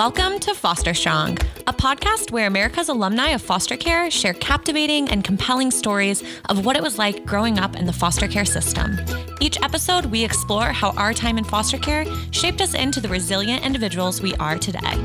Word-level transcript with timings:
Welcome 0.00 0.38
to 0.38 0.54
Foster 0.54 0.94
Strong, 0.94 1.36
a 1.66 1.74
podcast 1.74 2.30
where 2.30 2.46
America's 2.46 2.88
alumni 2.88 3.32
of 3.32 3.42
foster 3.42 3.76
care 3.76 4.10
share 4.10 4.32
captivating 4.32 5.10
and 5.10 5.22
compelling 5.22 5.70
stories 5.70 6.22
of 6.48 6.64
what 6.64 6.74
it 6.74 6.82
was 6.82 6.96
like 6.96 7.26
growing 7.26 7.58
up 7.58 7.76
in 7.76 7.84
the 7.84 7.92
foster 7.92 8.26
care 8.26 8.46
system. 8.46 8.96
Each 9.42 9.60
episode, 9.62 10.06
we 10.06 10.24
explore 10.24 10.68
how 10.72 10.92
our 10.92 11.12
time 11.12 11.36
in 11.36 11.44
foster 11.44 11.76
care 11.76 12.06
shaped 12.30 12.62
us 12.62 12.72
into 12.72 12.98
the 12.98 13.10
resilient 13.10 13.62
individuals 13.62 14.22
we 14.22 14.34
are 14.36 14.56
today. 14.56 14.96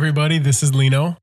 Everybody, 0.00 0.38
this 0.38 0.62
is 0.62 0.74
Lino. 0.74 1.18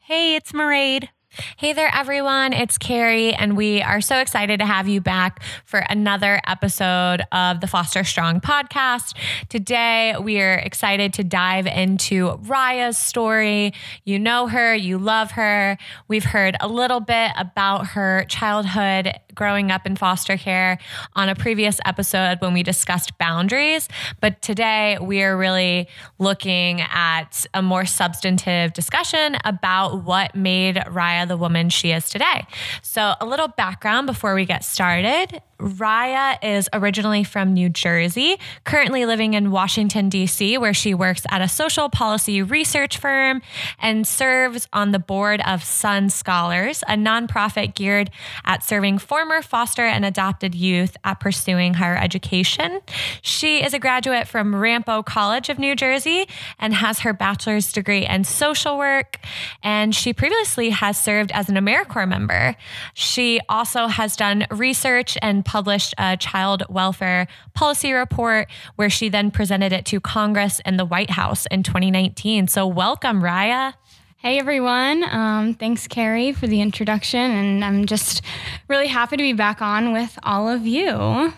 Hey, 0.00 0.34
it's 0.34 0.50
Mairead. 0.50 1.10
Hey 1.58 1.74
there, 1.74 1.90
everyone. 1.92 2.54
It's 2.54 2.78
Carrie, 2.78 3.34
and 3.34 3.58
we 3.58 3.82
are 3.82 4.00
so 4.00 4.18
excited 4.20 4.60
to 4.60 4.66
have 4.66 4.88
you 4.88 5.02
back 5.02 5.42
for 5.66 5.80
another 5.80 6.40
episode 6.46 7.20
of 7.30 7.60
the 7.60 7.66
Foster 7.66 8.04
Strong 8.04 8.40
podcast. 8.40 9.14
Today, 9.50 10.14
we 10.18 10.40
are 10.40 10.54
excited 10.54 11.12
to 11.14 11.24
dive 11.24 11.66
into 11.66 12.38
Raya's 12.38 12.96
story. 12.96 13.74
You 14.04 14.18
know 14.18 14.46
her, 14.46 14.74
you 14.74 14.96
love 14.96 15.32
her. 15.32 15.76
We've 16.08 16.24
heard 16.24 16.56
a 16.58 16.68
little 16.68 17.00
bit 17.00 17.32
about 17.36 17.88
her 17.88 18.24
childhood 18.28 19.12
growing 19.34 19.70
up 19.70 19.84
in 19.84 19.94
foster 19.94 20.38
care 20.38 20.78
on 21.14 21.28
a 21.28 21.34
previous 21.34 21.78
episode 21.84 22.38
when 22.40 22.54
we 22.54 22.62
discussed 22.62 23.18
boundaries. 23.18 23.86
But 24.22 24.40
today 24.40 24.96
we 24.98 25.22
are 25.22 25.36
really 25.36 25.88
looking 26.18 26.80
at 26.80 27.44
a 27.52 27.60
more 27.60 27.84
substantive 27.84 28.72
discussion 28.72 29.36
about 29.44 30.04
what 30.04 30.34
made 30.34 30.76
Raya 30.76 31.25
the 31.28 31.36
woman 31.36 31.68
she 31.68 31.92
is 31.92 32.08
today. 32.08 32.46
So, 32.82 33.14
a 33.20 33.26
little 33.26 33.48
background 33.48 34.06
before 34.06 34.34
we 34.34 34.44
get 34.44 34.64
started. 34.64 35.42
Raya 35.58 36.38
is 36.42 36.68
originally 36.72 37.24
from 37.24 37.54
New 37.54 37.68
Jersey, 37.68 38.38
currently 38.64 39.06
living 39.06 39.34
in 39.34 39.50
Washington, 39.50 40.08
D.C., 40.08 40.58
where 40.58 40.74
she 40.74 40.92
works 40.92 41.22
at 41.30 41.40
a 41.40 41.48
social 41.48 41.88
policy 41.88 42.42
research 42.42 42.98
firm 42.98 43.40
and 43.78 44.06
serves 44.06 44.68
on 44.72 44.92
the 44.92 44.98
board 44.98 45.40
of 45.46 45.64
Sun 45.64 46.10
Scholars, 46.10 46.82
a 46.88 46.94
nonprofit 46.94 47.74
geared 47.74 48.10
at 48.44 48.62
serving 48.62 48.98
former 48.98 49.40
foster 49.40 49.84
and 49.84 50.04
adopted 50.04 50.54
youth 50.54 50.96
at 51.04 51.20
pursuing 51.20 51.74
higher 51.74 51.96
education. 51.96 52.80
She 53.22 53.64
is 53.64 53.72
a 53.72 53.78
graduate 53.78 54.28
from 54.28 54.54
Ramapo 54.54 55.02
College 55.02 55.48
of 55.48 55.58
New 55.58 55.74
Jersey 55.74 56.28
and 56.58 56.74
has 56.74 57.00
her 57.00 57.12
bachelor's 57.12 57.72
degree 57.72 58.06
in 58.06 58.24
social 58.24 58.76
work. 58.76 59.18
And 59.62 59.94
she 59.94 60.12
previously 60.12 60.70
has 60.70 61.02
served 61.02 61.32
as 61.32 61.48
an 61.48 61.56
AmeriCorps 61.56 62.08
member. 62.08 62.56
She 62.92 63.40
also 63.48 63.86
has 63.86 64.16
done 64.16 64.46
research 64.50 65.16
and 65.22 65.45
published 65.46 65.94
a 65.96 66.18
child 66.18 66.64
welfare 66.68 67.26
policy 67.54 67.92
report 67.92 68.48
where 68.74 68.90
she 68.90 69.08
then 69.08 69.30
presented 69.30 69.72
it 69.72 69.86
to 69.86 70.00
Congress 70.00 70.60
and 70.66 70.78
the 70.78 70.84
White 70.84 71.10
House 71.10 71.46
in 71.46 71.62
2019. 71.62 72.48
So, 72.48 72.66
welcome, 72.66 73.22
Raya. 73.22 73.72
Hey 74.18 74.38
everyone. 74.38 75.04
Um, 75.04 75.54
thanks, 75.54 75.86
Carrie, 75.86 76.32
for 76.32 76.46
the 76.46 76.60
introduction. 76.60 77.20
And 77.20 77.64
I'm 77.64 77.86
just 77.86 78.22
really 78.66 78.88
happy 78.88 79.16
to 79.16 79.22
be 79.22 79.32
back 79.32 79.62
on 79.62 79.92
with 79.92 80.18
all 80.22 80.48
of 80.48 80.66
you. 80.66 81.32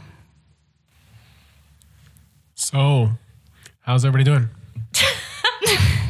So, 2.55 3.11
how's 3.81 4.05
everybody 4.05 4.25
doing? 4.25 4.49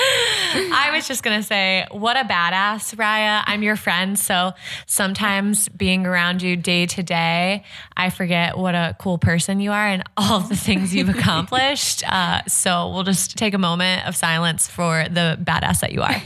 I 0.70 0.90
was 0.94 1.08
just 1.08 1.22
gonna 1.22 1.42
say, 1.42 1.86
what 1.90 2.16
a 2.16 2.20
badass, 2.20 2.94
Raya. 2.94 3.42
I'm 3.46 3.62
your 3.62 3.76
friend, 3.76 4.18
so 4.18 4.52
sometimes 4.86 5.68
being 5.68 6.06
around 6.06 6.40
you 6.40 6.56
day 6.56 6.86
to 6.86 7.02
day, 7.02 7.64
I 7.96 8.10
forget 8.10 8.56
what 8.56 8.74
a 8.74 8.94
cool 9.00 9.18
person 9.18 9.60
you 9.60 9.72
are 9.72 9.86
and 9.86 10.04
all 10.16 10.36
of 10.40 10.48
the 10.48 10.56
things 10.56 10.94
you've 10.94 11.08
accomplished. 11.08 12.04
Uh, 12.18 12.42
so 12.48 12.90
we'll 12.90 13.04
just 13.04 13.36
take 13.36 13.54
a 13.54 13.58
moment 13.58 14.06
of 14.06 14.16
silence 14.16 14.66
for 14.66 15.04
the 15.10 15.38
badass 15.42 15.80
that 15.80 15.92
you 15.92 16.02
are. 16.02 16.20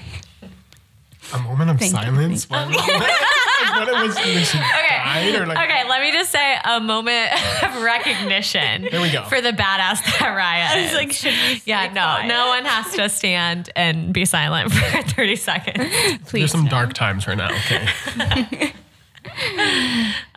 A 1.35 1.39
moment 1.41 1.71
of 1.71 1.79
Thank 1.79 1.93
you. 1.93 1.99
silence? 1.99 2.47
What, 3.71 3.89
what 3.89 3.89
it 3.89 4.07
was, 4.07 4.17
was 4.35 4.49
she 4.51 4.59
died 4.59 5.35
or 5.35 5.47
like, 5.47 5.59
Okay, 5.59 5.89
let 5.89 6.01
me 6.01 6.13
just 6.13 6.31
say 6.31 6.57
a 6.65 6.81
moment 6.81 7.33
of 7.63 7.83
recognition. 7.83 8.89
There 8.91 9.01
we 9.01 9.11
go. 9.11 9.25
For 9.25 9.41
the 9.41 9.51
badass 9.53 10.03
that 10.05 10.75
Raya 10.75 10.87
is. 10.87 10.95
like, 10.95 11.13
should 11.13 11.33
we 11.33 11.63
yeah, 11.65 11.93
no, 11.93 12.27
no 12.27 12.49
one 12.49 12.65
has 12.65 12.95
to 12.95 13.09
stand 13.09 13.71
and 13.77 14.13
be 14.13 14.25
silent 14.25 14.73
for 14.73 15.03
30 15.03 15.37
seconds. 15.37 15.85
Please. 16.29 16.41
There's 16.41 16.53
some 16.53 16.67
dark 16.67 16.93
times 16.95 17.27
right 17.27 17.39
now. 17.39 17.51
Okay. 17.51 18.73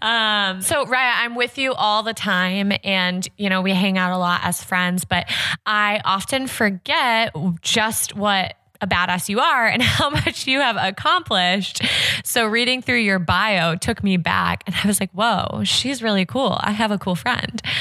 Um, 0.01 0.61
so 0.61 0.85
Raya, 0.85 1.13
I'm 1.17 1.35
with 1.35 1.57
you 1.57 1.73
all 1.73 2.03
the 2.03 2.13
time 2.13 2.71
and 2.83 3.27
you 3.37 3.49
know, 3.49 3.61
we 3.61 3.71
hang 3.71 3.97
out 3.97 4.11
a 4.11 4.17
lot 4.17 4.41
as 4.43 4.63
friends, 4.63 5.05
but 5.05 5.25
I 5.65 6.01
often 6.05 6.47
forget 6.47 7.33
just 7.61 8.15
what 8.15 8.55
a 8.85 8.87
badass 8.87 9.29
you 9.29 9.39
are 9.39 9.67
and 9.67 9.81
how 9.81 10.09
much 10.09 10.47
you 10.47 10.59
have 10.59 10.77
accomplished. 10.77 11.81
So 12.23 12.45
reading 12.45 12.81
through 12.81 12.99
your 12.99 13.19
bio 13.19 13.75
took 13.75 14.03
me 14.03 14.17
back 14.17 14.63
and 14.65 14.75
I 14.83 14.87
was 14.87 14.99
like, 14.99 15.11
whoa, 15.11 15.63
she's 15.63 16.01
really 16.01 16.25
cool. 16.25 16.57
I 16.61 16.71
have 16.71 16.91
a 16.91 16.97
cool 16.97 17.15
friend. 17.15 17.61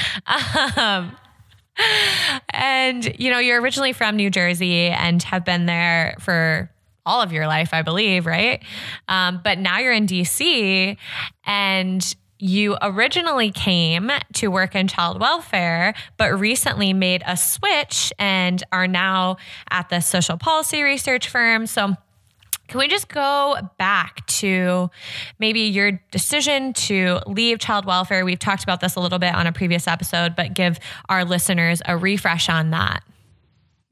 Um, 0.77 1.15
and 2.49 3.19
you 3.19 3.29
know, 3.29 3.39
you're 3.39 3.61
originally 3.61 3.93
from 3.93 4.15
New 4.15 4.29
Jersey 4.29 4.87
and 4.87 5.21
have 5.23 5.43
been 5.45 5.65
there 5.65 6.15
for 6.19 6.69
all 7.05 7.21
of 7.21 7.31
your 7.31 7.47
life, 7.47 7.73
I 7.73 7.81
believe, 7.81 8.25
right? 8.25 8.63
Um, 9.07 9.41
but 9.43 9.59
now 9.59 9.79
you're 9.79 9.93
in 9.93 10.07
DC 10.07 10.97
and 11.45 12.15
you 12.39 12.77
originally 12.81 13.51
came 13.51 14.11
to 14.33 14.47
work 14.47 14.75
in 14.75 14.87
child 14.87 15.19
welfare, 15.19 15.93
but 16.17 16.37
recently 16.37 16.93
made 16.93 17.23
a 17.25 17.37
switch 17.37 18.11
and 18.19 18.63
are 18.71 18.87
now 18.87 19.37
at 19.69 19.89
the 19.89 20.01
social 20.01 20.37
policy 20.37 20.83
research 20.83 21.29
firm. 21.29 21.65
So, 21.65 21.95
can 22.67 22.79
we 22.79 22.87
just 22.87 23.09
go 23.09 23.57
back 23.77 24.25
to 24.25 24.89
maybe 25.37 25.61
your 25.61 26.01
decision 26.09 26.73
to 26.73 27.19
leave 27.27 27.59
child 27.59 27.85
welfare? 27.85 28.25
We've 28.25 28.39
talked 28.39 28.63
about 28.63 28.81
this 28.81 28.95
a 28.95 28.99
little 28.99 29.19
bit 29.19 29.35
on 29.35 29.45
a 29.45 29.51
previous 29.51 29.87
episode, 29.87 30.35
but 30.35 30.55
give 30.55 30.79
our 31.07 31.23
listeners 31.25 31.83
a 31.85 31.95
refresh 31.95 32.49
on 32.49 32.71
that. 32.71 33.03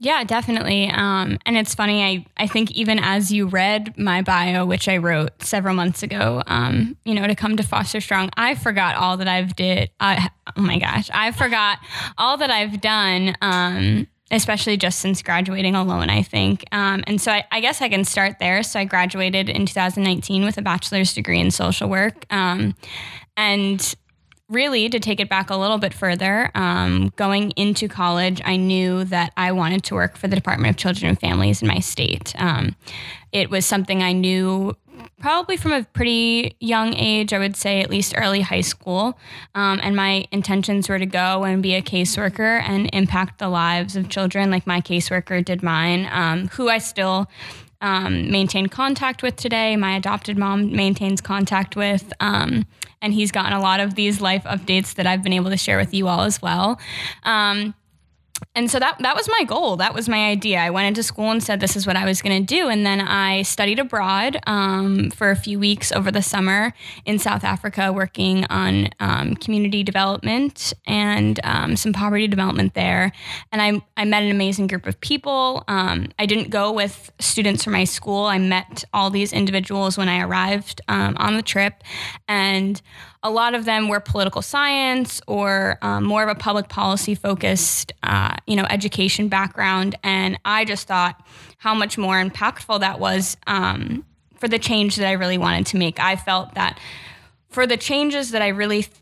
Yeah, 0.03 0.25
definitely. 0.25 0.90
Um, 0.90 1.40
and 1.46 1.56
it's 1.56 1.74
funny, 1.74 2.03
I, 2.03 2.25
I 2.36 2.46
think 2.46 2.72
even 2.72 3.00
as 3.00 3.31
you 3.31 3.47
read 3.47 3.97
my 3.97 4.22
bio, 4.22 4.66
which 4.66 4.90
I 4.90 4.97
wrote 4.97 5.41
several 5.41 5.75
months 5.75 6.03
ago, 6.03 6.44
um, 6.46 6.97
you 7.06 7.16
know, 7.16 7.25
to 7.25 7.36
come 7.36 7.56
to 7.56 7.64
Foster 7.64 8.02
Strong, 8.02 8.31
I 8.36 8.56
forgot 8.56 8.97
all 8.97 9.16
that 9.16 9.30
I've 9.30 9.56
did. 9.56 9.91
I, 10.02 10.30
oh 10.58 10.62
my 10.62 10.78
gosh, 10.78 11.09
I 11.14 11.31
forgot 11.31 11.80
all 12.18 12.36
that 12.36 12.52
I've 12.52 12.81
done. 12.81 13.36
Um, 13.41 14.08
especially 14.30 14.75
just 14.78 15.00
since 15.00 15.22
graduating 15.22 15.75
alone, 15.75 16.09
I 16.09 16.24
think. 16.24 16.66
Um, 16.72 17.03
and 17.06 17.22
so 17.22 17.31
I, 17.31 17.46
I, 17.52 17.59
guess 17.59 17.84
I 17.84 17.88
can 17.88 18.03
start 18.03 18.40
there. 18.40 18.64
So 18.64 18.80
I 18.80 18.84
graduated 18.84 19.47
in 19.47 19.68
2019 19.68 20.44
with 20.44 20.58
a 20.58 20.64
bachelor's 20.64 21.14
degree 21.14 21.40
in 21.40 21.52
social 21.52 21.88
work. 21.88 22.25
Um, 22.31 22.74
and 23.38 23.94
really, 24.53 24.90
to 24.90 25.00
take 25.00 25.19
it 25.19 25.30
back 25.30 25.50
a 25.50 25.56
little 25.56 25.78
bit 25.78 25.94
further, 25.94 26.52
um, 26.56 27.12
going 27.16 27.52
into 27.52 27.88
college, 27.88 28.41
I 28.46 28.56
knew 28.56 29.03
that 29.06 29.34
I 29.36 29.52
wanted 29.52 29.84
to 29.86 29.96
work 29.96 30.18
for 30.18 30.28
the 30.28 30.36
Department 30.36 30.69
of 30.72 30.78
Children 30.78 31.09
and 31.09 31.19
Families 31.19 31.62
in 31.62 31.68
my 31.68 31.80
state. 31.80 32.34
Um, 32.38 32.75
it 33.31 33.50
was 33.50 33.66
something 33.66 34.02
I 34.03 34.14
knew 34.14 34.75
probably 35.19 35.58
from 35.58 35.72
a 35.72 35.84
pretty 35.84 36.56
young 36.59 36.94
age, 36.94 37.34
I 37.34 37.40
would 37.40 37.56
say 37.56 37.81
at 37.81 37.90
least 37.90 38.14
early 38.18 38.41
high 38.41 38.62
school. 38.62 39.18
Um, 39.56 39.80
and 39.81 39.96
my 39.96 40.25
intentions 40.31 40.90
were 40.90 41.00
to 41.00 41.06
go 41.06 41.44
and 41.44 41.64
be 41.64 41.75
a 41.75 41.81
caseworker 41.81 42.61
and 42.61 42.90
impact 42.94 43.40
the 43.40 43.50
lives 43.50 43.96
of 43.96 44.09
children 44.09 44.52
like 44.52 44.67
my 44.67 44.82
caseworker 44.82 45.44
did 45.44 45.64
mine, 45.64 46.09
um, 46.11 46.50
who 46.50 46.70
I 46.70 46.78
still 46.78 47.29
um, 47.84 48.32
maintain 48.32 48.68
contact 48.68 49.22
with 49.22 49.35
today. 49.35 49.76
My 49.76 49.96
adopted 49.96 50.38
mom 50.38 50.72
maintains 50.72 51.22
contact 51.22 51.76
with. 51.76 52.12
Um, 52.20 52.66
and 53.02 53.14
he's 53.14 53.32
gotten 53.32 53.52
a 53.53 53.59
lot 53.59 53.82
of 53.82 53.96
these 53.96 54.22
life 54.22 54.46
updates 54.46 54.96
that 54.96 55.06
I've 55.06 55.22
been 55.22 55.34
able 55.34 55.50
to 55.50 55.58
share 55.58 55.78
with 55.78 55.94
you 55.94 56.08
all 56.08 56.22
as 56.22 56.41
well. 56.41 56.80
Um, 57.24 57.76
and 58.56 58.70
so 58.70 58.80
that 58.80 58.97
that 59.00 59.16
was 59.16 59.28
my 59.28 59.44
goal. 59.44 59.78
That 59.78 59.94
was 59.94 60.09
my 60.09 60.28
idea. 60.30 60.59
I 60.59 60.70
went 60.70 60.88
into 60.88 61.03
school 61.03 61.30
and 61.30 61.41
said 61.41 61.59
this 61.59 61.76
is 61.76 61.85
what 61.85 61.96
I 61.96 62.06
was 62.06 62.22
going 62.22 62.46
to 62.46 62.56
do, 62.56 62.68
and 62.68 62.85
then 62.85 63.00
I 63.02 63.44
studied 63.44 63.80
abroad 63.80 64.38
um, 64.47 65.12
for 65.12 65.32
a 65.32 65.35
few 65.35 65.59
weeks 65.59 65.91
over 65.91 66.12
the 66.12 66.22
summer 66.22 66.74
in 67.06 67.20
South 67.20 67.44
Africa, 67.44 67.91
working 67.91 68.46
on 68.50 68.90
um, 69.00 69.35
community 69.35 69.84
development 69.84 70.74
and 70.85 71.40
um, 71.44 71.76
some 71.76 71.94
poverty 71.94 72.28
development 72.28 72.74
there. 72.74 73.12
And 73.52 73.62
I 73.62 73.82
I 73.97 74.06
met 74.06 74.24
an 74.24 74.32
amazing 74.32 74.68
group 74.68 74.88
of 74.88 75.00
people. 75.00 75.64
Um, 75.68 76.09
I 76.20 76.26
didn't 76.26 76.50
go 76.50 76.72
with 76.72 77.12
students 77.20 77.64
from 77.64 77.74
my 77.74 77.84
school. 77.84 78.26
I 78.26 78.40
met 78.40 78.84
all 78.94 79.09
these 79.09 79.32
individuals 79.32 79.97
when 79.97 80.09
I 80.09 80.22
arrived 80.22 80.82
um, 80.88 81.16
on 81.20 81.36
the 81.36 81.44
trip, 81.44 81.84
and 82.28 82.82
a 83.23 83.29
lot 83.29 83.55
of 83.55 83.66
them 83.66 83.87
were 83.87 84.02
political 84.02 84.41
science 84.41 85.22
or 85.28 85.78
um, 85.81 86.03
more 86.03 86.23
of 86.23 86.29
a 86.29 86.35
public 86.35 86.67
policy 86.67 87.16
focused 87.16 87.93
uh, 88.03 88.35
you 88.46 88.55
know, 88.55 88.66
education 88.70 89.29
background. 89.29 89.96
And 90.03 90.37
I 90.43 90.66
just 90.66 90.87
thought 90.87 91.25
how 91.58 91.73
much 91.73 91.97
more 91.97 92.22
impactful 92.22 92.81
that 92.81 92.99
was 92.99 93.37
um, 93.47 94.05
for 94.35 94.49
the 94.49 94.59
change 94.59 94.97
that 94.97 95.08
I 95.08 95.14
really 95.14 95.37
wanted 95.37 95.66
to 95.67 95.78
make. 95.78 95.99
I 95.99 96.17
felt 96.17 96.55
that 96.55 96.78
for 97.49 97.66
the 97.66 97.78
changes 97.78 98.31
that 98.31 98.41
I 98.41 98.49
really 98.49 98.84
th- 98.84 98.97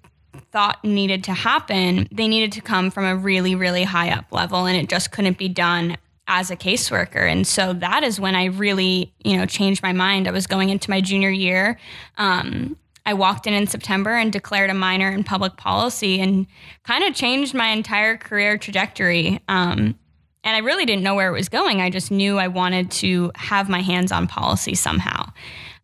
thought 0.51 0.83
needed 0.83 1.23
to 1.23 1.33
happen, 1.33 2.07
they 2.11 2.27
needed 2.27 2.51
to 2.53 2.61
come 2.61 2.91
from 2.91 3.05
a 3.05 3.15
really, 3.15 3.55
really 3.55 3.83
high 3.83 4.11
up 4.11 4.25
level, 4.31 4.65
and 4.65 4.77
it 4.77 4.87
just 4.87 5.11
couldn't 5.11 5.37
be 5.37 5.49
done 5.49 5.97
as 6.27 6.51
a 6.51 6.55
caseworker. 6.55 7.29
And 7.29 7.47
so 7.47 7.73
that 7.73 8.03
is 8.03 8.19
when 8.19 8.35
I 8.35 8.45
really, 8.45 9.11
you 9.23 9.35
know, 9.35 9.45
changed 9.45 9.81
my 9.81 9.93
mind. 9.93 10.27
I 10.27 10.31
was 10.31 10.47
going 10.47 10.69
into 10.69 10.89
my 10.89 11.01
junior 11.01 11.29
year. 11.29 11.79
Um, 12.17 12.77
I 13.05 13.13
walked 13.13 13.47
in 13.47 13.53
in 13.53 13.67
September 13.67 14.11
and 14.11 14.31
declared 14.31 14.69
a 14.69 14.75
minor 14.75 15.09
in 15.09 15.23
public 15.23 15.57
policy 15.57 16.19
and 16.19 16.45
kind 16.83 17.03
of 17.03 17.15
changed 17.15 17.53
my 17.53 17.67
entire 17.69 18.17
career 18.17 18.57
trajectory. 18.57 19.39
Um, 19.47 19.95
and 20.43 20.55
I 20.55 20.59
really 20.59 20.85
didn't 20.85 21.03
know 21.03 21.15
where 21.15 21.29
it 21.29 21.37
was 21.37 21.49
going. 21.49 21.81
I 21.81 21.89
just 21.89 22.11
knew 22.11 22.37
I 22.37 22.47
wanted 22.47 22.91
to 22.91 23.31
have 23.35 23.69
my 23.69 23.81
hands 23.81 24.11
on 24.11 24.27
policy 24.27 24.75
somehow. 24.75 25.31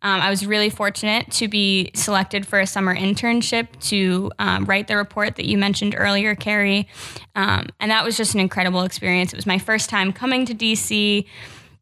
Um, 0.03 0.21
I 0.21 0.29
was 0.29 0.45
really 0.45 0.69
fortunate 0.69 1.31
to 1.33 1.47
be 1.47 1.89
selected 1.95 2.45
for 2.45 2.59
a 2.59 2.67
summer 2.67 2.95
internship 2.95 3.67
to 3.87 4.31
um, 4.37 4.65
write 4.65 4.87
the 4.87 4.95
report 4.95 5.35
that 5.37 5.45
you 5.45 5.57
mentioned 5.57 5.95
earlier, 5.97 6.35
Carrie. 6.35 6.87
Um, 7.35 7.67
and 7.79 7.89
that 7.89 8.05
was 8.05 8.15
just 8.15 8.35
an 8.35 8.39
incredible 8.39 8.83
experience. 8.83 9.33
It 9.33 9.35
was 9.35 9.47
my 9.47 9.57
first 9.57 9.89
time 9.89 10.13
coming 10.13 10.45
to 10.45 10.53
DC, 10.53 11.25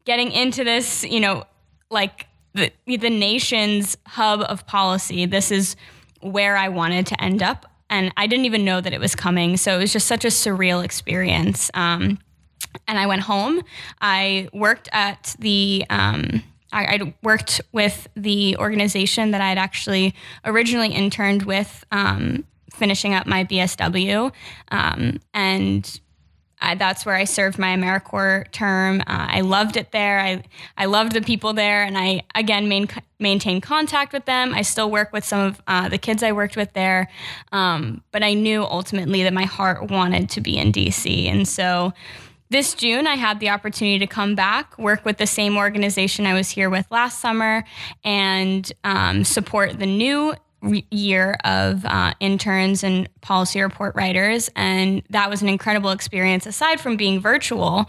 getting 0.06 0.32
into 0.32 0.64
this, 0.64 1.04
you 1.04 1.20
know, 1.20 1.44
like 1.90 2.26
the, 2.56 2.96
the 2.96 3.10
nation's 3.10 3.96
hub 4.06 4.40
of 4.40 4.66
policy. 4.66 5.26
This 5.26 5.50
is 5.50 5.76
where 6.20 6.56
I 6.56 6.68
wanted 6.68 7.06
to 7.08 7.22
end 7.22 7.42
up. 7.42 7.66
And 7.88 8.12
I 8.16 8.26
didn't 8.26 8.46
even 8.46 8.64
know 8.64 8.80
that 8.80 8.92
it 8.92 9.00
was 9.00 9.14
coming. 9.14 9.56
So 9.56 9.76
it 9.76 9.78
was 9.78 9.92
just 9.92 10.06
such 10.06 10.24
a 10.24 10.28
surreal 10.28 10.84
experience. 10.84 11.70
Um, 11.74 12.18
and 12.88 12.98
I 12.98 13.06
went 13.06 13.22
home. 13.22 13.62
I 14.00 14.48
worked 14.52 14.88
at 14.92 15.36
the, 15.38 15.84
um, 15.88 16.42
I, 16.72 16.84
I, 16.84 17.14
worked 17.22 17.60
with 17.72 18.08
the 18.16 18.56
organization 18.56 19.30
that 19.30 19.40
I 19.40 19.48
had 19.48 19.58
actually 19.58 20.14
originally 20.44 20.92
interned 20.92 21.44
with, 21.44 21.84
um, 21.92 22.44
finishing 22.72 23.14
up 23.14 23.26
my 23.26 23.44
BSW. 23.44 24.32
Um, 24.72 25.20
and 25.32 26.00
I, 26.60 26.74
that's 26.74 27.04
where 27.04 27.14
I 27.14 27.24
served 27.24 27.58
my 27.58 27.76
AmeriCorps 27.76 28.50
term. 28.50 29.00
Uh, 29.00 29.04
I 29.06 29.40
loved 29.42 29.76
it 29.76 29.92
there. 29.92 30.20
I, 30.20 30.42
I 30.76 30.86
loved 30.86 31.12
the 31.12 31.20
people 31.20 31.52
there, 31.52 31.82
and 31.82 31.98
I 31.98 32.22
again 32.34 32.68
main, 32.68 32.88
maintain 33.18 33.60
contact 33.60 34.12
with 34.12 34.24
them. 34.24 34.54
I 34.54 34.62
still 34.62 34.90
work 34.90 35.12
with 35.12 35.24
some 35.24 35.40
of 35.40 35.62
uh, 35.66 35.88
the 35.88 35.98
kids 35.98 36.22
I 36.22 36.32
worked 36.32 36.56
with 36.56 36.72
there, 36.72 37.08
um, 37.52 38.02
but 38.10 38.22
I 38.22 38.34
knew 38.34 38.62
ultimately 38.62 39.22
that 39.24 39.32
my 39.32 39.44
heart 39.44 39.90
wanted 39.90 40.30
to 40.30 40.40
be 40.40 40.56
in 40.56 40.72
DC, 40.72 41.26
and 41.26 41.46
so 41.46 41.92
this 42.48 42.74
June, 42.74 43.08
I 43.08 43.16
had 43.16 43.40
the 43.40 43.48
opportunity 43.48 43.98
to 43.98 44.06
come 44.06 44.36
back, 44.36 44.78
work 44.78 45.04
with 45.04 45.18
the 45.18 45.26
same 45.26 45.56
organization 45.56 46.26
I 46.26 46.34
was 46.34 46.48
here 46.48 46.70
with 46.70 46.86
last 46.92 47.20
summer, 47.20 47.64
and 48.04 48.70
um, 48.84 49.24
support 49.24 49.78
the 49.78 49.86
new 49.86 50.34
year 50.62 51.36
of 51.44 51.84
uh, 51.84 52.14
interns 52.20 52.82
and 52.82 53.08
policy 53.20 53.60
report 53.60 53.94
writers. 53.94 54.50
And 54.56 55.02
that 55.10 55.30
was 55.30 55.42
an 55.42 55.48
incredible 55.48 55.90
experience, 55.90 56.46
aside 56.46 56.80
from 56.80 56.96
being 56.96 57.20
virtual. 57.20 57.88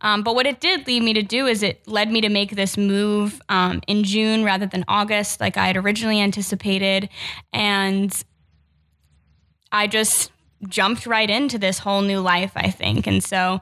Um, 0.00 0.22
but 0.22 0.34
what 0.34 0.46
it 0.46 0.60
did 0.60 0.86
lead 0.86 1.02
me 1.02 1.12
to 1.14 1.22
do 1.22 1.46
is 1.46 1.62
it 1.62 1.86
led 1.86 2.10
me 2.10 2.20
to 2.20 2.28
make 2.28 2.54
this 2.54 2.76
move 2.76 3.40
um, 3.48 3.80
in 3.86 4.04
June 4.04 4.44
rather 4.44 4.66
than 4.66 4.84
August, 4.88 5.40
like 5.40 5.56
I 5.56 5.66
had 5.66 5.76
originally 5.76 6.20
anticipated. 6.20 7.08
And 7.52 8.12
I 9.72 9.86
just 9.86 10.30
jumped 10.68 11.06
right 11.06 11.28
into 11.28 11.58
this 11.58 11.78
whole 11.78 12.02
new 12.02 12.20
life, 12.20 12.52
I 12.56 12.70
think. 12.70 13.06
And 13.06 13.22
so, 13.22 13.60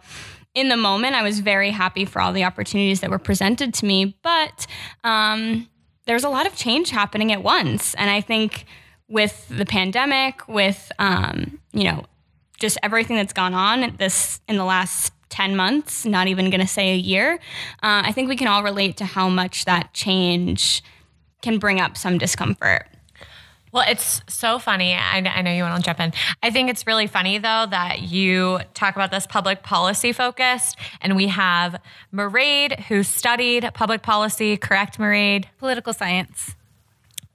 in 0.54 0.70
the 0.70 0.76
moment, 0.76 1.14
I 1.14 1.22
was 1.22 1.40
very 1.40 1.70
happy 1.70 2.06
for 2.06 2.20
all 2.20 2.32
the 2.32 2.44
opportunities 2.44 3.00
that 3.00 3.10
were 3.10 3.18
presented 3.18 3.74
to 3.74 3.84
me. 3.86 4.16
But 4.22 4.66
um, 5.04 5.68
there's 6.06 6.24
a 6.24 6.28
lot 6.28 6.46
of 6.46 6.54
change 6.54 6.90
happening 6.90 7.32
at 7.32 7.42
once. 7.42 7.94
And 7.94 8.10
I 8.10 8.20
think 8.20 8.64
with 9.08 9.46
the 9.48 9.66
pandemic, 9.66 10.46
with, 10.48 10.90
um, 10.98 11.60
you 11.72 11.84
know, 11.84 12.04
just 12.58 12.78
everything 12.82 13.16
that's 13.16 13.32
gone 13.32 13.54
on 13.54 13.94
this 13.98 14.40
in 14.48 14.56
the 14.56 14.64
last 14.64 15.12
10 15.28 15.56
months, 15.56 16.06
not 16.06 16.28
even 16.28 16.48
going 16.48 16.60
to 16.60 16.66
say 16.66 16.92
a 16.92 16.96
year, 16.96 17.34
uh, 17.82 18.02
I 18.04 18.12
think 18.12 18.28
we 18.28 18.36
can 18.36 18.48
all 18.48 18.62
relate 18.62 18.96
to 18.98 19.04
how 19.04 19.28
much 19.28 19.64
that 19.66 19.92
change 19.92 20.82
can 21.42 21.58
bring 21.58 21.80
up 21.80 21.96
some 21.96 22.18
discomfort. 22.18 22.88
Well, 23.76 23.84
it's 23.86 24.22
so 24.26 24.58
funny. 24.58 24.94
I, 24.94 25.18
I, 25.18 25.42
know 25.42 25.52
you 25.52 25.62
want 25.62 25.76
to 25.76 25.82
jump 25.82 26.00
in. 26.00 26.14
I 26.42 26.50
think 26.50 26.70
it's 26.70 26.86
really 26.86 27.06
funny, 27.06 27.36
though, 27.36 27.66
that 27.68 28.00
you 28.00 28.60
talk 28.72 28.94
about 28.94 29.10
this 29.10 29.26
public 29.26 29.62
policy 29.62 30.14
focused, 30.14 30.78
and 31.02 31.14
we 31.14 31.26
have 31.26 31.78
Mairead, 32.10 32.80
who 32.84 33.02
studied 33.02 33.68
public 33.74 34.00
policy, 34.00 34.56
correct, 34.56 34.96
Mairead? 34.98 35.44
Political 35.58 35.92
science 35.92 36.56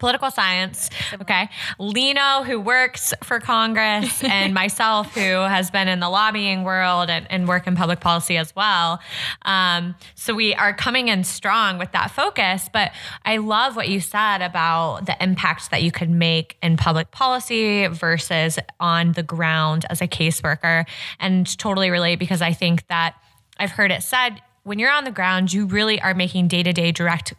political 0.02 0.32
science. 0.32 0.90
Okay. 1.22 1.48
Lino, 1.78 2.42
who 2.44 2.60
works 2.60 3.14
for 3.24 3.40
Congress, 3.40 4.24
and 4.32 4.52
myself, 4.52 5.14
who 5.14 5.22
has 5.22 5.70
been 5.70 5.88
in 5.88 6.00
the 6.00 6.10
lobbying 6.10 6.64
world 6.64 7.12
and, 7.12 7.28
and 7.30 7.48
work 7.48 7.68
in 7.68 7.76
public 7.76 8.00
policy 8.00 8.36
as 8.36 8.54
well. 8.56 9.00
Um, 9.44 9.94
so 10.16 10.34
we 10.34 10.56
are 10.56 10.74
coming 10.74 11.08
in 11.08 11.24
strong 11.24 11.78
with 11.78 11.92
that 11.92 12.10
focus. 12.10 12.68
But 12.74 12.92
I 13.26 13.38
love 13.38 13.76
what 13.76 13.90
you 13.90 14.00
said 14.00 14.42
about 14.42 15.06
the 15.06 15.16
impact 15.24 15.70
that 15.70 15.84
you 15.84 15.92
could 15.92 16.10
make 16.10 16.58
in 16.64 16.78
public 16.78 17.12
policy 17.12 17.86
versus 17.86 18.58
on 18.80 19.12
the 19.12 19.24
ground 19.24 19.86
as 19.92 20.02
a 20.02 20.08
caseworker, 20.08 20.88
and 21.20 21.58
totally 21.60 21.92
relate 21.92 22.18
because 22.18 22.42
I 22.42 22.54
think 22.54 22.88
that 22.88 23.16
I've 23.60 23.72
heard 23.72 23.92
it 23.92 24.02
said 24.02 24.42
when 24.64 24.78
you're 24.80 24.92
on 24.92 25.06
the 25.06 25.12
ground, 25.12 25.52
you 25.52 25.66
really 25.66 26.00
are 26.02 26.14
making 26.14 26.48
day 26.48 26.64
to 26.64 26.74
day 26.74 26.92
direct 26.92 27.34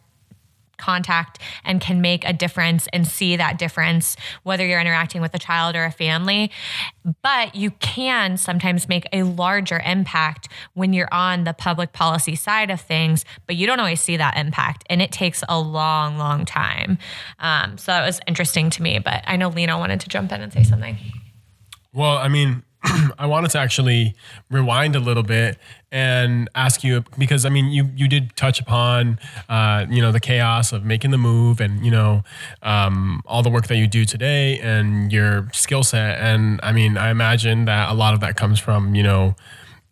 contact 0.77 1.39
and 1.63 1.79
can 1.79 2.01
make 2.01 2.25
a 2.25 2.33
difference 2.33 2.87
and 2.93 3.07
see 3.07 3.35
that 3.35 3.57
difference, 3.57 4.15
whether 4.43 4.65
you're 4.65 4.79
interacting 4.79 5.21
with 5.21 5.33
a 5.33 5.39
child 5.39 5.75
or 5.75 5.85
a 5.85 5.91
family. 5.91 6.51
But 7.21 7.55
you 7.55 7.71
can 7.71 8.37
sometimes 8.37 8.87
make 8.87 9.07
a 9.11 9.23
larger 9.23 9.81
impact 9.85 10.47
when 10.73 10.93
you're 10.93 11.13
on 11.13 11.43
the 11.43 11.53
public 11.53 11.93
policy 11.93 12.35
side 12.35 12.71
of 12.71 12.81
things, 12.81 13.25
but 13.47 13.55
you 13.55 13.67
don't 13.67 13.79
always 13.79 14.01
see 14.01 14.17
that 14.17 14.37
impact. 14.37 14.83
And 14.89 15.01
it 15.01 15.11
takes 15.11 15.43
a 15.47 15.59
long, 15.59 16.17
long 16.17 16.45
time. 16.45 16.97
Um, 17.39 17.77
so 17.77 17.91
that 17.91 18.05
was 18.05 18.19
interesting 18.27 18.69
to 18.71 18.81
me. 18.81 18.99
But 18.99 19.23
I 19.25 19.37
know 19.37 19.49
Lino 19.49 19.77
wanted 19.77 19.99
to 20.01 20.09
jump 20.09 20.31
in 20.31 20.41
and 20.41 20.51
say 20.51 20.63
something. 20.63 20.97
Well, 21.93 22.17
I 22.17 22.27
mean, 22.27 22.63
I 23.17 23.25
wanted 23.25 23.51
to 23.51 23.59
actually 23.59 24.15
rewind 24.49 24.95
a 24.95 24.99
little 24.99 25.23
bit 25.23 25.57
and 25.91 26.49
ask 26.55 26.83
you 26.83 27.03
because 27.17 27.45
I 27.45 27.49
mean 27.49 27.67
you 27.67 27.89
you 27.95 28.07
did 28.07 28.35
touch 28.35 28.59
upon 28.59 29.19
uh, 29.47 29.85
you 29.89 30.01
know 30.01 30.11
the 30.11 30.19
chaos 30.19 30.73
of 30.73 30.83
making 30.83 31.11
the 31.11 31.17
move 31.17 31.61
and 31.61 31.85
you 31.85 31.91
know 31.91 32.23
um, 32.61 33.21
all 33.25 33.41
the 33.43 33.49
work 33.49 33.67
that 33.67 33.77
you 33.77 33.87
do 33.87 34.05
today 34.05 34.59
and 34.59 35.11
your 35.11 35.49
skill 35.53 35.83
set. 35.83 36.19
And 36.19 36.59
I 36.63 36.71
mean 36.71 36.97
I 36.97 37.09
imagine 37.09 37.65
that 37.65 37.89
a 37.89 37.93
lot 37.93 38.13
of 38.13 38.19
that 38.21 38.35
comes 38.35 38.59
from 38.59 38.95
you 38.95 39.03
know 39.03 39.35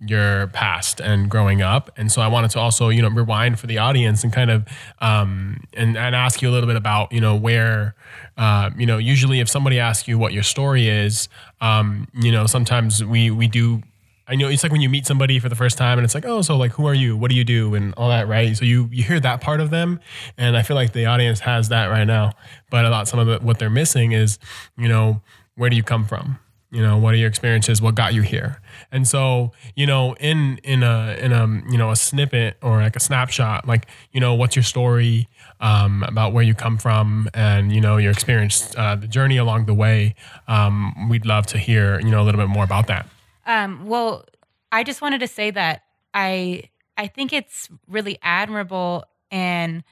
your 0.05 0.47
past 0.47 0.99
and 0.99 1.29
growing 1.29 1.61
up 1.61 1.91
and 1.95 2.11
so 2.11 2.21
I 2.21 2.27
wanted 2.27 2.51
to 2.51 2.59
also 2.59 2.89
you 2.89 3.01
know 3.01 3.09
rewind 3.09 3.59
for 3.59 3.67
the 3.67 3.77
audience 3.77 4.23
and 4.23 4.33
kind 4.33 4.49
of 4.49 4.65
um, 4.99 5.63
and 5.73 5.95
and 5.97 6.15
ask 6.15 6.41
you 6.41 6.49
a 6.49 6.51
little 6.51 6.67
bit 6.67 6.75
about 6.75 7.11
you 7.11 7.21
know 7.21 7.35
where 7.35 7.95
uh, 8.37 8.71
you 8.77 8.85
know, 8.85 8.97
usually 8.97 9.39
if 9.39 9.49
somebody 9.49 9.79
asks 9.79 10.07
you 10.07 10.17
what 10.17 10.33
your 10.33 10.43
story 10.43 10.87
is, 10.87 11.29
um, 11.59 12.07
you 12.13 12.31
know, 12.31 12.45
sometimes 12.47 13.03
we 13.03 13.29
we 13.29 13.47
do. 13.47 13.81
I 14.27 14.35
know 14.35 14.47
it's 14.47 14.63
like 14.63 14.71
when 14.71 14.81
you 14.81 14.89
meet 14.89 15.05
somebody 15.05 15.39
for 15.39 15.49
the 15.49 15.55
first 15.55 15.77
time, 15.77 15.97
and 15.97 16.05
it's 16.05 16.15
like, 16.15 16.25
oh, 16.25 16.41
so 16.41 16.55
like, 16.55 16.71
who 16.71 16.85
are 16.85 16.93
you? 16.93 17.17
What 17.17 17.29
do 17.29 17.35
you 17.35 17.43
do? 17.43 17.75
And 17.75 17.93
all 17.95 18.09
that, 18.09 18.27
right? 18.27 18.55
So 18.55 18.65
you 18.65 18.89
you 18.91 19.03
hear 19.03 19.19
that 19.19 19.41
part 19.41 19.59
of 19.59 19.69
them, 19.69 19.99
and 20.37 20.55
I 20.55 20.63
feel 20.63 20.75
like 20.75 20.93
the 20.93 21.05
audience 21.05 21.41
has 21.41 21.69
that 21.69 21.87
right 21.87 22.05
now. 22.05 22.31
But 22.69 22.85
a 22.85 22.89
lot, 22.89 23.07
some 23.07 23.19
of 23.19 23.27
the, 23.27 23.39
what 23.45 23.59
they're 23.59 23.69
missing 23.69 24.13
is, 24.13 24.39
you 24.77 24.87
know, 24.87 25.21
where 25.55 25.69
do 25.69 25.75
you 25.75 25.83
come 25.83 26.05
from? 26.05 26.39
You 26.71 26.81
know 26.81 26.97
what 26.97 27.13
are 27.13 27.17
your 27.17 27.27
experiences 27.27 27.81
what 27.81 27.95
got 27.95 28.13
you 28.13 28.21
here 28.21 28.61
and 28.91 29.07
so 29.07 29.51
you 29.75 29.85
know 29.85 30.13
in 30.15 30.57
in 30.63 30.83
a 30.83 31.17
in 31.19 31.31
a 31.33 31.45
you 31.69 31.77
know 31.77 31.91
a 31.91 31.95
snippet 31.95 32.57
or 32.61 32.81
like 32.81 32.95
a 32.95 32.99
snapshot 32.99 33.67
like 33.67 33.87
you 34.11 34.19
know 34.19 34.33
what's 34.33 34.55
your 34.55 34.63
story 34.63 35.27
um, 35.61 36.03
about 36.03 36.33
where 36.33 36.43
you 36.43 36.53
come 36.53 36.77
from 36.77 37.29
and 37.33 37.73
you 37.73 37.79
know 37.79 37.97
your 37.97 38.11
experience, 38.11 38.73
uh, 38.75 38.95
the 38.95 39.07
journey 39.07 39.37
along 39.37 39.65
the 39.65 39.73
way. 39.73 40.15
Um, 40.47 41.07
we'd 41.07 41.25
love 41.25 41.45
to 41.47 41.57
hear 41.57 41.99
you 42.01 42.09
know 42.09 42.21
a 42.21 42.25
little 42.25 42.41
bit 42.41 42.49
more 42.49 42.63
about 42.63 42.87
that. 42.87 43.07
Um, 43.45 43.85
well, 43.85 44.25
I 44.71 44.83
just 44.83 45.01
wanted 45.01 45.19
to 45.19 45.27
say 45.27 45.51
that 45.51 45.83
I 46.13 46.63
I 46.97 47.07
think 47.07 47.31
it's 47.31 47.69
really 47.87 48.17
admirable 48.21 49.05
and 49.29 49.83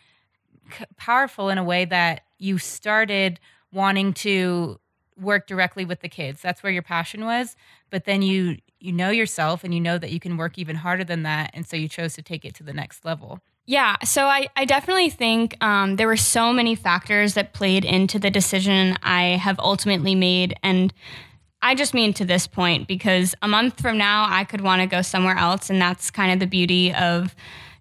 c- 0.77 0.85
powerful 0.97 1.49
in 1.49 1.57
a 1.57 1.63
way 1.63 1.85
that 1.85 2.21
you 2.39 2.57
started 2.57 3.39
wanting 3.71 4.13
to 4.13 4.79
work 5.19 5.47
directly 5.47 5.85
with 5.85 6.01
the 6.01 6.09
kids. 6.09 6.41
That's 6.41 6.63
where 6.63 6.71
your 6.71 6.81
passion 6.81 7.25
was, 7.25 7.55
but 7.89 8.05
then 8.05 8.21
you 8.21 8.57
you 8.79 8.93
know 8.93 9.09
yourself 9.09 9.63
and 9.63 9.73
you 9.73 9.81
know 9.81 9.97
that 9.97 10.11
you 10.11 10.19
can 10.19 10.37
work 10.37 10.57
even 10.57 10.77
harder 10.77 11.03
than 11.03 11.23
that, 11.23 11.51
and 11.53 11.67
so 11.67 11.75
you 11.75 11.89
chose 11.89 12.13
to 12.15 12.21
take 12.21 12.45
it 12.45 12.55
to 12.55 12.63
the 12.63 12.73
next 12.73 13.03
level. 13.03 13.41
Yeah, 13.69 13.97
so 14.03 14.25
I, 14.25 14.47
I 14.55 14.65
definitely 14.65 15.11
think 15.11 15.55
um, 15.63 15.97
there 15.97 16.07
were 16.07 16.17
so 16.17 16.51
many 16.51 16.73
factors 16.73 17.35
that 17.35 17.53
played 17.53 17.85
into 17.85 18.17
the 18.17 18.31
decision 18.31 18.97
I 19.03 19.37
have 19.37 19.59
ultimately 19.59 20.15
made. 20.15 20.55
And 20.63 20.91
I 21.61 21.75
just 21.75 21.93
mean 21.93 22.11
to 22.13 22.25
this 22.25 22.47
point 22.47 22.87
because 22.87 23.35
a 23.43 23.47
month 23.47 23.79
from 23.79 23.95
now, 23.95 24.25
I 24.27 24.43
could 24.43 24.61
want 24.61 24.81
to 24.81 24.87
go 24.87 25.03
somewhere 25.03 25.37
else. 25.37 25.69
And 25.69 25.79
that's 25.79 26.09
kind 26.09 26.31
of 26.31 26.39
the 26.39 26.47
beauty 26.47 26.91
of, 26.95 27.35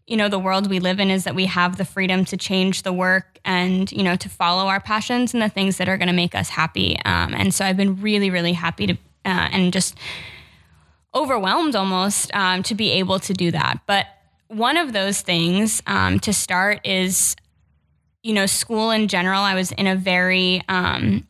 you 0.09 0.17
know, 0.17 0.29
the 0.31 0.39
world 0.39 0.71
we 0.71 0.81
live 0.81 1.01
in 1.01 1.11
is 1.11 1.25
that 1.25 1.35
we 1.35 1.45
have 1.45 1.77
the 1.77 1.85
freedom 1.85 2.25
to 2.25 2.37
change 2.37 2.83
the 2.83 2.95
work 2.95 3.39
and, 3.45 3.93
you 3.93 4.03
know, 4.03 4.17
to 4.17 4.29
follow 4.29 4.67
our 4.67 4.81
passions 4.81 5.35
and 5.35 5.43
the 5.43 5.51
things 5.51 5.77
that 5.77 5.87
are 5.87 5.99
going 5.99 6.09
to 6.09 6.15
make 6.15 6.35
us 6.35 6.49
happy. 6.49 6.99
Um, 7.05 7.35
and 7.35 7.53
so 7.53 7.63
I've 7.65 7.77
been 7.77 8.01
really, 8.01 8.31
really 8.31 8.55
happy 8.55 8.87
to, 8.87 8.95
uh, 8.95 9.49
and 9.53 9.71
just 9.71 9.99
overwhelmed 11.15 11.77
almost 11.77 12.35
um, 12.35 12.63
to 12.63 12.75
be 12.75 12.93
able 12.93 13.19
to 13.21 13.35
do 13.35 13.51
that. 13.51 13.81
But 13.87 14.07
one 14.49 14.79
of 14.79 14.95
those 14.95 15.21
things 15.21 15.83
um, 15.87 16.19
to 16.21 16.33
start 16.33 16.87
is, 16.87 17.37
you 18.23 18.33
know, 18.33 18.47
school 18.47 18.91
in 18.91 19.09
general. 19.09 19.43
I 19.43 19.55
was 19.55 19.73
in 19.73 19.87
a 19.87 19.95
very, 19.95 20.63
um, 20.71 21.27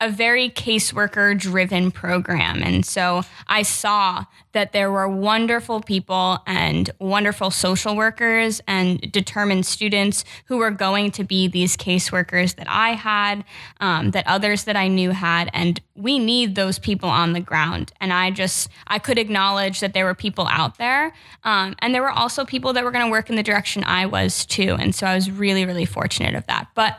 a 0.00 0.10
very 0.10 0.50
caseworker 0.50 1.38
driven 1.38 1.90
program. 1.90 2.62
And 2.62 2.84
so 2.84 3.22
I 3.48 3.62
saw 3.62 4.24
that 4.52 4.72
there 4.72 4.90
were 4.90 5.08
wonderful 5.08 5.80
people 5.80 6.38
and 6.46 6.90
wonderful 6.98 7.50
social 7.50 7.96
workers 7.96 8.60
and 8.66 9.00
determined 9.12 9.64
students 9.64 10.24
who 10.46 10.58
were 10.58 10.70
going 10.70 11.10
to 11.12 11.24
be 11.24 11.48
these 11.48 11.76
caseworkers 11.76 12.56
that 12.56 12.66
I 12.68 12.90
had, 12.90 13.44
um, 13.80 14.10
that 14.10 14.26
others 14.26 14.64
that 14.64 14.76
I 14.76 14.88
knew 14.88 15.10
had. 15.10 15.50
And 15.52 15.80
we 15.94 16.18
need 16.18 16.54
those 16.54 16.78
people 16.78 17.08
on 17.08 17.32
the 17.32 17.40
ground. 17.40 17.92
And 18.00 18.12
I 18.12 18.30
just, 18.30 18.68
I 18.86 18.98
could 18.98 19.18
acknowledge 19.18 19.80
that 19.80 19.94
there 19.94 20.04
were 20.04 20.14
people 20.14 20.46
out 20.50 20.78
there. 20.78 21.14
Um, 21.44 21.74
and 21.78 21.94
there 21.94 22.02
were 22.02 22.10
also 22.10 22.44
people 22.44 22.72
that 22.74 22.84
were 22.84 22.90
going 22.90 23.04
to 23.04 23.10
work 23.10 23.30
in 23.30 23.36
the 23.36 23.42
direction 23.42 23.82
I 23.84 24.06
was 24.06 24.44
too. 24.44 24.76
And 24.78 24.94
so 24.94 25.06
I 25.06 25.14
was 25.14 25.30
really, 25.30 25.64
really 25.64 25.86
fortunate 25.86 26.34
of 26.34 26.46
that. 26.46 26.68
But 26.74 26.98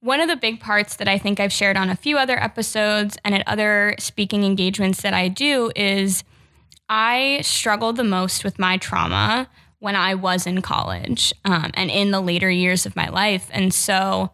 one 0.00 0.20
of 0.20 0.28
the 0.28 0.36
big 0.36 0.60
parts 0.60 0.96
that 0.96 1.08
I 1.08 1.18
think 1.18 1.40
I've 1.40 1.52
shared 1.52 1.76
on 1.76 1.90
a 1.90 1.96
few 1.96 2.18
other 2.18 2.40
episodes 2.40 3.16
and 3.24 3.34
at 3.34 3.46
other 3.46 3.94
speaking 3.98 4.44
engagements 4.44 5.02
that 5.02 5.14
I 5.14 5.28
do 5.28 5.72
is 5.74 6.22
I 6.88 7.40
struggled 7.42 7.96
the 7.96 8.04
most 8.04 8.44
with 8.44 8.58
my 8.58 8.76
trauma 8.76 9.48
when 9.80 9.96
I 9.96 10.14
was 10.14 10.46
in 10.46 10.62
college 10.62 11.32
um, 11.44 11.70
and 11.74 11.90
in 11.90 12.10
the 12.10 12.20
later 12.20 12.50
years 12.50 12.86
of 12.86 12.96
my 12.96 13.08
life. 13.08 13.48
And 13.52 13.74
so 13.74 14.30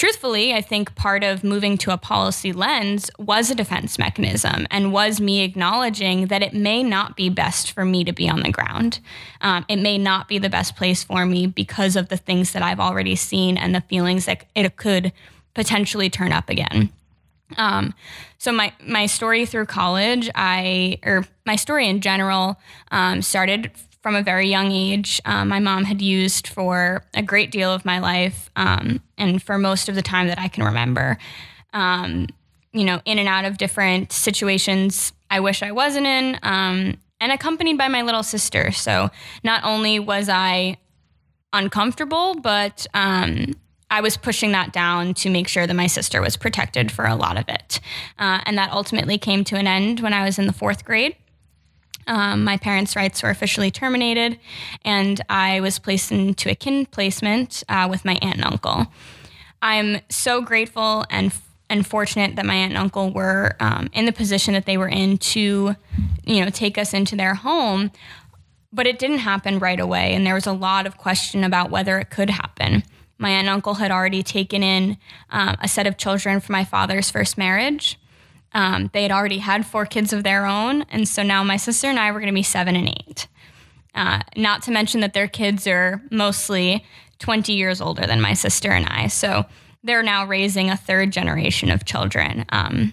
truthfully, 0.00 0.54
I 0.54 0.62
think 0.62 0.94
part 0.94 1.22
of 1.22 1.44
moving 1.44 1.76
to 1.76 1.90
a 1.90 1.98
policy 1.98 2.54
lens 2.54 3.10
was 3.18 3.50
a 3.50 3.54
defense 3.54 3.98
mechanism 3.98 4.66
and 4.70 4.94
was 4.94 5.20
me 5.20 5.42
acknowledging 5.42 6.28
that 6.28 6.42
it 6.42 6.54
may 6.54 6.82
not 6.82 7.16
be 7.16 7.28
best 7.28 7.72
for 7.72 7.84
me 7.84 8.02
to 8.04 8.12
be 8.14 8.26
on 8.26 8.40
the 8.40 8.50
ground. 8.50 9.00
Um, 9.42 9.66
it 9.68 9.76
may 9.76 9.98
not 9.98 10.26
be 10.26 10.38
the 10.38 10.48
best 10.48 10.74
place 10.74 11.04
for 11.04 11.26
me 11.26 11.46
because 11.46 11.96
of 11.96 12.08
the 12.08 12.16
things 12.16 12.52
that 12.52 12.62
I've 12.62 12.80
already 12.80 13.14
seen 13.14 13.58
and 13.58 13.74
the 13.74 13.82
feelings 13.82 14.24
that 14.24 14.46
it 14.54 14.74
could 14.76 15.12
potentially 15.52 16.08
turn 16.08 16.32
up 16.32 16.48
again. 16.48 16.88
Um, 17.58 17.92
so 18.38 18.52
my 18.52 18.72
my 18.82 19.04
story 19.04 19.44
through 19.44 19.66
college, 19.66 20.30
I 20.34 20.98
or 21.02 21.26
my 21.44 21.56
story 21.56 21.86
in 21.86 22.00
general 22.00 22.58
um, 22.90 23.20
started 23.20 23.70
from 24.00 24.14
a 24.14 24.22
very 24.22 24.48
young 24.48 24.72
age. 24.72 25.20
Um, 25.24 25.48
my 25.48 25.58
mom 25.58 25.84
had 25.84 26.00
used 26.00 26.48
for 26.48 27.04
a 27.14 27.22
great 27.22 27.50
deal 27.50 27.72
of 27.72 27.84
my 27.84 27.98
life 27.98 28.50
um, 28.56 29.00
and 29.18 29.42
for 29.42 29.58
most 29.58 29.88
of 29.88 29.94
the 29.94 30.02
time 30.02 30.28
that 30.28 30.38
I 30.38 30.48
can 30.48 30.64
remember. 30.64 31.18
Um, 31.72 32.28
you 32.72 32.84
know, 32.84 33.00
in 33.04 33.18
and 33.18 33.28
out 33.28 33.44
of 33.44 33.58
different 33.58 34.12
situations 34.12 35.12
I 35.30 35.40
wish 35.40 35.62
I 35.62 35.72
wasn't 35.72 36.06
in, 36.06 36.38
um, 36.42 36.96
and 37.20 37.32
accompanied 37.32 37.78
by 37.78 37.88
my 37.88 38.02
little 38.02 38.22
sister. 38.22 38.72
So 38.72 39.10
not 39.44 39.62
only 39.64 39.98
was 39.98 40.28
I 40.28 40.78
uncomfortable, 41.52 42.34
but 42.34 42.86
um, 42.94 43.54
I 43.90 44.00
was 44.00 44.16
pushing 44.16 44.52
that 44.52 44.72
down 44.72 45.14
to 45.14 45.30
make 45.30 45.48
sure 45.48 45.66
that 45.66 45.74
my 45.74 45.86
sister 45.86 46.20
was 46.20 46.36
protected 46.36 46.90
for 46.90 47.04
a 47.04 47.14
lot 47.14 47.38
of 47.38 47.48
it. 47.48 47.80
Uh, 48.18 48.40
and 48.46 48.56
that 48.56 48.72
ultimately 48.72 49.18
came 49.18 49.44
to 49.44 49.56
an 49.56 49.66
end 49.66 50.00
when 50.00 50.12
I 50.12 50.24
was 50.24 50.38
in 50.38 50.46
the 50.46 50.52
fourth 50.52 50.84
grade. 50.84 51.16
Um, 52.10 52.42
my 52.42 52.56
parents' 52.56 52.96
rights 52.96 53.22
were 53.22 53.30
officially 53.30 53.70
terminated, 53.70 54.38
and 54.84 55.20
I 55.30 55.60
was 55.60 55.78
placed 55.78 56.10
into 56.10 56.50
a 56.50 56.56
kin 56.56 56.86
placement 56.86 57.62
uh, 57.68 57.86
with 57.88 58.04
my 58.04 58.18
aunt 58.20 58.34
and 58.34 58.44
uncle. 58.44 58.88
I'm 59.62 60.00
so 60.08 60.42
grateful 60.42 61.06
and 61.08 61.32
and 61.68 61.86
fortunate 61.86 62.34
that 62.34 62.44
my 62.44 62.54
aunt 62.54 62.72
and 62.72 62.78
uncle 62.78 63.12
were 63.12 63.54
um, 63.60 63.90
in 63.92 64.06
the 64.06 64.12
position 64.12 64.54
that 64.54 64.66
they 64.66 64.76
were 64.76 64.88
in 64.88 65.18
to, 65.18 65.76
you 66.24 66.44
know, 66.44 66.50
take 66.50 66.76
us 66.76 66.92
into 66.92 67.14
their 67.14 67.34
home. 67.34 67.92
But 68.72 68.88
it 68.88 68.98
didn't 68.98 69.18
happen 69.18 69.60
right 69.60 69.78
away, 69.78 70.12
and 70.12 70.26
there 70.26 70.34
was 70.34 70.48
a 70.48 70.52
lot 70.52 70.86
of 70.88 70.96
question 70.96 71.44
about 71.44 71.70
whether 71.70 72.00
it 72.00 72.10
could 72.10 72.30
happen. 72.30 72.82
My 73.18 73.30
aunt 73.30 73.46
and 73.46 73.50
uncle 73.50 73.74
had 73.74 73.92
already 73.92 74.24
taken 74.24 74.64
in 74.64 74.96
um, 75.30 75.56
a 75.62 75.68
set 75.68 75.86
of 75.86 75.96
children 75.96 76.40
from 76.40 76.54
my 76.54 76.64
father's 76.64 77.08
first 77.08 77.38
marriage. 77.38 77.99
Um, 78.52 78.90
they 78.92 79.02
had 79.02 79.12
already 79.12 79.38
had 79.38 79.66
four 79.66 79.86
kids 79.86 80.12
of 80.12 80.24
their 80.24 80.46
own. 80.46 80.82
And 80.90 81.08
so 81.08 81.22
now 81.22 81.44
my 81.44 81.56
sister 81.56 81.86
and 81.86 81.98
I 81.98 82.10
were 82.10 82.20
going 82.20 82.32
to 82.32 82.34
be 82.34 82.42
seven 82.42 82.76
and 82.76 82.88
eight. 82.88 83.28
Uh, 83.94 84.20
not 84.36 84.62
to 84.62 84.70
mention 84.70 85.00
that 85.00 85.14
their 85.14 85.28
kids 85.28 85.66
are 85.66 86.00
mostly 86.10 86.84
20 87.18 87.52
years 87.52 87.80
older 87.80 88.06
than 88.06 88.20
my 88.20 88.34
sister 88.34 88.70
and 88.70 88.86
I. 88.86 89.08
So 89.08 89.44
they're 89.82 90.02
now 90.02 90.26
raising 90.26 90.70
a 90.70 90.76
third 90.76 91.12
generation 91.12 91.70
of 91.70 91.84
children, 91.84 92.44
um, 92.50 92.92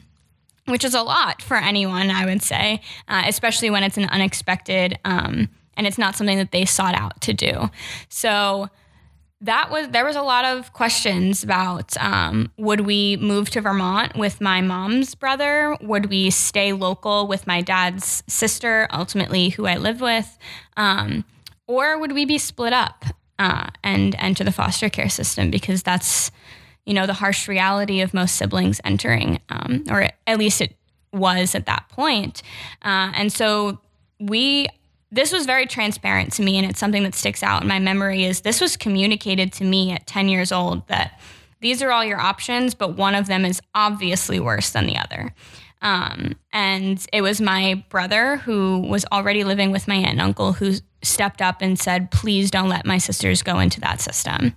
which 0.65 0.83
is 0.83 0.93
a 0.93 1.01
lot 1.01 1.41
for 1.41 1.57
anyone, 1.57 2.09
I 2.09 2.25
would 2.25 2.41
say, 2.41 2.81
uh, 3.07 3.23
especially 3.25 3.69
when 3.69 3.83
it's 3.83 3.97
an 3.97 4.05
unexpected 4.05 4.99
um, 5.05 5.49
and 5.75 5.85
it's 5.85 5.97
not 5.97 6.15
something 6.15 6.37
that 6.37 6.51
they 6.51 6.65
sought 6.65 6.95
out 6.95 7.21
to 7.21 7.33
do. 7.33 7.69
So 8.09 8.69
that 9.41 9.69
was 9.69 9.89
there 9.89 10.05
was 10.05 10.15
a 10.15 10.21
lot 10.21 10.45
of 10.45 10.73
questions 10.73 11.43
about 11.43 11.95
um, 11.97 12.51
would 12.57 12.81
we 12.81 13.17
move 13.17 13.49
to 13.51 13.61
Vermont 13.61 14.15
with 14.15 14.41
my 14.41 14.61
mom's 14.61 15.13
brother? 15.13 15.77
Would 15.81 16.07
we 16.07 16.31
stay 16.31 16.73
local 16.73 17.27
with 17.27 17.45
my 17.45 17.61
dad's 17.61 18.23
sister, 18.27 18.87
ultimately 18.91 19.49
who 19.49 19.67
I 19.67 19.77
live 19.77 20.01
with, 20.01 20.37
um, 20.75 21.23
or 21.67 21.99
would 21.99 22.13
we 22.13 22.25
be 22.25 22.39
split 22.39 22.73
up 22.73 23.05
uh, 23.37 23.69
and 23.83 24.15
enter 24.17 24.43
the 24.43 24.51
foster 24.51 24.89
care 24.89 25.09
system? 25.09 25.51
Because 25.51 25.83
that's 25.83 26.31
you 26.85 26.95
know 26.95 27.05
the 27.05 27.13
harsh 27.13 27.47
reality 27.47 28.01
of 28.01 28.15
most 28.15 28.37
siblings 28.37 28.81
entering, 28.83 29.39
um, 29.49 29.83
or 29.91 30.09
at 30.25 30.39
least 30.39 30.61
it 30.61 30.75
was 31.13 31.53
at 31.53 31.67
that 31.67 31.87
point. 31.89 32.41
Uh, 32.81 33.11
and 33.13 33.31
so 33.31 33.79
we 34.19 34.67
this 35.11 35.31
was 35.31 35.45
very 35.45 35.65
transparent 35.65 36.33
to 36.33 36.41
me 36.41 36.57
and 36.57 36.69
it's 36.69 36.79
something 36.79 37.03
that 37.03 37.15
sticks 37.15 37.43
out 37.43 37.61
in 37.61 37.67
my 37.67 37.79
memory 37.79 38.25
is 38.25 38.41
this 38.41 38.59
was 38.59 38.75
communicated 38.75 39.53
to 39.53 39.63
me 39.63 39.91
at 39.91 40.05
10 40.07 40.27
years 40.27 40.51
old 40.51 40.87
that 40.87 41.19
these 41.61 41.81
are 41.81 41.91
all 41.91 42.03
your 42.03 42.19
options 42.19 42.75
but 42.75 42.97
one 42.97 43.15
of 43.15 43.27
them 43.27 43.45
is 43.45 43.61
obviously 43.73 44.39
worse 44.39 44.71
than 44.71 44.85
the 44.85 44.97
other. 44.97 45.33
Um, 45.79 46.33
and 46.51 47.05
it 47.13 47.21
was 47.21 47.39
my 47.39 47.85
brother 47.89 48.37
who 48.37 48.79
was 48.79 49.05
already 49.11 49.43
living 49.43 49.71
with 49.71 49.87
my 49.87 49.95
aunt 49.95 50.07
and 50.07 50.21
uncle 50.21 50.53
who 50.53 50.73
stepped 51.03 51.41
up 51.41 51.61
and 51.61 51.79
said 51.79 52.11
please 52.11 52.49
don't 52.49 52.69
let 52.69 52.85
my 52.85 52.97
sisters 52.97 53.43
go 53.43 53.59
into 53.59 53.79
that 53.81 54.01
system. 54.01 54.55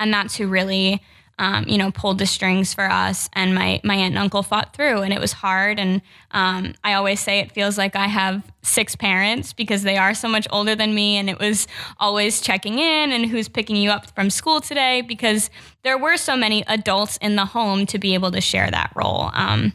And 0.00 0.14
that's 0.14 0.36
who 0.36 0.46
really 0.46 1.02
um, 1.38 1.64
you 1.68 1.78
know, 1.78 1.90
pulled 1.90 2.18
the 2.18 2.26
strings 2.26 2.74
for 2.74 2.90
us. 2.90 3.28
And 3.32 3.54
my 3.54 3.80
my 3.84 3.94
aunt 3.94 4.12
and 4.12 4.18
uncle 4.18 4.42
fought 4.42 4.74
through, 4.74 5.02
and 5.02 5.12
it 5.12 5.20
was 5.20 5.32
hard. 5.32 5.78
And 5.78 6.02
um, 6.32 6.74
I 6.84 6.94
always 6.94 7.20
say 7.20 7.38
it 7.38 7.52
feels 7.52 7.78
like 7.78 7.96
I 7.96 8.06
have 8.06 8.42
six 8.62 8.96
parents 8.96 9.52
because 9.52 9.82
they 9.82 9.96
are 9.96 10.14
so 10.14 10.28
much 10.28 10.46
older 10.50 10.74
than 10.74 10.94
me, 10.94 11.16
and 11.16 11.30
it 11.30 11.38
was 11.38 11.66
always 11.98 12.40
checking 12.40 12.78
in 12.78 13.12
and 13.12 13.26
who's 13.26 13.48
picking 13.48 13.76
you 13.76 13.90
up 13.90 14.14
from 14.14 14.30
school 14.30 14.60
today 14.60 15.02
because 15.02 15.50
there 15.82 15.98
were 15.98 16.16
so 16.16 16.36
many 16.36 16.64
adults 16.66 17.16
in 17.18 17.36
the 17.36 17.46
home 17.46 17.86
to 17.86 17.98
be 17.98 18.14
able 18.14 18.30
to 18.32 18.40
share 18.40 18.70
that 18.70 18.92
role. 18.94 19.30
Um, 19.32 19.72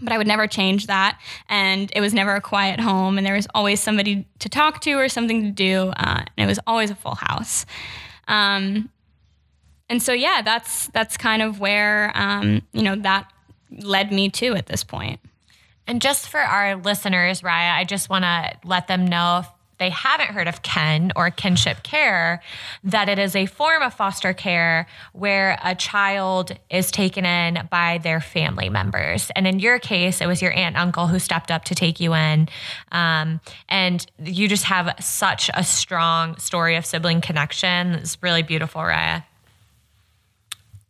but 0.00 0.12
I 0.12 0.18
would 0.18 0.26
never 0.26 0.46
change 0.46 0.86
that. 0.86 1.18
And 1.48 1.90
it 1.94 2.00
was 2.00 2.14
never 2.14 2.34
a 2.34 2.40
quiet 2.40 2.80
home, 2.80 3.18
and 3.18 3.26
there 3.26 3.34
was 3.34 3.48
always 3.54 3.80
somebody 3.80 4.26
to 4.40 4.48
talk 4.48 4.80
to 4.82 4.92
or 4.94 5.08
something 5.08 5.42
to 5.42 5.50
do, 5.50 5.92
uh, 5.96 6.24
and 6.36 6.44
it 6.44 6.46
was 6.46 6.60
always 6.66 6.90
a 6.90 6.94
full 6.94 7.16
house. 7.16 7.66
Um, 8.26 8.90
and 9.88 10.02
so 10.02 10.12
yeah, 10.12 10.42
that's 10.42 10.88
that's 10.88 11.16
kind 11.16 11.42
of 11.42 11.60
where 11.60 12.12
um, 12.14 12.62
you 12.72 12.82
know 12.82 12.96
that 12.96 13.32
led 13.70 14.12
me 14.12 14.28
to 14.30 14.54
at 14.54 14.66
this 14.66 14.84
point. 14.84 15.20
And 15.86 16.02
just 16.02 16.28
for 16.28 16.40
our 16.40 16.76
listeners, 16.76 17.40
Raya, 17.40 17.74
I 17.74 17.84
just 17.84 18.10
want 18.10 18.24
to 18.24 18.52
let 18.64 18.88
them 18.88 19.06
know 19.06 19.38
if 19.40 19.48
they 19.78 19.90
haven't 19.90 20.30
heard 20.30 20.48
of 20.48 20.62
kin 20.62 21.12
or 21.16 21.30
kinship 21.30 21.82
care, 21.82 22.42
that 22.84 23.08
it 23.08 23.18
is 23.18 23.34
a 23.34 23.46
form 23.46 23.82
of 23.82 23.94
foster 23.94 24.34
care 24.34 24.86
where 25.12 25.58
a 25.64 25.74
child 25.74 26.52
is 26.68 26.90
taken 26.90 27.24
in 27.24 27.66
by 27.70 27.98
their 27.98 28.20
family 28.20 28.68
members. 28.68 29.30
And 29.34 29.46
in 29.46 29.60
your 29.60 29.78
case, 29.78 30.20
it 30.20 30.26
was 30.26 30.42
your 30.42 30.52
aunt 30.52 30.76
uncle 30.76 31.06
who 31.06 31.18
stepped 31.18 31.50
up 31.50 31.64
to 31.66 31.74
take 31.74 32.00
you 32.00 32.12
in. 32.14 32.48
Um, 32.92 33.40
and 33.68 34.04
you 34.22 34.48
just 34.48 34.64
have 34.64 34.94
such 35.00 35.48
a 35.54 35.62
strong 35.64 36.36
story 36.36 36.76
of 36.76 36.84
sibling 36.84 37.20
connection. 37.20 37.94
It's 37.94 38.18
really 38.20 38.42
beautiful, 38.42 38.82
Raya. 38.82 39.24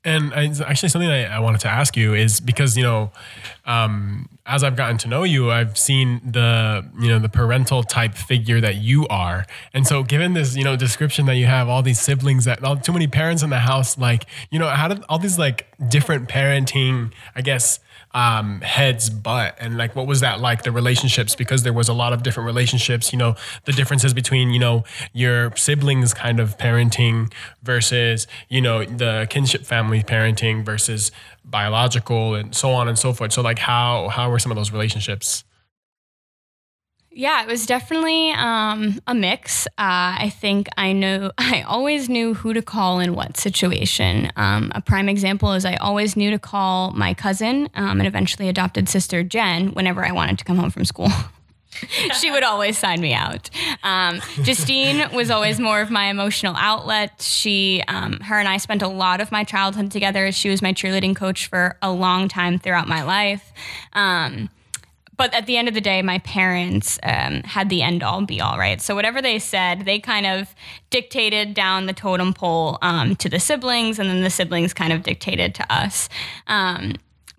And 0.09 0.33
I, 0.33 0.47
actually, 0.67 0.89
something 0.89 1.11
I, 1.11 1.37
I, 1.37 1.39
wanted 1.39 1.61
to 1.61 1.69
ask 1.69 1.95
you 1.95 2.15
is 2.15 2.41
because 2.41 2.79
you 2.79 2.83
know, 2.83 3.11
um, 3.67 4.27
as 4.47 4.65
I've 4.65 4.75
gotten 4.75 4.97
to 4.99 5.09
know 5.09 5.23
you, 5.23 5.51
I've 5.51 5.77
seen 5.77 6.23
the 6.25 6.89
you 6.99 7.09
know 7.09 7.19
the 7.19 7.29
parental 7.29 7.83
type 7.83 8.15
figure 8.15 8.59
that 8.59 8.77
you 8.77 9.07
are, 9.09 9.45
and 9.75 9.87
so 9.87 10.03
given 10.03 10.33
this 10.33 10.57
you 10.57 10.65
know 10.65 10.77
description 10.77 11.27
that 11.27 11.35
you 11.35 11.45
have 11.45 11.69
all 11.69 11.83
these 11.83 12.01
siblings 12.01 12.47
that 12.47 12.65
all, 12.65 12.79
too 12.79 12.95
many 12.95 13.07
parents 13.07 13.43
in 13.43 13.51
the 13.51 13.59
house, 13.59 13.99
like 13.99 14.25
you 14.51 14.59
know 14.59 14.69
how 14.69 14.89
did 14.89 15.05
all 15.11 15.19
these 15.19 15.39
like 15.39 15.67
different 15.89 16.27
parenting, 16.27 17.13
I 17.37 17.43
guess 17.43 17.79
um, 18.13 18.61
heads 18.61 19.11
butt. 19.11 19.57
And 19.61 19.77
like 19.77 19.95
what 19.95 20.07
was 20.07 20.21
that 20.21 20.41
like 20.41 20.63
the 20.63 20.73
relationships? 20.73 21.35
Because 21.35 21.63
there 21.63 21.73
was 21.73 21.89
a 21.89 21.93
lot 21.95 22.13
of 22.13 22.23
different 22.23 22.47
relationships 22.47 23.13
you 23.13 23.19
know 23.19 23.35
the 23.65 23.73
differences 23.73 24.15
between 24.15 24.51
you 24.51 24.59
know 24.59 24.85
your 25.13 25.55
siblings 25.57 26.15
kind 26.15 26.41
of 26.41 26.57
parenting 26.59 27.33
versus 27.63 28.27
you 28.49 28.61
know 28.61 28.85
the 28.85 29.27
kinship 29.31 29.65
family 29.65 30.03
parenting 30.03 30.65
versus 30.65 31.11
biological 31.45 32.35
and 32.35 32.55
so 32.55 32.71
on 32.71 32.89
and 32.89 32.99
so 32.99 33.13
forth. 33.13 33.33
So 33.33 33.43
like 33.43 33.59
how 33.59 34.09
how 34.09 34.31
were 34.31 34.39
some 34.39 34.53
of 34.53 34.57
those 34.57 34.73
relationships 34.73 35.45
yeah, 37.19 37.43
it 37.43 37.49
was 37.49 37.67
definitely 37.67 38.31
um, 38.31 39.01
a 39.09 39.13
mix. 39.13 39.67
Uh, 39.67 40.23
I 40.23 40.33
think 40.41 40.69
I 40.77 40.93
know 40.93 41.33
I 41.39 41.63
always 41.63 42.09
knew 42.09 42.33
who 42.33 42.55
to 42.55 42.63
call 42.63 43.01
in 43.01 43.17
what 43.17 43.37
situation. 43.37 44.31
Um, 44.37 44.71
a 44.73 44.81
prime 44.81 45.09
example 45.09 45.53
is 45.53 45.65
I 45.65 45.75
always 45.77 46.17
knew 46.17 46.31
to 46.31 46.39
call 46.39 46.93
my 46.93 47.15
cousin 47.15 47.71
um, 47.75 47.99
and 47.99 48.07
eventually 48.07 48.49
adopted 48.49 48.89
sister 48.89 49.25
Jen 49.25 49.73
whenever 49.73 50.07
I 50.07 50.13
wanted 50.13 50.39
to 50.39 50.45
come 50.45 50.59
home 50.59 50.71
from 50.71 50.85
school. 50.85 51.09
she 52.21 52.31
would 52.31 52.45
always 52.45 52.79
sign 52.79 53.01
me 53.01 53.15
out. 53.15 53.51
Um, 53.83 54.21
Justine 54.43 55.13
was 55.13 55.29
always 55.33 55.59
more 55.59 55.81
of 55.81 55.91
my 55.91 56.05
emotional 56.11 56.55
outlet. 56.57 57.21
She, 57.21 57.83
um, 57.89 58.21
her 58.21 58.39
and 58.39 58.47
I 58.47 58.59
spent 58.59 58.81
a 58.81 58.89
lot 58.89 59.21
of 59.21 59.33
my 59.33 59.43
childhood 59.43 59.91
together. 59.91 60.31
She 60.31 60.51
was 60.51 60.63
my 60.63 60.73
cheerleading 60.73 61.17
coach 61.17 61.49
for 61.49 61.77
a 61.83 61.91
long 61.91 62.29
time 62.29 62.61
throughout 62.61 62.87
my 62.87 63.03
life. 63.03 63.53
Um, 63.93 64.51
but 65.19 65.35
at 65.35 65.47
the 65.47 65.57
end 65.57 65.67
of 65.67 65.75
the 65.75 65.81
day, 65.81 66.01
my 66.01 66.21
parents 66.21 66.99
um, 67.03 67.43
had 67.43 67.69
the 67.69 67.83
end 67.83 68.05
all 68.05 68.25
be 68.25 68.41
all, 68.41 68.57
right? 68.57 68.81
So 68.81 68.95
whatever 68.95 69.21
they 69.21 69.41
said, 69.41 69.85
they 69.85 69.99
kind 69.99 70.25
of 70.25 70.55
dictated 70.91 71.55
down 71.55 71.87
the 71.87 71.93
totem 71.93 72.33
pole 72.33 72.79
um, 72.83 73.17
to 73.17 73.29
the 73.29 73.41
siblings, 73.41 73.99
and 73.99 74.09
then 74.09 74.23
the 74.23 74.31
siblings 74.31 74.73
kind 74.73 74.93
of 74.93 75.03
dictated 75.03 75.57
to 75.57 75.73
us. 75.75 76.09
Um, 76.47 76.95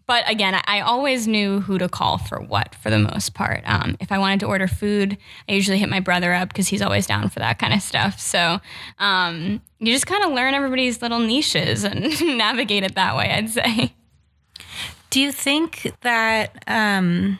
but 0.07 0.29
again, 0.29 0.59
I 0.65 0.81
always 0.81 1.25
knew 1.25 1.61
who 1.61 1.77
to 1.77 1.87
call 1.87 2.17
for 2.17 2.41
what 2.41 2.75
for 2.75 2.89
the 2.89 2.99
most 2.99 3.33
part. 3.33 3.61
Um, 3.65 3.95
if 4.01 4.11
I 4.11 4.17
wanted 4.17 4.41
to 4.41 4.47
order 4.47 4.67
food, 4.67 5.17
I 5.47 5.53
usually 5.53 5.77
hit 5.77 5.87
my 5.87 6.01
brother 6.01 6.33
up 6.33 6.49
because 6.49 6.67
he's 6.67 6.81
always 6.81 7.07
down 7.07 7.29
for 7.29 7.39
that 7.39 7.59
kind 7.59 7.73
of 7.73 7.81
stuff. 7.81 8.19
So 8.19 8.59
um, 8.97 9.61
you 9.79 9.93
just 9.93 10.07
kind 10.07 10.25
of 10.25 10.31
learn 10.31 10.53
everybody's 10.53 11.01
little 11.01 11.19
niches 11.19 11.85
and 11.85 12.01
navigate 12.37 12.83
it 12.83 12.95
that 12.95 13.15
way, 13.15 13.29
I'd 13.31 13.49
say. 13.51 13.93
Do 15.11 15.21
you 15.21 15.31
think 15.31 15.93
that? 16.01 16.61
Um 16.67 17.39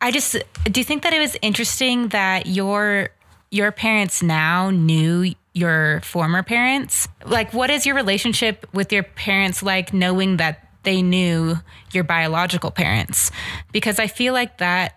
I 0.00 0.10
just 0.10 0.36
do 0.64 0.80
you 0.80 0.84
think 0.84 1.02
that 1.02 1.12
it 1.12 1.18
was 1.18 1.36
interesting 1.42 2.08
that 2.08 2.46
your 2.46 3.10
your 3.50 3.72
parents 3.72 4.22
now 4.22 4.70
knew 4.70 5.34
your 5.52 6.00
former 6.02 6.42
parents? 6.42 7.08
Like 7.24 7.52
what 7.52 7.70
is 7.70 7.84
your 7.84 7.94
relationship 7.94 8.66
with 8.72 8.92
your 8.92 9.02
parents 9.02 9.62
like 9.62 9.92
knowing 9.92 10.38
that 10.38 10.68
they 10.82 11.02
knew 11.02 11.56
your 11.92 12.04
biological 12.04 12.70
parents? 12.70 13.30
Because 13.72 13.98
I 13.98 14.06
feel 14.06 14.32
like 14.32 14.58
that 14.58 14.96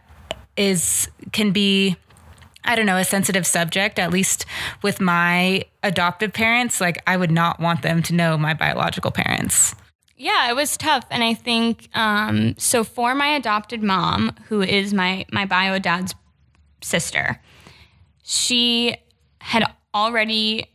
is 0.55 1.09
can 1.31 1.51
be 1.51 1.97
I 2.65 2.75
don't 2.75 2.85
know, 2.85 2.97
a 2.97 3.03
sensitive 3.03 3.45
subject, 3.45 3.99
at 3.99 4.11
least 4.11 4.45
with 4.81 5.01
my 5.01 5.65
adoptive 5.83 6.31
parents. 6.31 6.79
Like, 6.79 7.03
I 7.05 7.17
would 7.17 7.31
not 7.31 7.59
want 7.59 7.81
them 7.81 8.01
to 8.03 8.13
know 8.13 8.37
my 8.37 8.53
biological 8.53 9.11
parents. 9.11 9.75
Yeah, 10.23 10.49
it 10.49 10.55
was 10.55 10.77
tough, 10.77 11.03
and 11.11 11.21
I 11.21 11.33
think 11.33 11.89
um, 11.93 12.55
so. 12.57 12.85
For 12.85 13.13
my 13.13 13.35
adopted 13.35 13.83
mom, 13.83 14.33
who 14.47 14.61
is 14.61 14.93
my 14.93 15.25
my 15.33 15.45
bio 15.45 15.79
dad's 15.79 16.15
sister, 16.81 17.41
she 18.23 18.95
had 19.41 19.65
already 19.93 20.71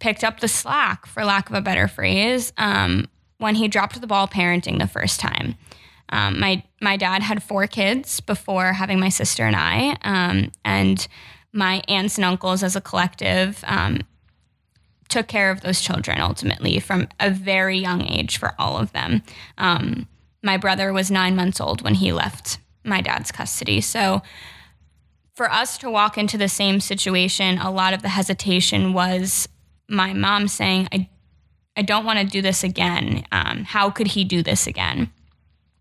picked 0.00 0.24
up 0.24 0.40
the 0.40 0.48
slack, 0.48 1.06
for 1.06 1.24
lack 1.24 1.48
of 1.48 1.54
a 1.54 1.60
better 1.60 1.86
phrase, 1.86 2.52
um, 2.58 3.06
when 3.38 3.54
he 3.54 3.68
dropped 3.68 4.00
the 4.00 4.06
ball 4.08 4.26
parenting 4.26 4.80
the 4.80 4.88
first 4.88 5.20
time. 5.20 5.54
Um, 6.08 6.40
my 6.40 6.64
my 6.80 6.96
dad 6.96 7.22
had 7.22 7.44
four 7.44 7.68
kids 7.68 8.18
before 8.18 8.72
having 8.72 8.98
my 8.98 9.10
sister 9.10 9.44
and 9.44 9.54
I, 9.54 9.96
um, 10.02 10.50
and 10.64 11.06
my 11.52 11.84
aunts 11.86 12.18
and 12.18 12.24
uncles 12.24 12.64
as 12.64 12.74
a 12.74 12.80
collective 12.80 13.62
um, 13.68 14.00
took 15.08 15.28
care 15.28 15.50
of 15.50 15.60
those 15.60 15.80
children 15.80 16.20
ultimately 16.20 16.78
from 16.78 17.08
a 17.20 17.30
very 17.30 17.78
young 17.78 18.02
age 18.02 18.38
for 18.38 18.54
all 18.58 18.78
of 18.78 18.92
them. 18.92 19.22
Um, 19.58 20.08
my 20.42 20.56
brother 20.56 20.92
was 20.92 21.10
nine 21.10 21.36
months 21.36 21.60
old 21.60 21.82
when 21.82 21.94
he 21.94 22.12
left 22.12 22.58
my 22.84 23.00
dad's 23.00 23.32
custody. 23.32 23.80
So 23.80 24.22
for 25.34 25.50
us 25.50 25.76
to 25.78 25.90
walk 25.90 26.16
into 26.16 26.38
the 26.38 26.48
same 26.48 26.80
situation, 26.80 27.58
a 27.58 27.70
lot 27.70 27.92
of 27.92 28.02
the 28.02 28.08
hesitation 28.08 28.92
was 28.92 29.48
my 29.88 30.12
mom 30.12 30.48
saying, 30.48 30.88
I, 30.92 31.08
I 31.76 31.82
don't 31.82 32.04
want 32.04 32.18
to 32.18 32.24
do 32.24 32.40
this 32.40 32.64
again. 32.64 33.24
Um, 33.32 33.64
how 33.64 33.90
could 33.90 34.08
he 34.08 34.24
do 34.24 34.42
this 34.42 34.66
again? 34.66 35.10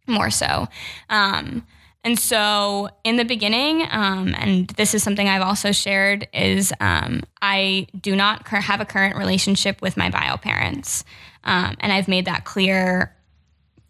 More 0.08 0.30
so. 0.30 0.68
Um, 1.10 1.66
and 2.06 2.20
so, 2.20 2.88
in 3.04 3.18
the 3.18 3.26
beginning, 3.26 3.88
um, 3.90 4.36
and 4.38 4.68
this 4.68 4.94
is 4.94 5.02
something 5.02 5.28
I've 5.28 5.42
also 5.42 5.72
shared, 5.72 6.28
is 6.36 6.72
um, 6.80 7.24
I 7.42 7.88
do 8.00 8.16
not 8.16 8.48
have 8.48 8.80
a 8.80 8.86
current 8.86 9.18
relationship 9.18 9.82
with 9.82 9.98
my 9.98 10.12
bio 10.12 10.38
parents, 10.38 11.04
um, 11.46 11.76
and 11.80 11.92
I've 11.92 12.08
made 12.08 12.26
that 12.26 12.46
clear 12.46 13.16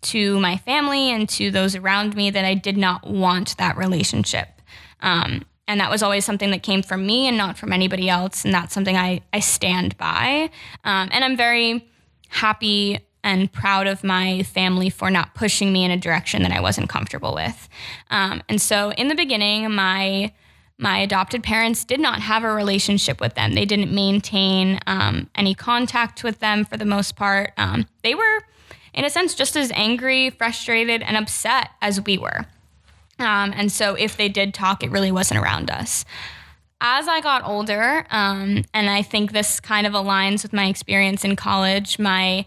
to 0.03 0.39
my 0.39 0.55
family 0.55 1.11
and 1.11 1.27
to 1.27 1.51
those 1.51 1.75
around 1.75 2.15
me 2.15 2.29
that 2.29 2.45
I 2.45 2.53
did 2.53 2.77
not 2.77 3.05
want 3.05 3.57
that 3.57 3.75
relationship. 3.75 4.47
Um, 5.01 5.43
and 5.67 5.81
that 5.81 5.89
was 5.89 6.01
always 6.01 6.23
something 6.23 6.51
that 6.51 6.63
came 6.63 6.83
from 6.83 7.05
me 7.05 7.27
and 7.27 7.35
not 7.35 7.57
from 7.57 7.73
anybody 7.73 8.07
else, 8.07 8.45
and 8.45 8.53
that's 8.53 8.73
something 8.73 8.95
I 8.95 9.23
I 9.33 9.41
stand 9.41 9.97
by. 9.97 10.49
Um, 10.85 11.09
and 11.11 11.21
I'm 11.21 11.35
very 11.35 11.85
happy 12.29 12.99
and 13.25 13.51
proud 13.51 13.87
of 13.87 14.03
my 14.03 14.43
family 14.43 14.89
for 14.89 15.09
not 15.09 15.33
pushing 15.33 15.73
me 15.73 15.83
in 15.83 15.91
a 15.91 15.97
direction 15.97 16.43
that 16.43 16.51
I 16.51 16.61
wasn't 16.61 16.87
comfortable 16.87 17.33
with. 17.33 17.67
Um, 18.11 18.41
and 18.47 18.61
so 18.61 18.91
in 18.91 19.09
the 19.09 19.15
beginning, 19.15 19.69
my 19.73 20.31
my 20.77 20.99
adopted 20.99 21.41
parents 21.41 21.85
did 21.85 22.01
not 22.01 22.19
have 22.19 22.43
a 22.43 22.51
relationship 22.51 23.21
with 23.21 23.33
them. 23.35 23.55
They 23.55 23.63
didn't 23.63 23.93
maintain 23.95 24.79
um, 24.85 25.29
any 25.33 25.55
contact 25.55 26.21
with 26.21 26.39
them 26.39 26.65
for 26.65 26.75
the 26.75 26.83
most 26.83 27.15
part. 27.15 27.53
Um, 27.55 27.87
they 28.03 28.13
were, 28.13 28.41
in 28.93 29.05
a 29.05 29.09
sense, 29.09 29.35
just 29.35 29.55
as 29.55 29.71
angry, 29.73 30.31
frustrated, 30.31 31.01
and 31.01 31.15
upset 31.15 31.69
as 31.81 32.01
we 32.01 32.17
were. 32.17 32.45
Um, 33.19 33.53
and 33.55 33.71
so 33.71 33.95
if 33.95 34.17
they 34.17 34.27
did 34.27 34.53
talk, 34.53 34.83
it 34.83 34.91
really 34.91 35.13
wasn't 35.13 35.39
around 35.39 35.71
us 35.71 36.03
as 36.81 37.07
I 37.07 37.21
got 37.21 37.43
older, 37.45 38.05
um, 38.11 38.63
and 38.73 38.89
I 38.89 39.01
think 39.01 39.31
this 39.31 39.59
kind 39.59 39.87
of 39.87 39.93
aligns 39.93 40.43
with 40.43 40.53
my 40.53 40.67
experience 40.67 41.23
in 41.23 41.35
college, 41.35 41.97
my 41.97 42.45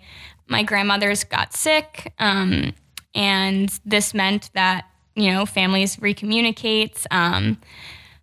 my 0.48 0.62
grandmothers 0.62 1.24
got 1.24 1.54
sick, 1.54 2.12
um, 2.18 2.72
and 3.14 3.78
this 3.84 4.14
meant 4.14 4.50
that 4.54 4.86
you 5.14 5.30
know 5.30 5.46
families 5.46 5.96
recommunicate. 5.96 7.06
Um, 7.10 7.58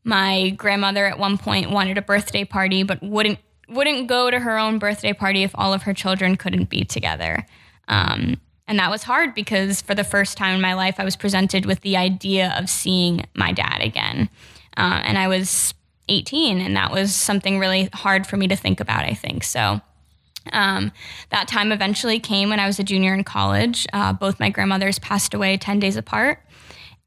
my 0.03 0.51
grandmother 0.51 1.05
at 1.05 1.17
one 1.17 1.37
point 1.37 1.71
wanted 1.71 1.97
a 1.97 2.01
birthday 2.01 2.43
party, 2.43 2.83
but 2.83 3.01
wouldn't 3.01 3.39
wouldn't 3.67 4.07
go 4.07 4.29
to 4.29 4.39
her 4.39 4.57
own 4.57 4.79
birthday 4.79 5.13
party 5.13 5.43
if 5.43 5.51
all 5.55 5.73
of 5.73 5.83
her 5.83 5.93
children 5.93 6.35
couldn't 6.35 6.69
be 6.69 6.83
together. 6.83 7.45
Um, 7.87 8.39
and 8.67 8.79
that 8.79 8.89
was 8.89 9.03
hard 9.03 9.35
because 9.35 9.81
for 9.81 9.93
the 9.93 10.03
first 10.03 10.37
time 10.37 10.55
in 10.55 10.61
my 10.61 10.73
life, 10.73 10.95
I 10.99 11.03
was 11.03 11.15
presented 11.15 11.65
with 11.65 11.81
the 11.81 11.97
idea 11.97 12.53
of 12.57 12.69
seeing 12.69 13.25
my 13.35 13.51
dad 13.51 13.81
again. 13.81 14.29
Uh, 14.77 15.01
and 15.03 15.17
I 15.17 15.27
was 15.27 15.73
18, 16.09 16.59
and 16.59 16.75
that 16.75 16.91
was 16.91 17.13
something 17.13 17.59
really 17.59 17.89
hard 17.93 18.25
for 18.27 18.37
me 18.37 18.47
to 18.47 18.55
think 18.55 18.79
about, 18.79 19.05
I 19.05 19.13
think. 19.13 19.43
So 19.43 19.81
um, 20.51 20.91
that 21.29 21.47
time 21.47 21.71
eventually 21.71 22.19
came 22.19 22.49
when 22.49 22.59
I 22.59 22.67
was 22.67 22.79
a 22.79 22.83
junior 22.83 23.13
in 23.13 23.23
college. 23.23 23.87
Uh, 23.93 24.13
both 24.13 24.39
my 24.39 24.49
grandmothers 24.49 24.99
passed 24.99 25.33
away 25.33 25.57
10 25.57 25.79
days 25.79 25.97
apart, 25.97 26.39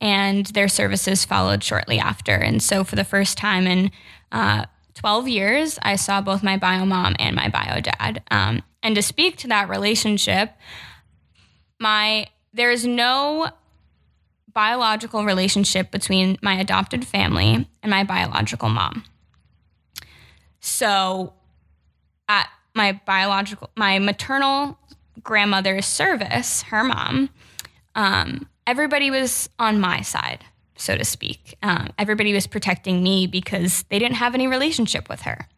and 0.00 0.46
their 0.46 0.68
services 0.68 1.24
followed 1.24 1.62
shortly 1.62 1.98
after. 1.98 2.34
And 2.34 2.62
so, 2.62 2.84
for 2.84 2.96
the 2.96 3.04
first 3.04 3.38
time 3.38 3.66
in 3.66 3.90
uh, 4.32 4.66
12 4.94 5.28
years, 5.28 5.78
I 5.82 5.96
saw 5.96 6.20
both 6.20 6.42
my 6.42 6.56
bio 6.56 6.84
mom 6.84 7.14
and 7.18 7.36
my 7.36 7.48
bio 7.48 7.80
dad. 7.80 8.22
Um, 8.30 8.62
and 8.82 8.94
to 8.96 9.02
speak 9.02 9.36
to 9.38 9.48
that 9.48 9.68
relationship, 9.68 10.52
my 11.78 12.26
there 12.52 12.70
is 12.70 12.84
no 12.84 13.50
biological 14.52 15.24
relationship 15.24 15.90
between 15.90 16.36
my 16.42 16.54
adopted 16.58 17.06
family 17.06 17.68
and 17.82 17.90
my 17.90 18.02
biological 18.02 18.68
mom. 18.68 19.04
So, 20.60 21.34
at 22.28 22.48
my 22.78 22.98
biological, 23.04 23.68
my 23.76 23.98
maternal 23.98 24.78
grandmother's 25.22 25.84
service, 25.84 26.62
her 26.62 26.82
mom, 26.82 27.28
um, 27.94 28.48
everybody 28.66 29.10
was 29.10 29.50
on 29.58 29.80
my 29.80 30.00
side, 30.00 30.44
so 30.76 30.96
to 30.96 31.04
speak. 31.04 31.56
Um, 31.62 31.90
everybody 31.98 32.32
was 32.32 32.46
protecting 32.46 33.02
me 33.02 33.26
because 33.26 33.84
they 33.90 33.98
didn't 33.98 34.14
have 34.14 34.34
any 34.34 34.46
relationship 34.46 35.10
with 35.10 35.22
her. 35.22 35.48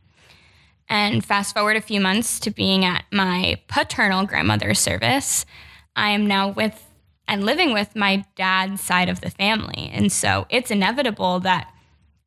And 0.89 1.25
fast 1.25 1.55
forward 1.55 1.77
a 1.77 1.81
few 1.81 2.01
months 2.01 2.41
to 2.41 2.51
being 2.51 2.85
at 2.85 3.05
my 3.13 3.61
paternal 3.69 4.27
grandmother's 4.27 4.81
service, 4.81 5.47
I 5.95 6.11
am 6.11 6.27
now 6.27 6.49
with 6.49 6.87
and 7.29 7.45
living 7.45 7.73
with 7.73 7.95
my 7.95 8.25
dad's 8.35 8.81
side 8.81 9.09
of 9.09 9.21
the 9.21 9.31
family. 9.31 9.89
And 9.93 10.11
so 10.11 10.47
it's 10.51 10.73
inevitable 10.73 11.39
that 11.41 11.73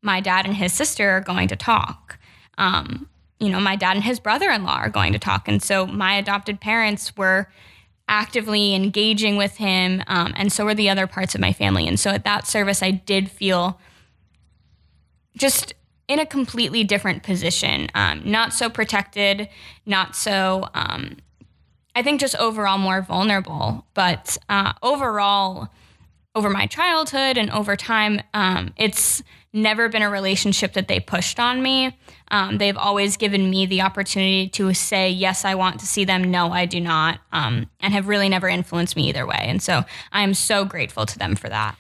my 0.02 0.22
dad 0.22 0.46
and 0.46 0.56
his 0.56 0.72
sister 0.72 1.10
are 1.10 1.20
going 1.20 1.50
to 1.50 1.58
talk. 1.58 2.18
Um, 2.58 3.10
you 3.40 3.50
know, 3.50 3.60
my 3.60 3.76
dad 3.76 3.96
and 3.96 4.04
his 4.04 4.20
brother 4.20 4.50
in 4.50 4.64
law 4.64 4.78
are 4.78 4.90
going 4.90 5.14
to 5.14 5.20
talk. 5.20 5.48
And 5.48 5.62
so 5.62 5.86
my 5.86 6.16
adopted 6.16 6.62
parents 6.62 7.16
were 7.18 7.50
actively 8.08 8.76
engaging 8.76 9.38
with 9.38 9.58
him, 9.58 10.04
um, 10.08 10.34
and 10.36 10.52
so 10.52 10.66
were 10.66 10.76
the 10.76 10.90
other 10.90 11.08
parts 11.08 11.36
of 11.36 11.42
my 11.42 11.54
family. 11.54 11.88
And 11.88 12.00
so 12.00 12.12
at 12.12 12.26
that 12.26 12.46
service, 12.48 12.84
I 12.84 12.92
did 12.92 13.32
feel 13.32 13.80
just 15.38 15.74
in 16.08 16.20
a 16.20 16.26
completely 16.26 16.84
different 16.84 17.24
position, 17.24 17.90
um, 17.96 18.22
not 18.26 18.54
so 18.54 18.70
protected, 18.70 19.48
not 19.86 20.16
so, 20.16 20.68
um, 20.74 21.18
I 21.96 22.04
think, 22.04 22.20
just 22.20 22.36
overall 22.36 22.78
more 22.78 23.02
vulnerable. 23.02 23.86
But 23.94 24.38
uh, 24.50 24.74
overall, 24.84 25.70
over 26.36 26.50
my 26.50 26.66
childhood 26.66 27.38
and 27.38 27.50
over 27.52 27.76
time, 27.76 28.22
um, 28.34 28.74
it's 28.76 29.24
never 29.54 29.88
been 29.88 30.02
a 30.02 30.10
relationship 30.10 30.74
that 30.74 30.88
they 30.88 31.00
pushed 31.00 31.40
on 31.40 31.62
me. 31.62 31.96
Um, 32.30 32.58
they've 32.58 32.78
always 32.78 33.18
given 33.18 33.50
me 33.50 33.68
the 33.68 33.82
opportunity 33.82 34.50
to 34.50 34.74
say, 34.74 35.12
yes, 35.12 35.46
I 35.46 35.54
want 35.54 35.80
to 35.82 35.86
see 35.86 36.06
them, 36.06 36.32
no, 36.32 36.52
I 36.52 36.66
do 36.66 36.82
not, 36.82 37.20
um, 37.32 37.70
and 37.80 37.94
have 37.94 38.08
really 38.08 38.30
never 38.30 38.50
influenced 38.50 38.96
me 38.96 39.10
either 39.10 39.28
way. 39.28 39.38
And 39.40 39.62
so 39.62 39.84
I 40.12 40.24
am 40.24 40.34
so 40.34 40.66
grateful 40.66 41.06
to 41.06 41.20
them 41.20 41.36
for 41.36 41.50
that. 41.50 41.78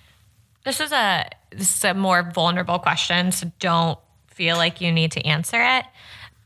This 0.63 0.79
is 0.79 0.91
a 0.91 1.27
this 1.51 1.75
is 1.75 1.83
a 1.83 1.93
more 1.93 2.23
vulnerable 2.33 2.79
question, 2.79 3.31
so 3.31 3.51
don't 3.59 3.99
feel 4.27 4.55
like 4.55 4.79
you 4.79 4.91
need 4.91 5.11
to 5.11 5.25
answer 5.25 5.61
it. 5.61 5.85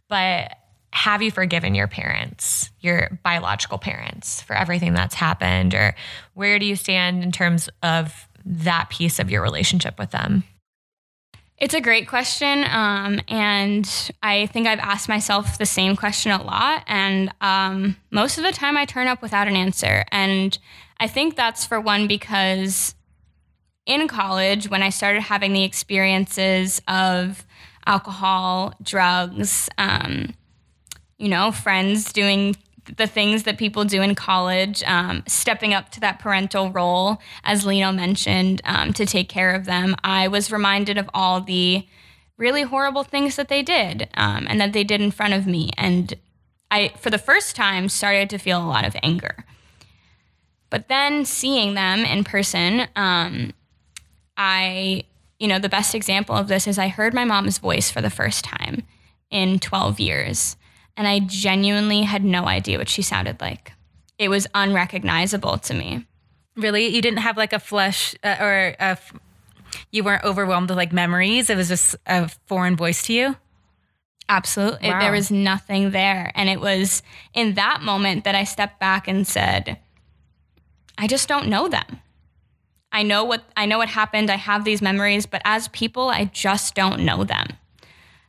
But 0.09 0.57
have 0.91 1.21
you 1.21 1.31
forgiven 1.31 1.75
your 1.75 1.87
parents, 1.87 2.71
your 2.79 3.19
biological 3.23 3.77
parents, 3.77 4.41
for 4.41 4.55
everything 4.55 4.93
that's 4.93 5.13
happened, 5.13 5.75
or 5.75 5.95
where 6.33 6.57
do 6.57 6.65
you 6.65 6.75
stand 6.75 7.21
in 7.21 7.31
terms 7.31 7.69
of 7.83 8.27
that 8.43 8.89
piece 8.89 9.19
of 9.19 9.29
your 9.29 9.43
relationship 9.43 9.99
with 9.99 10.11
them? 10.11 10.43
It's 11.58 11.74
a 11.74 11.82
great 11.82 12.08
question. 12.08 12.65
Um, 12.70 13.20
and 13.28 14.12
I 14.22 14.46
think 14.48 14.67
I've 14.67 14.80
asked 14.80 15.10
myself 15.10 15.58
the 15.58 15.65
same 15.65 15.96
question 15.96 16.32
a 16.32 16.43
lot. 16.43 16.84
And 16.86 17.34
um, 17.41 17.98
most 18.12 18.38
of 18.38 18.43
the 18.43 18.52
time 18.52 18.78
I 18.78 18.86
turn 18.86 19.08
up 19.08 19.24
without 19.24 19.48
an 19.48 19.56
answer. 19.56 20.06
And 20.12 20.58
I 21.00 21.08
think 21.08 21.36
that's 21.36 21.65
for 21.65 21.82
one 21.82 22.08
because 22.08 22.93
in 23.88 24.08
college, 24.08 24.70
when 24.70 24.84
I 24.84 24.89
started 24.89 25.22
having 25.22 25.54
the 25.54 25.63
experiences 25.63 26.80
of 26.88 27.43
alcohol, 27.88 28.74
drugs, 28.84 29.67
um, 29.80 30.36
you 31.17 31.30
know, 31.30 31.52
friends 31.52 32.13
doing 32.13 32.56
the 32.95 33.08
things 33.08 33.43
that 33.43 33.58
people 33.58 33.86
do 33.86 34.02
in 34.02 34.15
college, 34.15 34.84
um, 34.84 35.23
stepping 35.28 35.73
up 35.73 35.89
to 35.91 36.00
that 36.00 36.19
parental 36.19 36.71
role, 36.71 37.19
as 37.43 37.65
Lino 37.65 37.91
mentioned, 37.91 38.62
um, 38.65 38.93
to 38.93 39.06
take 39.06 39.30
care 39.30 39.54
of 39.54 39.65
them, 39.65 39.95
I 40.04 40.28
was 40.28 40.52
reminded 40.52 40.97
of 40.97 41.10
all 41.13 41.41
the 41.41 41.86
really 42.38 42.62
horrible 42.62 43.04
things 43.04 43.36
that 43.36 43.50
they 43.50 43.63
did 43.63 44.10
um, 44.15 44.45
and 44.50 44.62
that 44.62 44.73
they 44.73 44.84
did 44.84 45.02
in 45.02 45.12
front 45.12 45.34
of 45.34 45.47
me. 45.47 45.71
And 45.78 46.13
I, 46.69 46.93
for 47.00 47.10
the 47.10 47.17
first 47.17 47.56
time, 47.56 47.89
started 47.89 48.30
to 48.30 48.38
feel 48.38 48.63
a 48.63 48.67
lot 48.67 48.86
of 48.86 48.95
anger. 49.04 49.43
But 50.69 50.88
then 50.88 51.26
seeing 51.26 51.73
them 51.73 52.06
in 52.06 52.23
person, 52.23 52.88
um, 52.95 53.54
I, 54.36 55.06
you 55.39 55.47
know, 55.47 55.60
the 55.60 55.69
best 55.69 55.95
example 55.95 56.36
of 56.36 56.47
this 56.47 56.67
is 56.67 56.78
I 56.78 56.89
heard 56.89 57.13
my 57.13 57.26
mom's 57.26 57.58
voice 57.58 57.89
for 57.89 58.02
the 58.02 58.10
first 58.10 58.43
time 58.43 58.84
in 59.30 59.60
12 59.60 60.00
years 60.00 60.58
and 60.97 61.07
I 61.07 61.19
genuinely 61.19 62.01
had 62.01 62.23
no 62.23 62.47
idea 62.47 62.77
what 62.77 62.89
she 62.89 63.01
sounded 63.01 63.39
like. 63.39 63.71
It 64.17 64.29
was 64.29 64.47
unrecognizable 64.53 65.60
to 65.60 65.73
me. 65.73 66.05
Really? 66.55 66.88
You 66.88 67.01
didn't 67.01 67.19
have 67.19 67.38
like 67.38 67.53
a 67.53 67.60
flesh 67.60 68.15
uh, 68.23 68.36
or 68.39 68.75
a 68.79 68.81
f- 68.81 69.13
you 69.91 70.03
weren't 70.03 70.23
overwhelmed 70.23 70.69
with 70.69 70.77
like 70.77 70.91
memories? 70.91 71.49
It 71.49 71.55
was 71.55 71.67
just 71.67 71.95
a 72.07 72.29
foreign 72.47 72.75
voice 72.75 73.03
to 73.03 73.13
you? 73.13 73.36
Absolutely. 74.27 74.89
Wow. 74.89 74.99
There 74.99 75.12
was 75.12 75.31
nothing 75.31 75.91
there. 75.91 76.31
And 76.36 76.49
it 76.49 76.60
was 76.60 77.03
in 77.33 77.53
that 77.53 77.81
moment 77.81 78.23
that 78.23 78.36
I 78.36 78.43
stepped 78.43 78.79
back 78.79 79.07
and 79.07 79.25
said, 79.25 79.77
I 80.97 81.07
just 81.07 81.29
don't 81.29 81.47
know 81.47 81.67
them. 81.67 82.01
I 82.91 83.03
know 83.03 83.23
what 83.23 83.43
I 83.55 83.65
know 83.65 83.77
what 83.77 83.89
happened. 83.89 84.31
I 84.31 84.38
have 84.38 84.63
these 84.63 84.81
memories, 84.81 85.25
but 85.25 85.41
as 85.45 85.67
people, 85.67 86.10
I 86.10 86.25
just 86.25 86.73
don't 86.73 87.01
know 87.01 87.23
them. 87.23 87.47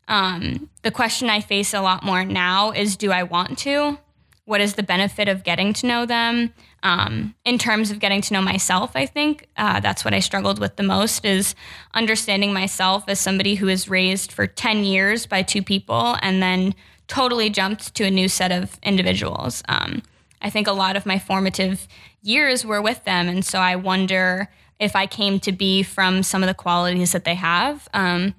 Um, 0.08 0.68
the 0.82 0.90
question 0.90 1.30
I 1.30 1.40
face 1.40 1.74
a 1.74 1.80
lot 1.80 2.02
more 2.02 2.24
now 2.24 2.72
is 2.72 2.96
do 2.96 3.12
I 3.12 3.22
want 3.22 3.58
to? 3.58 3.98
What 4.46 4.62
is 4.62 4.74
the 4.74 4.82
benefit 4.82 5.28
of 5.28 5.44
getting 5.44 5.74
to 5.74 5.86
know 5.86 6.06
them? 6.06 6.54
Um, 6.82 7.34
in 7.44 7.58
terms 7.58 7.90
of 7.90 7.98
getting 7.98 8.22
to 8.22 8.32
know 8.32 8.40
myself, 8.40 8.92
I 8.94 9.04
think 9.04 9.46
uh, 9.58 9.80
that's 9.80 10.04
what 10.04 10.14
I 10.14 10.20
struggled 10.20 10.58
with 10.58 10.76
the 10.76 10.82
most 10.82 11.24
is 11.24 11.54
understanding 11.92 12.52
myself 12.54 13.04
as 13.08 13.20
somebody 13.20 13.56
who 13.56 13.66
was 13.66 13.90
raised 13.90 14.32
for 14.32 14.46
10 14.46 14.84
years 14.84 15.26
by 15.26 15.42
two 15.42 15.62
people 15.62 16.16
and 16.22 16.42
then 16.42 16.74
totally 17.08 17.50
jumped 17.50 17.94
to 17.96 18.04
a 18.04 18.10
new 18.10 18.28
set 18.28 18.50
of 18.50 18.78
individuals. 18.82 19.62
Um, 19.68 20.02
I 20.40 20.50
think 20.50 20.66
a 20.66 20.72
lot 20.72 20.96
of 20.96 21.04
my 21.04 21.18
formative 21.18 21.86
years 22.22 22.64
were 22.64 22.80
with 22.80 23.04
them. 23.04 23.28
And 23.28 23.44
so 23.44 23.58
I 23.58 23.76
wonder 23.76 24.48
if 24.78 24.94
I 24.94 25.06
came 25.06 25.40
to 25.40 25.52
be 25.52 25.82
from 25.82 26.22
some 26.22 26.42
of 26.42 26.46
the 26.46 26.54
qualities 26.54 27.12
that 27.12 27.24
they 27.24 27.34
have. 27.34 27.88
Um, 27.92 28.34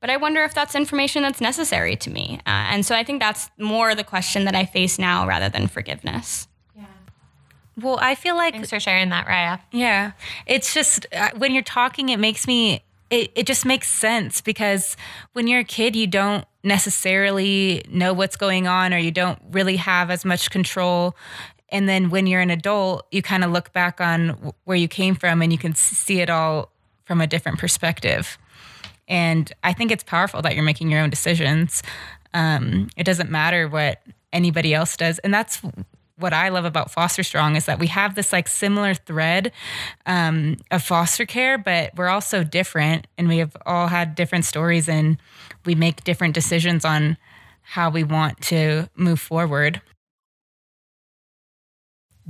but 0.00 0.10
I 0.10 0.16
wonder 0.16 0.42
if 0.44 0.54
that's 0.54 0.74
information 0.74 1.22
that's 1.22 1.40
necessary 1.40 1.94
to 1.96 2.10
me. 2.10 2.40
Uh, 2.46 2.72
and 2.72 2.86
so 2.86 2.94
I 2.94 3.04
think 3.04 3.20
that's 3.20 3.50
more 3.58 3.94
the 3.94 4.04
question 4.04 4.44
that 4.44 4.54
I 4.54 4.64
face 4.64 4.98
now 4.98 5.26
rather 5.26 5.48
than 5.48 5.68
forgiveness. 5.68 6.48
Yeah. 6.76 6.86
Well, 7.76 7.98
I 8.00 8.14
feel 8.14 8.36
like 8.36 8.54
Thanks 8.54 8.70
for 8.70 8.80
sharing 8.80 9.10
that, 9.10 9.26
Raya. 9.26 9.60
Yeah. 9.72 10.12
It's 10.46 10.72
just 10.72 11.06
uh, 11.12 11.30
when 11.36 11.52
you're 11.52 11.62
talking, 11.62 12.08
it 12.08 12.18
makes 12.18 12.46
me, 12.46 12.82
it, 13.10 13.30
it 13.34 13.46
just 13.46 13.66
makes 13.66 13.90
sense 13.90 14.40
because 14.40 14.96
when 15.34 15.46
you're 15.46 15.60
a 15.60 15.64
kid, 15.64 15.94
you 15.94 16.06
don't 16.06 16.46
necessarily 16.62 17.82
know 17.88 18.12
what's 18.14 18.36
going 18.36 18.66
on 18.66 18.94
or 18.94 18.98
you 18.98 19.10
don't 19.10 19.38
really 19.50 19.76
have 19.76 20.10
as 20.10 20.24
much 20.24 20.50
control. 20.50 21.14
And 21.68 21.88
then 21.88 22.10
when 22.10 22.26
you're 22.26 22.40
an 22.40 22.50
adult, 22.50 23.06
you 23.10 23.22
kind 23.22 23.44
of 23.44 23.50
look 23.50 23.72
back 23.72 24.00
on 24.00 24.52
where 24.64 24.76
you 24.76 24.88
came 24.88 25.14
from 25.14 25.42
and 25.42 25.52
you 25.52 25.58
can 25.58 25.74
see 25.74 26.20
it 26.20 26.30
all 26.30 26.70
from 27.04 27.20
a 27.20 27.26
different 27.26 27.58
perspective. 27.58 28.38
And 29.10 29.52
I 29.62 29.74
think 29.74 29.90
it's 29.90 30.04
powerful 30.04 30.40
that 30.42 30.54
you're 30.54 30.64
making 30.64 30.90
your 30.90 31.00
own 31.00 31.10
decisions. 31.10 31.82
Um, 32.32 32.88
it 32.96 33.04
doesn't 33.04 33.30
matter 33.30 33.68
what 33.68 34.00
anybody 34.32 34.72
else 34.72 34.96
does. 34.96 35.18
And 35.18 35.34
that's 35.34 35.60
what 36.16 36.32
I 36.32 36.50
love 36.50 36.64
about 36.64 36.90
Foster 36.90 37.22
Strong 37.22 37.56
is 37.56 37.66
that 37.66 37.78
we 37.78 37.88
have 37.88 38.14
this 38.14 38.32
like 38.32 38.46
similar 38.46 38.94
thread 38.94 39.52
um, 40.06 40.58
of 40.70 40.82
foster 40.82 41.26
care, 41.26 41.58
but 41.58 41.92
we're 41.96 42.08
all 42.08 42.20
so 42.20 42.44
different 42.44 43.06
and 43.18 43.28
we 43.28 43.38
have 43.38 43.56
all 43.66 43.88
had 43.88 44.14
different 44.14 44.44
stories 44.44 44.88
and 44.88 45.16
we 45.66 45.74
make 45.74 46.04
different 46.04 46.34
decisions 46.34 46.84
on 46.84 47.16
how 47.62 47.90
we 47.90 48.04
want 48.04 48.40
to 48.42 48.88
move 48.94 49.20
forward. 49.20 49.82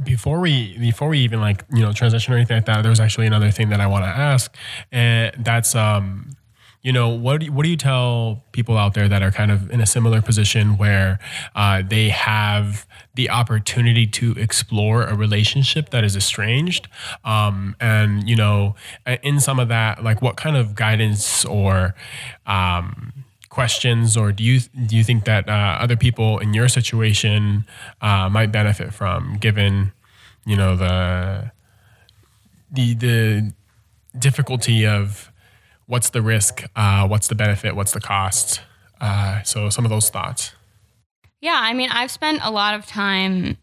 before 0.03 0.41
we 0.41 0.79
before 0.79 1.09
we 1.09 1.19
even 1.19 1.41
like 1.41 1.63
you 1.71 1.83
know 1.83 1.93
transition 1.93 2.33
or 2.33 2.37
anything 2.37 2.57
like 2.57 2.65
that 2.65 2.81
there 2.81 2.89
was 2.91 3.01
actually 3.01 3.27
another 3.27 3.51
thing 3.51 3.69
that 3.69 3.81
i 3.81 3.87
want 3.87 4.03
to 4.03 4.09
ask 4.09 4.57
and 4.93 5.35
that's 5.45 5.75
um 5.75 6.31
you 6.83 6.93
know 6.93 7.09
what 7.09 7.41
do 7.41 7.47
you, 7.47 7.53
what 7.53 7.65
do 7.65 7.71
you 7.71 7.77
tell 7.77 8.43
people 8.53 8.77
out 8.77 8.95
there 8.95 9.09
that 9.09 9.23
are 9.23 9.31
kind 9.31 9.51
of 9.51 9.71
in 9.71 9.81
a 9.81 9.87
similar 9.87 10.23
position 10.23 10.77
where 10.79 11.19
uh, 11.55 11.83
they 11.87 12.09
have 12.09 12.87
the 13.15 13.29
opportunity 13.29 14.07
to 14.07 14.33
explore 14.33 15.05
a 15.05 15.15
relationship 15.15 15.91
that 15.91 16.05
is 16.05 16.17
estranged? 16.17 16.89
Um, 17.25 17.77
and 17.81 18.29
you 18.29 18.37
know 18.37 18.77
in 19.23 19.41
some 19.41 19.59
of 19.59 19.69
that 19.69 20.03
like 20.03 20.23
what 20.23 20.37
kind 20.37 20.57
of 20.57 20.75
guidance 20.75 21.45
or 21.45 21.95
um, 22.47 23.13
questions 23.51 24.17
or 24.17 24.33
do 24.33 24.43
you 24.43 24.61
do 24.87 24.97
you 24.97 25.05
think 25.05 25.25
that 25.25 25.49
uh, 25.49 25.79
other 25.81 25.97
people 25.97 26.39
in 26.39 26.55
your 26.55 26.69
situation 26.69 27.67
uh, 28.01 28.29
might 28.29 28.53
benefit 28.53 28.95
from 28.95 29.37
given 29.39 29.93
you 30.47 30.57
know 30.57 30.77
the 30.77 31.51
the 32.71 32.95
the 32.95 33.53
difficulty 34.19 34.87
of 34.87 35.30
what's 35.91 36.11
the 36.11 36.23
risk 36.23 36.65
uh, 36.77 37.07
what's 37.07 37.29
the 37.29 37.35
benefit 37.35 37.77
what's 37.77 37.93
the 37.93 38.01
cost 38.01 38.61
uh, 39.01 39.43
so 39.43 39.69
some 39.69 39.85
of 39.85 39.91
those 39.91 40.09
thoughts 40.11 40.53
Yeah, 41.41 41.59
I 41.59 41.73
mean, 41.73 41.91
I've 41.91 42.11
spent 42.11 42.41
a 42.43 42.51
lot 42.51 42.75
of 42.75 42.87
time, 42.87 43.57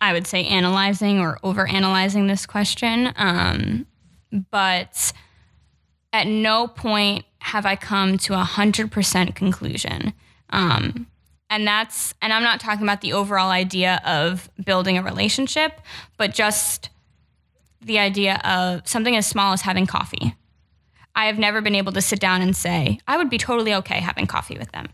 I 0.00 0.12
would 0.12 0.26
say, 0.26 0.44
analyzing 0.44 1.18
or 1.18 1.38
over 1.42 1.66
analyzing 1.66 2.28
this 2.28 2.46
question. 2.46 3.12
Um, 3.16 3.86
but 4.50 5.12
at 6.12 6.26
no 6.26 6.68
point 6.68 7.24
have 7.40 7.66
I 7.66 7.76
come 7.76 8.18
to 8.18 8.34
a 8.34 8.44
100% 8.44 9.34
conclusion. 9.34 10.12
Um, 10.50 11.08
and 11.50 11.66
that's, 11.66 12.14
and 12.22 12.32
I'm 12.32 12.42
not 12.42 12.60
talking 12.60 12.84
about 12.84 13.00
the 13.00 13.12
overall 13.12 13.50
idea 13.50 14.00
of 14.06 14.48
building 14.64 14.96
a 14.96 15.02
relationship, 15.02 15.80
but 16.16 16.32
just 16.32 16.88
the 17.82 17.98
idea 17.98 18.40
of 18.44 18.88
something 18.88 19.14
as 19.16 19.26
small 19.26 19.52
as 19.52 19.62
having 19.62 19.86
coffee. 19.86 20.34
I 21.14 21.26
have 21.26 21.38
never 21.38 21.60
been 21.60 21.74
able 21.74 21.92
to 21.92 22.02
sit 22.02 22.20
down 22.20 22.42
and 22.42 22.56
say, 22.56 22.98
I 23.06 23.16
would 23.16 23.30
be 23.30 23.38
totally 23.38 23.74
okay 23.74 24.00
having 24.00 24.26
coffee 24.26 24.58
with 24.58 24.72
them. 24.72 24.88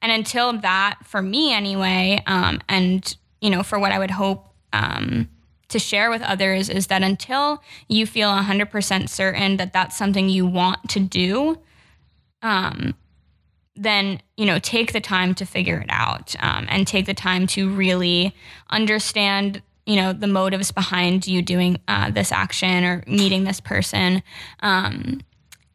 And 0.00 0.12
until 0.12 0.52
that, 0.58 0.98
for 1.04 1.22
me 1.22 1.52
anyway, 1.52 2.22
um, 2.26 2.60
and 2.68 3.16
you 3.40 3.50
know, 3.50 3.62
for 3.62 3.78
what 3.78 3.92
I 3.92 3.98
would 3.98 4.10
hope 4.10 4.48
um, 4.72 5.28
to 5.68 5.78
share 5.78 6.10
with 6.10 6.22
others 6.22 6.68
is 6.68 6.86
that 6.86 7.02
until 7.02 7.62
you 7.88 8.06
feel 8.06 8.30
100% 8.30 9.08
certain 9.08 9.56
that 9.56 9.72
that's 9.72 9.96
something 9.96 10.28
you 10.28 10.46
want 10.46 10.88
to 10.90 11.00
do, 11.00 11.58
um, 12.42 12.94
then 13.76 14.20
you 14.36 14.46
know 14.46 14.58
take 14.58 14.92
the 14.92 15.00
time 15.00 15.34
to 15.34 15.44
figure 15.44 15.78
it 15.78 15.88
out 15.90 16.36
um, 16.40 16.66
and 16.68 16.86
take 16.86 17.06
the 17.06 17.14
time 17.14 17.46
to 17.48 17.68
really 17.74 18.34
understand 18.70 19.62
you 19.86 19.96
know 19.96 20.12
the 20.12 20.26
motives 20.26 20.70
behind 20.70 21.26
you 21.26 21.42
doing 21.42 21.78
uh, 21.88 22.10
this 22.10 22.32
action 22.32 22.84
or 22.84 23.04
meeting 23.06 23.44
this 23.44 23.60
person 23.60 24.22
um, 24.60 25.20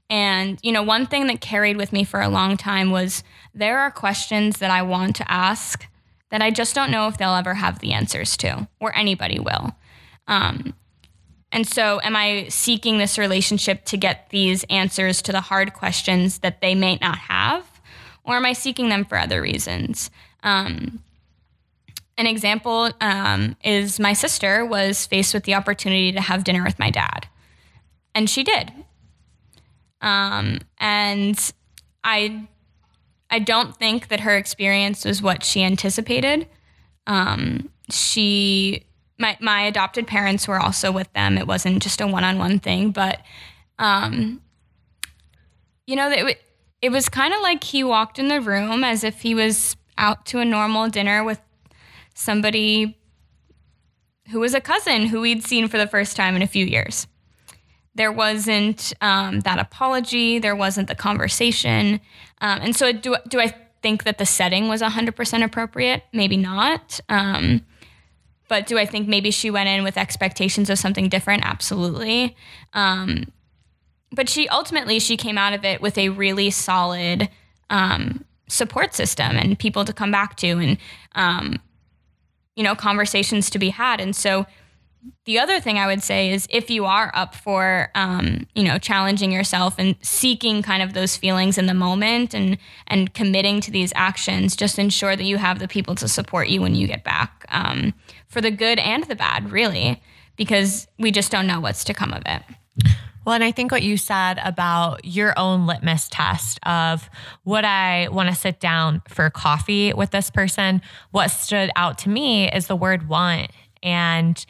and 0.10 0.60
you 0.64 0.72
know 0.72 0.84
one 0.84 1.06
thing 1.06 1.28
that 1.28 1.42
carried 1.42 1.78
with 1.78 1.94
me 1.94 2.04
for 2.04 2.22
a 2.22 2.30
long 2.30 2.58
time 2.58 2.92
was 2.92 3.24
there 3.54 3.80
are 3.80 3.92
questions 3.92 4.58
that 4.58 4.72
i 4.72 4.82
want 4.82 5.16
to 5.16 5.32
ask 5.32 5.88
that 6.30 6.42
i 6.42 6.50
just 6.50 6.76
don't 6.76 6.92
know 6.92 7.08
if 7.08 7.18
they'll 7.18 7.34
ever 7.34 7.56
have 7.56 7.80
the 7.80 7.94
answers 7.94 8.36
to 8.38 8.68
or 8.80 8.96
anybody 8.96 9.40
will 9.40 9.76
um, 10.28 10.76
and 11.52 11.68
so, 11.68 12.00
am 12.04 12.16
I 12.16 12.48
seeking 12.50 13.00
this 13.00 13.18
relationship 13.18 13.84
to 13.86 13.98
get 13.98 14.30
these 14.30 14.64
answers 14.66 15.22
to 15.24 15.32
the 15.32 15.42
hard 15.42 15.74
questions 15.74 16.40
that 16.40 16.62
they 16.62 16.76
may 16.76 16.98
not 17.02 17.18
have? 17.18 17.66
Or 18.24 18.36
am 18.36 18.46
I 18.46 18.54
seeking 18.54 18.90
them 18.90 19.04
for 19.04 19.18
other 19.18 19.42
reasons? 19.42 20.12
Um, 20.44 21.00
an 22.20 22.28
example 22.28 22.92
um, 23.00 23.56
is 23.64 23.98
my 23.98 24.12
sister 24.12 24.66
was 24.66 25.06
faced 25.06 25.34
with 25.34 25.46
the 25.46 25.56
opportunity 25.56 26.12
to 26.12 26.20
have 26.20 26.44
dinner 26.44 26.64
with 26.64 26.78
my 26.78 26.92
dad, 26.92 27.28
and 28.14 28.30
she 28.30 28.44
did. 28.44 28.74
Um, 30.02 30.60
and 30.80 31.54
I, 32.04 32.46
I 33.30 33.40
don't 33.40 33.76
think 33.76 34.10
that 34.10 34.20
her 34.20 34.36
experience 34.36 35.06
was 35.06 35.22
what 35.22 35.46
she 35.46 35.64
anticipated. 35.64 36.48
Um, 37.08 37.70
she 37.90 38.86
my 39.18 39.38
my 39.40 39.62
adopted 39.62 40.06
parents 40.06 40.46
were 40.46 40.60
also 40.60 40.92
with 40.92 41.12
them. 41.14 41.38
It 41.38 41.48
wasn't 41.48 41.82
just 41.82 42.02
a 42.02 42.08
one 42.08 42.26
on 42.26 42.38
one 42.38 42.60
thing, 42.60 42.92
but 42.92 43.22
um, 43.80 44.42
you 45.88 45.96
know, 45.96 46.12
it 46.12 46.42
it 46.82 46.90
was 46.90 47.08
kind 47.08 47.34
of 47.34 47.42
like 47.42 47.64
he 47.64 47.82
walked 47.82 48.20
in 48.20 48.28
the 48.28 48.42
room 48.42 48.84
as 48.84 49.06
if 49.06 49.22
he 49.22 49.34
was 49.34 49.78
out 49.98 50.26
to 50.28 50.40
a 50.40 50.46
normal 50.46 50.90
dinner 50.90 51.24
with 51.24 51.40
somebody 52.20 52.98
who 54.30 54.40
was 54.40 54.54
a 54.54 54.62
cousin 54.62 55.08
who 55.08 55.22
we'd 55.22 55.44
seen 55.44 55.68
for 55.68 55.78
the 55.78 55.88
first 55.88 56.16
time 56.16 56.36
in 56.36 56.42
a 56.42 56.48
few 56.48 56.66
years. 56.66 57.08
There 57.96 58.12
wasn't 58.12 58.94
um, 59.02 59.40
that 59.42 59.60
apology. 59.60 60.40
There 60.40 60.56
wasn't 60.56 60.88
the 60.88 60.96
conversation, 60.96 62.00
um, 62.40 62.60
and 62.62 62.76
so 62.76 62.92
do 62.92 63.16
do 63.28 63.40
I 63.40 63.54
think 63.82 64.04
that 64.04 64.18
the 64.18 64.26
setting 64.26 64.68
was 64.68 64.82
100% 64.82 65.44
appropriate? 65.44 66.04
Maybe 66.12 66.36
not. 66.36 67.00
Um, 67.08 67.66
but 68.50 68.68
do 68.68 68.78
I 68.78 68.86
think 68.86 69.08
maybe 69.08 69.32
she 69.32 69.50
went 69.50 69.70
in 69.70 69.84
with 69.84 69.98
expectations 69.98 70.70
of 70.70 70.78
something 70.78 71.08
different? 71.08 71.46
Absolutely. 71.46 72.36
Um, 72.74 73.32
but 74.12 74.28
she 74.28 74.50
ultimately 74.50 75.00
she 75.00 75.16
came 75.16 75.38
out 75.38 75.54
of 75.54 75.64
it 75.64 75.82
with 75.82 75.98
a 75.98 76.10
really 76.10 76.50
solid 76.50 77.30
um, 77.70 78.26
support 78.48 78.94
system 78.94 79.38
and 79.38 79.58
people 79.58 79.86
to 79.86 79.94
come 79.94 80.12
back 80.12 80.36
to 80.38 80.48
and 80.48 80.78
um, 81.16 81.60
you 82.60 82.64
know 82.64 82.76
conversations 82.76 83.50
to 83.50 83.58
be 83.58 83.70
had. 83.70 84.02
And 84.02 84.14
so 84.14 84.46
the 85.24 85.40
other 85.40 85.62
thing 85.62 85.78
I 85.78 85.88
would 85.88 86.04
say 86.04 86.30
is 86.30 86.46
if 86.50 86.70
you 86.70 86.84
are 86.84 87.10
up 87.16 87.34
for 87.34 87.90
um, 87.96 88.48
you 88.54 88.64
know 88.66 88.78
challenging 88.78 89.32
yourself 89.32 89.76
and 89.78 89.96
seeking 90.02 90.62
kind 90.62 90.84
of 90.84 90.92
those 90.92 91.16
feelings 91.16 91.58
in 91.58 91.68
the 91.68 91.74
moment 91.74 92.34
and 92.34 92.58
and 92.88 93.14
committing 93.14 93.62
to 93.62 93.72
these 93.72 93.94
actions, 93.96 94.58
just 94.58 94.78
ensure 94.78 95.16
that 95.16 95.24
you 95.24 95.38
have 95.38 95.60
the 95.60 95.70
people 95.70 95.96
to 95.96 96.10
support 96.10 96.50
you 96.50 96.62
when 96.62 96.76
you 96.76 96.86
get 96.86 97.06
back 97.06 97.46
um, 97.48 97.94
for 98.28 98.42
the 98.42 98.52
good 98.52 98.78
and 98.78 99.06
the 99.06 99.16
bad, 99.16 99.54
really, 99.54 100.04
because 100.36 100.86
we 101.00 101.12
just 101.12 101.32
don't 101.32 101.48
know 101.48 101.62
what's 101.62 101.86
to 101.86 101.94
come 101.94 102.12
of 102.12 102.24
it. 102.26 102.44
Well, 103.30 103.36
and 103.36 103.44
I 103.44 103.52
think 103.52 103.72
what 103.72 103.84
you 103.84 103.96
said 103.96 104.40
about 104.44 105.06
your 105.06 105.38
own 105.38 105.68
litmus 105.68 106.10
test 106.10 106.60
of 106.64 107.08
would 107.46 107.64
I 107.64 108.08
want 108.08 108.28
to 108.30 108.34
sit 108.34 108.60
down 108.60 109.04
for 109.08 109.30
coffee 109.30 109.94
with 109.94 110.10
this 110.10 110.32
person? 110.32 110.82
What 111.12 111.28
stood 111.28 111.70
out 111.76 112.00
to 112.00 112.10
me 112.10 112.52
is 112.52 112.66
the 112.66 112.76
word 112.76 113.08
want 113.08 113.52
and 113.84 114.44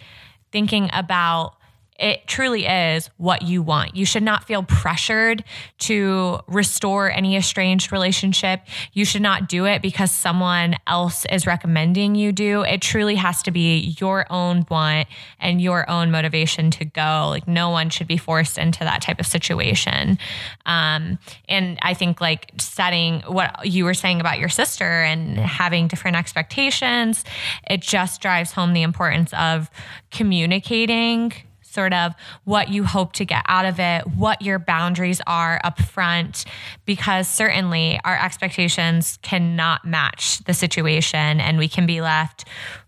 thinking 0.53 0.89
about 0.93 1.55
it 1.99 2.25
truly 2.27 2.65
is 2.65 3.09
what 3.17 3.41
you 3.41 3.61
want. 3.61 3.95
You 3.95 4.05
should 4.05 4.23
not 4.23 4.45
feel 4.45 4.63
pressured 4.63 5.43
to 5.79 6.39
restore 6.47 7.11
any 7.11 7.35
estranged 7.35 7.91
relationship. 7.91 8.61
You 8.93 9.03
should 9.03 9.21
not 9.21 9.49
do 9.49 9.65
it 9.65 9.81
because 9.81 10.09
someone 10.09 10.77
else 10.87 11.25
is 11.25 11.45
recommending 11.45 12.15
you 12.15 12.31
do. 12.31 12.63
It 12.63 12.81
truly 12.81 13.15
has 13.15 13.43
to 13.43 13.51
be 13.51 13.95
your 13.99 14.25
own 14.31 14.65
want 14.69 15.09
and 15.41 15.61
your 15.61 15.89
own 15.89 16.09
motivation 16.09 16.71
to 16.71 16.85
go. 16.85 17.27
Like 17.29 17.47
no 17.47 17.69
one 17.69 17.89
should 17.89 18.07
be 18.07 18.17
forced 18.17 18.57
into 18.57 18.79
that 18.79 19.01
type 19.01 19.19
of 19.19 19.27
situation. 19.27 20.17
Um, 20.65 21.19
and 21.49 21.77
I 21.81 21.93
think 21.93 22.21
like 22.21 22.53
setting 22.59 23.21
what 23.27 23.65
you 23.65 23.83
were 23.83 23.93
saying 23.93 24.21
about 24.21 24.39
your 24.39 24.49
sister 24.49 24.85
and 24.85 25.37
having 25.37 25.89
different 25.89 26.15
expectations, 26.15 27.25
it 27.69 27.81
just 27.81 28.21
drives 28.21 28.53
home 28.53 28.71
the 28.71 28.83
importance 28.83 29.33
of 29.33 29.69
communicating 30.11 31.33
sort 31.73 31.93
of 31.93 32.13
what 32.43 32.69
you 32.69 32.83
hope 32.83 33.13
to 33.13 33.25
get 33.25 33.43
out 33.47 33.65
of 33.65 33.79
it, 33.79 34.05
what 34.07 34.41
your 34.41 34.59
boundaries 34.59 35.21
are 35.27 35.59
up 35.63 35.79
front, 35.81 36.45
because 36.85 37.27
certainly 37.27 37.99
our 38.03 38.17
expectations 38.17 39.19
cannot 39.21 39.85
match 39.85 40.39
the 40.45 40.53
situation 40.53 41.39
and 41.39 41.57
we 41.57 41.67
can 41.67 41.85
be 41.85 42.01
left 42.01 42.45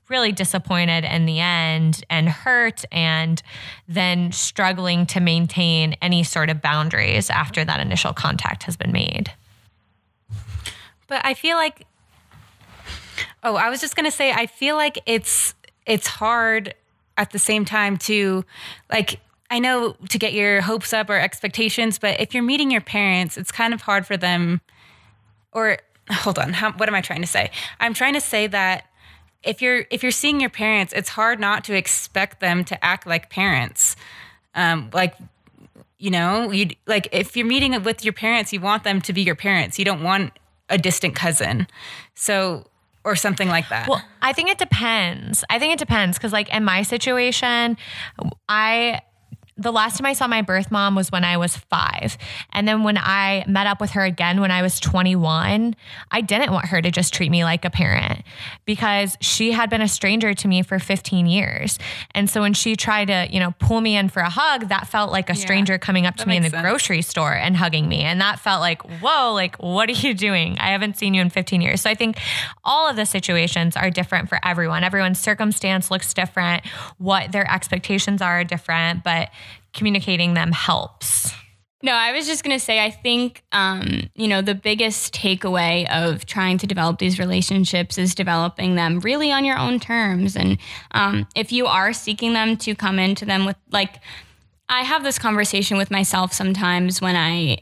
really 0.07 0.33
disappointed 0.33 1.05
in 1.05 1.25
the 1.25 1.39
end 1.39 2.03
and 2.09 2.27
hurt 2.27 2.83
and 2.91 3.41
then 3.87 4.29
struggling 4.31 5.05
to 5.05 5.21
maintain 5.21 5.93
any 6.01 6.21
sort 6.21 6.49
of 6.49 6.61
boundaries 6.61 7.29
after 7.29 7.63
that 7.63 7.79
initial 7.79 8.11
contact 8.11 8.63
has 8.63 8.75
been 8.75 8.91
made. 8.91 9.31
But 11.07 11.25
I 11.25 11.33
feel 11.33 11.55
like 11.55 11.85
Oh, 13.43 13.55
I 13.55 13.69
was 13.69 13.81
just 13.81 13.95
going 13.95 14.05
to 14.05 14.15
say 14.15 14.31
I 14.31 14.45
feel 14.45 14.75
like 14.75 14.99
it's 15.05 15.55
it's 15.85 16.07
hard 16.07 16.75
at 17.21 17.29
the 17.29 17.39
same 17.39 17.63
time 17.65 17.97
to 17.97 18.43
like 18.91 19.19
I 19.51 19.59
know 19.59 19.95
to 20.09 20.17
get 20.17 20.33
your 20.33 20.61
hopes 20.61 20.91
up 20.91 21.09
or 21.09 21.19
expectations, 21.19 21.99
but 21.99 22.19
if 22.19 22.33
you're 22.33 22.43
meeting 22.43 22.71
your 22.71 22.81
parents, 22.81 23.37
it's 23.37 23.51
kind 23.51 23.73
of 23.73 23.81
hard 23.81 24.07
for 24.07 24.17
them. 24.17 24.61
Or 25.51 25.77
hold 26.09 26.39
on, 26.39 26.53
how, 26.53 26.71
what 26.73 26.89
am 26.89 26.95
I 26.95 27.01
trying 27.01 27.21
to 27.21 27.27
say? 27.27 27.51
I'm 27.79 27.93
trying 27.93 28.13
to 28.13 28.21
say 28.21 28.47
that 28.47 28.85
if 29.43 29.61
you're 29.61 29.85
if 29.91 30.01
you're 30.03 30.11
seeing 30.11 30.39
your 30.39 30.49
parents, 30.49 30.93
it's 30.93 31.09
hard 31.09 31.39
not 31.39 31.63
to 31.65 31.75
expect 31.75 32.39
them 32.39 32.63
to 32.65 32.83
act 32.83 33.05
like 33.05 33.29
parents. 33.29 33.95
Um, 34.55 34.89
like 34.93 35.15
you 35.99 36.09
know, 36.09 36.49
you 36.49 36.69
like 36.87 37.07
if 37.11 37.37
you're 37.37 37.45
meeting 37.45 37.79
with 37.83 38.03
your 38.03 38.13
parents, 38.13 38.51
you 38.51 38.61
want 38.61 38.83
them 38.83 39.01
to 39.01 39.13
be 39.13 39.21
your 39.21 39.35
parents. 39.35 39.77
You 39.77 39.85
don't 39.85 40.01
want 40.01 40.33
a 40.69 40.77
distant 40.77 41.15
cousin. 41.15 41.67
So 42.15 42.65
or 43.03 43.15
something 43.15 43.47
like 43.47 43.69
that? 43.69 43.87
Well, 43.87 44.01
I 44.21 44.33
think 44.33 44.49
it 44.49 44.57
depends. 44.57 45.43
I 45.49 45.59
think 45.59 45.73
it 45.73 45.79
depends 45.79 46.17
because, 46.17 46.33
like, 46.33 46.53
in 46.53 46.63
my 46.63 46.83
situation, 46.83 47.77
I 48.47 49.01
the 49.57 49.71
last 49.71 49.97
time 49.97 50.05
I 50.05 50.13
saw 50.13 50.27
my 50.27 50.41
birth 50.41 50.71
mom 50.71 50.95
was 50.95 51.11
when 51.11 51.23
I 51.23 51.37
was 51.37 51.55
five. 51.55 52.17
And 52.51 52.67
then 52.67 52.83
when 52.83 52.97
I 52.97 53.45
met 53.47 53.67
up 53.67 53.79
with 53.79 53.91
her 53.91 54.03
again 54.03 54.41
when 54.41 54.51
I 54.51 54.61
was 54.61 54.79
21, 54.79 55.75
I 56.09 56.21
didn't 56.21 56.51
want 56.51 56.65
her 56.67 56.81
to 56.81 56.91
just 56.91 57.13
treat 57.13 57.31
me 57.31 57.43
like 57.43 57.63
a 57.63 57.69
parent 57.69 58.23
because 58.65 59.17
she 59.21 59.51
had 59.51 59.69
been 59.69 59.81
a 59.81 59.87
stranger 59.87 60.33
to 60.33 60.47
me 60.47 60.63
for 60.63 60.79
15 60.79 61.27
years. 61.27 61.79
And 62.15 62.29
so 62.29 62.41
when 62.41 62.53
she 62.53 62.75
tried 62.75 63.05
to, 63.05 63.27
you 63.31 63.39
know, 63.39 63.53
pull 63.59 63.81
me 63.81 63.95
in 63.95 64.09
for 64.09 64.21
a 64.21 64.29
hug, 64.29 64.69
that 64.69 64.87
felt 64.87 65.11
like 65.11 65.29
a 65.29 65.35
stranger 65.35 65.73
yeah, 65.73 65.77
coming 65.77 66.05
up 66.05 66.15
to 66.17 66.27
me 66.27 66.37
in 66.37 66.43
the 66.43 66.49
sense. 66.49 66.61
grocery 66.61 67.01
store 67.01 67.33
and 67.33 67.55
hugging 67.55 67.87
me. 67.87 68.01
And 68.01 68.19
that 68.19 68.39
felt 68.39 68.61
like, 68.61 68.81
whoa, 69.01 69.33
like, 69.33 69.55
what 69.57 69.87
are 69.89 69.93
you 69.93 70.13
doing? 70.13 70.57
I 70.59 70.69
haven't 70.69 70.97
seen 70.97 71.13
you 71.13 71.21
in 71.21 71.29
15 71.29 71.61
years. 71.61 71.81
So 71.81 71.89
I 71.89 71.95
think 71.95 72.17
all 72.63 72.89
of 72.89 72.95
the 72.95 73.05
situations 73.05 73.77
are 73.77 73.89
different 73.89 74.29
for 74.29 74.39
everyone. 74.43 74.83
Everyone's 74.83 75.19
circumstance 75.19 75.91
looks 75.91 76.13
different, 76.13 76.65
what 76.97 77.31
their 77.31 77.49
expectations 77.49 78.21
are 78.21 78.41
are 78.41 78.43
different. 78.43 79.03
But 79.03 79.29
communicating 79.73 80.33
them 80.33 80.51
helps. 80.51 81.33
No, 81.83 81.93
I 81.93 82.11
was 82.11 82.27
just 82.27 82.43
going 82.43 82.55
to 82.57 82.63
say, 82.63 82.83
I 82.83 82.91
think, 82.91 83.43
um, 83.51 84.09
you 84.13 84.27
know, 84.27 84.41
the 84.41 84.53
biggest 84.53 85.15
takeaway 85.15 85.89
of 85.89 86.25
trying 86.27 86.59
to 86.59 86.67
develop 86.67 86.99
these 86.99 87.17
relationships 87.17 87.97
is 87.97 88.13
developing 88.13 88.75
them 88.75 88.99
really 88.99 89.31
on 89.31 89.45
your 89.45 89.57
own 89.57 89.79
terms. 89.79 90.35
And 90.35 90.59
um, 90.91 91.27
if 91.35 91.51
you 91.51 91.65
are 91.65 91.91
seeking 91.91 92.33
them 92.33 92.55
to 92.57 92.75
come 92.75 92.99
into 92.99 93.25
them 93.25 93.45
with, 93.45 93.55
like, 93.71 93.99
I 94.69 94.81
have 94.81 95.03
this 95.03 95.17
conversation 95.17 95.77
with 95.77 95.89
myself 95.89 96.33
sometimes 96.33 97.01
when 97.01 97.15
I 97.15 97.57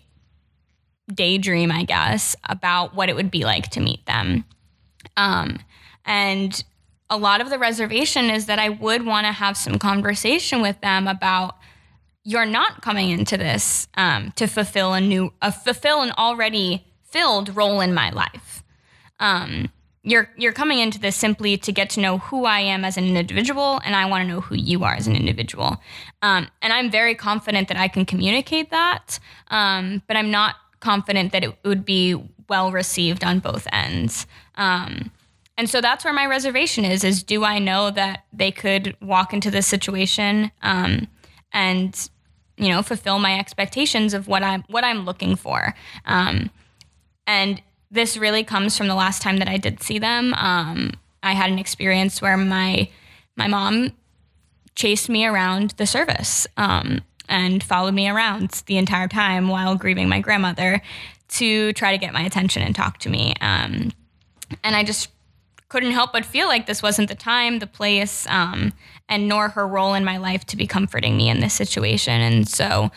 daydream, 1.13 1.71
I 1.71 1.83
guess, 1.83 2.35
about 2.47 2.95
what 2.95 3.09
it 3.09 3.15
would 3.15 3.31
be 3.31 3.45
like 3.45 3.69
to 3.71 3.79
meet 3.79 4.05
them. 4.05 4.43
Um, 5.15 5.59
and 6.05 6.61
a 7.09 7.17
lot 7.17 7.41
of 7.41 7.49
the 7.49 7.57
reservation 7.57 8.29
is 8.29 8.45
that 8.47 8.59
I 8.59 8.69
would 8.69 9.05
want 9.05 9.25
to 9.25 9.31
have 9.31 9.57
some 9.57 9.79
conversation 9.79 10.61
with 10.61 10.79
them 10.81 11.07
about 11.07 11.55
you're 12.29 12.45
not 12.45 12.83
coming 12.83 13.09
into 13.09 13.37
this 13.37 13.87
um, 13.95 14.31
to 14.35 14.45
fulfill 14.45 14.93
a 14.93 15.01
new, 15.01 15.33
uh, 15.41 15.49
fulfill 15.49 16.01
an 16.01 16.11
already 16.15 16.85
filled 17.01 17.55
role 17.55 17.81
in 17.81 17.91
my 17.91 18.11
life. 18.11 18.63
Um, 19.19 19.71
you're 20.03 20.29
you're 20.37 20.53
coming 20.53 20.77
into 20.77 20.99
this 20.99 21.15
simply 21.15 21.57
to 21.57 21.71
get 21.71 21.89
to 21.91 21.99
know 21.99 22.19
who 22.19 22.45
I 22.45 22.59
am 22.59 22.85
as 22.85 22.97
an 22.97 23.05
individual, 23.05 23.81
and 23.83 23.95
I 23.95 24.05
want 24.05 24.21
to 24.21 24.27
know 24.27 24.41
who 24.41 24.53
you 24.53 24.83
are 24.83 24.93
as 24.93 25.07
an 25.07 25.15
individual. 25.15 25.77
Um, 26.21 26.47
and 26.61 26.71
I'm 26.71 26.91
very 26.91 27.15
confident 27.15 27.67
that 27.67 27.77
I 27.77 27.87
can 27.87 28.05
communicate 28.05 28.69
that, 28.69 29.19
um, 29.47 30.03
but 30.07 30.15
I'm 30.15 30.29
not 30.29 30.55
confident 30.81 31.31
that 31.31 31.43
it 31.43 31.57
would 31.65 31.83
be 31.83 32.15
well 32.47 32.71
received 32.71 33.23
on 33.23 33.39
both 33.39 33.67
ends. 33.73 34.27
Um, 34.53 35.09
and 35.57 35.67
so 35.67 35.81
that's 35.81 36.05
where 36.05 36.13
my 36.13 36.27
reservation 36.27 36.85
is: 36.85 37.03
is 37.03 37.23
do 37.23 37.43
I 37.43 37.57
know 37.57 37.89
that 37.89 38.25
they 38.31 38.51
could 38.51 38.95
walk 39.01 39.33
into 39.33 39.49
this 39.49 39.65
situation 39.65 40.51
um, 40.61 41.07
and 41.51 42.09
you 42.59 42.69
know 42.69 42.83
fulfill 42.83 43.17
my 43.19 43.39
expectations 43.39 44.13
of 44.13 44.27
what 44.27 44.43
I'm 44.43 44.63
what 44.67 44.83
I'm 44.83 45.05
looking 45.05 45.35
for? 45.35 45.73
Um, 46.05 46.51
and 47.25 47.61
this 47.89 48.17
really 48.17 48.43
comes 48.43 48.77
from 48.77 48.87
the 48.87 48.95
last 48.95 49.21
time 49.21 49.37
that 49.37 49.49
I 49.49 49.57
did 49.57 49.81
see 49.81 49.97
them. 49.97 50.33
Um, 50.35 50.91
I 51.23 51.33
had 51.33 51.49
an 51.49 51.59
experience 51.59 52.21
where 52.21 52.37
my 52.37 52.89
my 53.35 53.47
mom 53.47 53.93
chased 54.75 55.09
me 55.09 55.25
around 55.25 55.71
the 55.71 55.85
service 55.85 56.47
um, 56.57 57.01
and 57.27 57.63
followed 57.63 57.93
me 57.93 58.07
around 58.09 58.63
the 58.65 58.77
entire 58.77 59.07
time 59.07 59.47
while 59.49 59.75
grieving 59.75 60.07
my 60.07 60.19
grandmother 60.19 60.81
to 61.27 61.73
try 61.73 61.91
to 61.91 61.97
get 61.97 62.13
my 62.13 62.21
attention 62.21 62.61
and 62.61 62.75
talk 62.75 62.97
to 62.99 63.09
me. 63.09 63.33
Um, 63.41 63.91
and 64.63 64.75
I 64.75 64.83
just 64.83 65.09
couldn't 65.67 65.91
help 65.91 66.13
but 66.13 66.25
feel 66.25 66.47
like 66.47 66.65
this 66.65 66.81
wasn't 66.81 67.09
the 67.09 67.15
time, 67.15 67.59
the 67.59 67.67
place, 67.67 68.25
um, 68.27 68.73
and 69.09 69.27
nor 69.27 69.49
her 69.49 69.67
role 69.67 69.93
in 69.95 70.05
my 70.05 70.17
life 70.17 70.45
to 70.45 70.55
be 70.55 70.67
comforting 70.67 71.17
me 71.17 71.29
in 71.29 71.41
this 71.41 71.53
situation. 71.53 72.21
And 72.21 72.47
so 72.47 72.91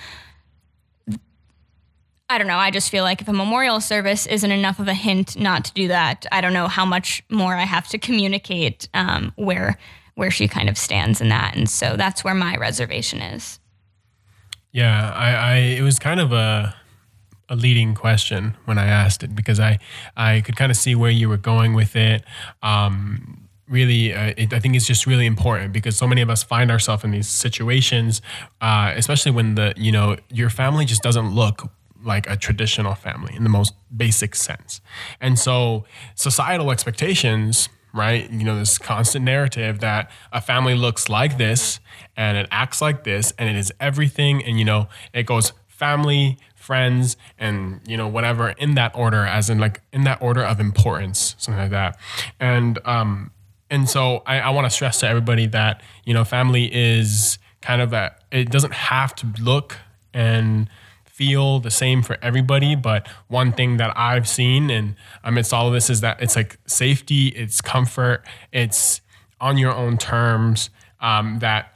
I 2.32 2.38
don't 2.38 2.46
know. 2.46 2.56
I 2.56 2.70
just 2.70 2.88
feel 2.88 3.04
like 3.04 3.20
if 3.20 3.28
a 3.28 3.32
memorial 3.32 3.78
service 3.80 4.26
isn't 4.26 4.50
enough 4.50 4.78
of 4.78 4.88
a 4.88 4.94
hint 4.94 5.38
not 5.38 5.66
to 5.66 5.72
do 5.74 5.88
that, 5.88 6.24
I 6.32 6.40
don't 6.40 6.54
know 6.54 6.66
how 6.66 6.86
much 6.86 7.22
more 7.28 7.54
I 7.54 7.64
have 7.64 7.88
to 7.88 7.98
communicate 7.98 8.88
um, 8.94 9.32
where 9.36 9.78
where 10.14 10.30
she 10.30 10.46
kind 10.46 10.68
of 10.68 10.78
stands 10.78 11.20
in 11.20 11.30
that, 11.30 11.56
and 11.56 11.68
so 11.68 11.96
that's 11.96 12.22
where 12.22 12.34
my 12.34 12.56
reservation 12.56 13.20
is. 13.20 13.58
Yeah, 14.70 15.10
I, 15.10 15.32
I 15.32 15.56
it 15.56 15.82
was 15.82 15.98
kind 15.98 16.20
of 16.20 16.32
a 16.32 16.74
a 17.50 17.56
leading 17.56 17.94
question 17.94 18.56
when 18.64 18.78
I 18.78 18.86
asked 18.86 19.22
it 19.22 19.34
because 19.34 19.60
I 19.60 19.78
I 20.16 20.40
could 20.40 20.56
kind 20.56 20.70
of 20.70 20.76
see 20.76 20.94
where 20.94 21.10
you 21.10 21.28
were 21.28 21.36
going 21.36 21.74
with 21.74 21.96
it. 21.96 22.24
Um, 22.62 23.41
really, 23.68 24.14
uh, 24.14 24.34
it, 24.36 24.52
I 24.52 24.60
think 24.60 24.76
it's 24.76 24.86
just 24.86 25.06
really 25.06 25.26
important 25.26 25.72
because 25.72 25.96
so 25.96 26.06
many 26.06 26.20
of 26.20 26.30
us 26.30 26.42
find 26.42 26.70
ourselves 26.70 27.04
in 27.04 27.10
these 27.10 27.28
situations, 27.28 28.20
uh, 28.60 28.92
especially 28.96 29.32
when 29.32 29.54
the 29.54 29.72
you 29.76 29.92
know 29.92 30.16
your 30.30 30.50
family 30.50 30.84
just 30.84 31.02
doesn't 31.02 31.34
look 31.34 31.70
like 32.04 32.28
a 32.28 32.36
traditional 32.36 32.94
family 32.94 33.34
in 33.34 33.44
the 33.44 33.48
most 33.48 33.74
basic 33.96 34.34
sense. 34.34 34.80
And 35.20 35.38
so 35.38 35.84
societal 36.14 36.70
expectations, 36.70 37.68
right? 37.94 38.30
You 38.30 38.44
know, 38.44 38.58
this 38.58 38.78
constant 38.78 39.24
narrative 39.24 39.80
that 39.80 40.10
a 40.32 40.40
family 40.40 40.74
looks 40.74 41.08
like 41.08 41.38
this 41.38 41.80
and 42.16 42.36
it 42.36 42.48
acts 42.50 42.80
like 42.80 43.04
this 43.04 43.32
and 43.38 43.48
it 43.48 43.56
is 43.56 43.72
everything. 43.80 44.42
And, 44.44 44.58
you 44.58 44.64
know, 44.64 44.88
it 45.12 45.24
goes 45.26 45.52
family, 45.68 46.38
friends, 46.54 47.16
and, 47.38 47.80
you 47.86 47.96
know, 47.96 48.08
whatever 48.08 48.50
in 48.50 48.74
that 48.74 48.96
order, 48.96 49.24
as 49.24 49.50
in 49.50 49.58
like 49.58 49.80
in 49.92 50.04
that 50.04 50.20
order 50.22 50.42
of 50.42 50.60
importance, 50.60 51.34
something 51.38 51.60
like 51.60 51.70
that. 51.70 51.98
And, 52.40 52.78
um, 52.84 53.30
and 53.72 53.88
so 53.88 54.22
I, 54.26 54.40
I 54.40 54.50
want 54.50 54.66
to 54.66 54.70
stress 54.70 55.00
to 55.00 55.08
everybody 55.08 55.46
that, 55.46 55.82
you 56.04 56.12
know, 56.12 56.24
family 56.24 56.72
is 56.72 57.38
kind 57.62 57.80
of 57.80 57.94
a, 57.94 58.14
it 58.30 58.50
doesn't 58.50 58.74
have 58.74 59.14
to 59.14 59.32
look 59.40 59.78
and 60.12 60.68
feel 61.06 61.58
the 61.58 61.70
same 61.70 62.02
for 62.02 62.18
everybody. 62.20 62.76
But 62.76 63.08
one 63.28 63.50
thing 63.50 63.78
that 63.78 63.96
I've 63.96 64.28
seen 64.28 64.68
and 64.68 64.94
amidst 65.24 65.54
all 65.54 65.68
of 65.68 65.72
this 65.72 65.88
is 65.88 66.02
that 66.02 66.22
it's 66.22 66.36
like 66.36 66.58
safety, 66.66 67.28
it's 67.28 67.62
comfort, 67.62 68.24
it's 68.52 69.00
on 69.40 69.56
your 69.56 69.74
own 69.74 69.96
terms. 69.96 70.68
Um, 71.00 71.38
that 71.38 71.72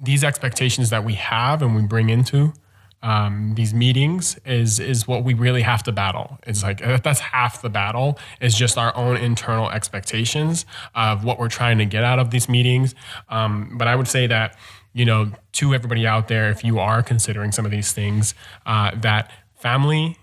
these 0.00 0.24
expectations 0.24 0.88
that 0.88 1.04
we 1.04 1.14
have 1.14 1.60
and 1.60 1.76
we 1.76 1.82
bring 1.82 2.08
into 2.08 2.54
um, 3.02 3.54
these 3.54 3.72
meetings 3.72 4.38
is 4.44 4.78
is 4.78 5.08
what 5.08 5.24
we 5.24 5.34
really 5.34 5.62
have 5.62 5.82
to 5.84 5.92
battle. 5.92 6.38
It's 6.46 6.62
like 6.62 6.80
that's 7.02 7.20
half 7.20 7.62
the 7.62 7.70
battle 7.70 8.18
is 8.40 8.54
just 8.54 8.76
our 8.76 8.94
own 8.96 9.16
internal 9.16 9.70
expectations 9.70 10.66
of 10.94 11.24
what 11.24 11.38
we're 11.38 11.48
trying 11.48 11.78
to 11.78 11.86
get 11.86 12.04
out 12.04 12.18
of 12.18 12.30
these 12.30 12.48
meetings. 12.48 12.94
Um, 13.28 13.76
but 13.78 13.88
I 13.88 13.96
would 13.96 14.08
say 14.08 14.26
that 14.26 14.56
you 14.92 15.04
know, 15.04 15.30
to 15.52 15.74
everybody 15.74 16.06
out 16.06 16.28
there, 16.28 16.50
if 16.50 16.64
you 16.64 16.78
are 16.78 17.02
considering 17.02 17.52
some 17.52 17.64
of 17.64 17.70
these 17.70 17.92
things, 17.92 18.34
uh, 18.66 18.90
that 18.96 19.30
family, 19.54 20.16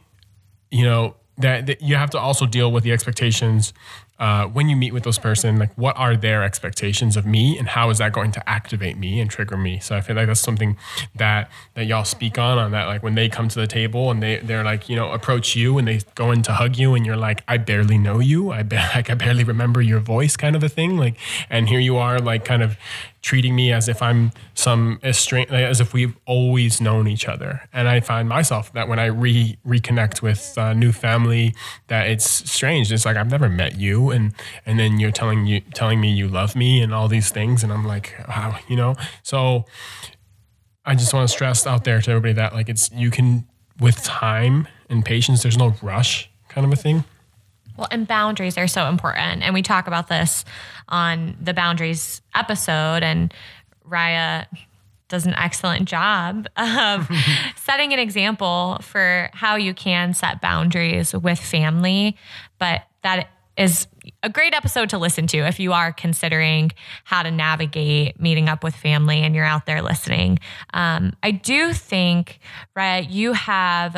you 0.72 0.84
know, 0.84 1.16
that, 1.38 1.68
that, 1.68 1.82
you 1.82 1.96
have 1.96 2.10
to 2.10 2.20
also 2.20 2.46
deal 2.46 2.72
with 2.72 2.84
the 2.84 2.92
expectations 2.92 3.72
uh, 4.20 4.46
when 4.46 4.70
you 4.70 4.76
meet 4.76 4.94
with 4.94 5.04
those 5.04 5.20
person. 5.20 5.58
Like, 5.58 5.74
what 5.76 5.98
are 5.98 6.16
their 6.16 6.44
expectations 6.44 7.18
of 7.18 7.26
me, 7.26 7.58
and 7.58 7.68
how 7.68 7.90
is 7.90 7.98
that 8.00 8.14
going 8.14 8.32
to 8.32 8.50
activate 8.50 8.98
me 8.98 9.20
and 9.20 9.30
trigger 9.30 9.58
me? 9.58 9.80
So 9.80 9.96
I 9.96 10.02
feel 10.02 10.16
like 10.16 10.28
that's 10.28 10.40
something 10.40 10.78
that 11.16 11.50
that 11.76 11.86
y'all 11.86 12.06
speak 12.06 12.38
on. 12.38 12.58
On 12.58 12.72
that, 12.72 12.86
like 12.86 13.04
when 13.04 13.16
they 13.16 13.30
come 13.30 13.48
to 13.50 13.60
the 13.60 13.68
table 13.68 14.10
and 14.12 14.22
they 14.22 14.38
they're 14.38 14.64
like, 14.64 14.90
you 14.90 14.96
know, 14.96 15.12
approach 15.12 15.56
you 15.56 15.78
and 15.78 15.88
they 15.88 16.02
go 16.16 16.32
in 16.32 16.42
to 16.44 16.54
hug 16.54 16.78
you, 16.78 16.96
and 16.96 17.06
you're 17.06 17.18
like, 17.18 17.44
I 17.48 17.58
barely 17.58 17.98
know 17.98 18.20
you. 18.20 18.52
I 18.52 18.64
be- 18.64 18.76
like 18.96 19.10
I 19.10 19.14
barely 19.14 19.44
remember 19.44 19.82
your 19.82 20.00
voice, 20.00 20.36
kind 20.36 20.56
of 20.56 20.64
a 20.64 20.70
thing. 20.70 20.98
Like, 20.98 21.18
and 21.50 21.70
here 21.70 21.80
you 21.80 21.98
are, 21.98 22.20
like, 22.20 22.46
kind 22.46 22.64
of 22.64 22.78
treating 23.22 23.56
me 23.56 23.74
as 23.74 23.90
if 23.90 24.02
I'm 24.02 24.32
some 24.54 25.00
estranged, 25.04 25.52
as 25.52 25.82
if 25.82 25.94
we've 25.94 26.16
always 26.26 26.80
known 26.80 27.08
each 27.10 27.28
other. 27.28 27.68
And 27.74 27.90
I 27.90 28.00
find 28.00 28.30
myself 28.30 28.72
that 28.72 28.88
when 28.88 29.00
I 29.00 29.08
re 29.08 29.58
reconnect 29.68 30.22
with 30.22 30.54
a 30.56 30.74
new 30.74 30.94
family, 30.94 31.54
that 31.88 32.08
it's 32.08 32.50
strange. 32.50 32.90
It's 32.92 33.06
like 33.06 33.18
I've 33.18 33.30
never 33.30 33.50
met 33.50 33.78
you, 33.78 34.07
and 34.12 34.34
and 34.66 34.80
then 34.80 35.00
you're 35.00 35.12
telling 35.12 35.46
you 35.46 35.62
telling 35.74 36.02
me 36.02 36.12
you 36.12 36.28
love 36.28 36.56
me 36.56 36.82
and 36.82 36.94
all 36.94 37.08
these 37.08 37.30
things, 37.30 37.64
and 37.64 37.72
I'm 37.72 37.86
like, 37.86 38.16
wow, 38.28 38.58
you 38.68 38.76
know. 38.76 38.96
So 39.24 39.66
I 40.86 40.96
just 40.96 41.14
want 41.14 41.28
to 41.28 41.34
stress 41.34 41.68
out 41.68 41.84
there 41.84 42.02
to 42.02 42.12
everybody 42.12 42.34
that 42.34 42.54
like 42.54 42.70
it's 42.70 42.90
you 42.92 43.12
can 43.12 43.48
with 43.80 44.02
time 44.04 44.68
and 44.90 45.04
patience. 45.04 45.44
There's 45.44 45.58
no 45.58 45.76
rush, 45.82 46.30
kind 46.50 46.66
of 46.66 46.74
a 46.74 46.76
thing. 46.76 47.04
Well, 47.78 47.88
and 47.92 48.08
boundaries 48.08 48.58
are 48.58 48.68
so 48.68 48.88
important. 48.88 49.44
And 49.44 49.54
we 49.54 49.62
talk 49.62 49.88
about 49.88 50.08
this 50.08 50.44
on 50.90 51.38
the 51.40 51.54
boundaries 51.54 52.22
episode. 52.34 53.04
And 53.04 53.34
Raya 53.88 54.48
does 55.10 55.26
an 55.26 55.36
excellent 55.36 55.88
job 55.88 56.48
of 56.58 57.10
setting 57.56 57.94
an 57.94 58.00
example 58.00 58.80
for 58.82 59.30
how 59.34 59.56
you 59.56 59.74
can 59.74 60.14
set 60.14 60.42
boundaries 60.42 61.14
with 61.14 61.40
family. 61.40 62.18
But 62.58 62.82
that 63.04 63.30
is 63.58 63.88
a 64.28 64.30
great 64.30 64.54
episode 64.54 64.90
to 64.90 64.98
listen 64.98 65.26
to 65.26 65.38
if 65.38 65.58
you 65.58 65.72
are 65.72 65.94
considering 65.94 66.70
how 67.06 67.24
to 67.24 67.32
navigate 67.32 68.20
meeting 68.20 68.50
up 68.50 68.62
with 68.62 68.76
family 68.76 69.20
and 69.20 69.34
you're 69.34 69.46
out 69.46 69.66
there 69.66 69.82
listening. 69.82 70.38
Um, 70.74 71.14
I 71.24 71.32
do 71.32 71.72
think, 71.72 72.40
right, 72.76 73.10
you 73.10 73.32
have 73.32 73.96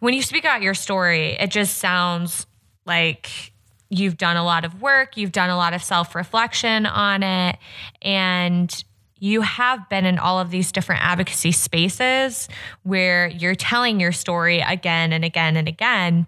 when 0.00 0.12
you 0.12 0.20
speak 0.20 0.44
out 0.44 0.60
your 0.60 0.74
story, 0.74 1.32
it 1.40 1.50
just 1.50 1.78
sounds 1.78 2.46
like 2.84 3.52
you've 3.88 4.18
done 4.18 4.36
a 4.36 4.44
lot 4.44 4.66
of 4.66 4.82
work, 4.82 5.16
you've 5.16 5.32
done 5.32 5.48
a 5.48 5.56
lot 5.56 5.72
of 5.72 5.82
self 5.82 6.14
reflection 6.14 6.84
on 6.84 7.22
it, 7.22 7.56
and 8.02 8.84
you 9.18 9.40
have 9.40 9.88
been 9.88 10.04
in 10.04 10.18
all 10.18 10.38
of 10.38 10.50
these 10.50 10.70
different 10.70 11.02
advocacy 11.02 11.52
spaces 11.52 12.46
where 12.82 13.28
you're 13.28 13.54
telling 13.54 14.00
your 14.00 14.12
story 14.12 14.60
again 14.60 15.14
and 15.14 15.24
again 15.24 15.56
and 15.56 15.66
again. 15.66 16.26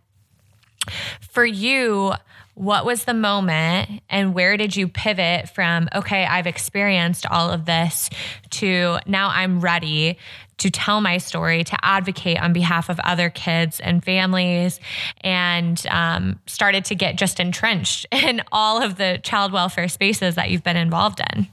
For 1.31 1.44
you, 1.44 2.14
what 2.55 2.85
was 2.85 3.05
the 3.05 3.14
moment 3.14 4.03
and 4.11 4.35
where 4.35 4.57
did 4.57 4.76
you 4.76 4.87
pivot 4.87 5.48
from, 5.48 5.88
okay, 5.94 6.26
I've 6.26 6.46
experienced 6.46 7.24
all 7.26 7.50
of 7.50 7.64
this 7.64 8.11
to 8.50 8.98
now 9.07 9.31
I'm 9.31 9.61
ready 9.61 10.18
to 10.59 10.70
tell 10.70 11.00
my 11.00 11.16
story, 11.16 11.64
to 11.64 11.76
advocate 11.83 12.38
on 12.38 12.53
behalf 12.53 12.90
of 12.90 13.00
other 13.00 13.31
kids 13.31 13.81
and 13.81 14.05
families, 14.05 14.79
and 15.22 15.85
um, 15.88 16.38
started 16.46 16.85
to 16.87 16.94
get 16.94 17.16
just 17.16 17.40
entrenched 17.40 18.07
in 18.12 18.42
all 18.53 18.83
of 18.83 18.96
the 18.96 19.18
child 19.22 19.53
welfare 19.53 19.88
spaces 19.88 20.35
that 20.35 20.50
you've 20.50 20.64
been 20.64 20.76
involved 20.76 21.22
in? 21.33 21.48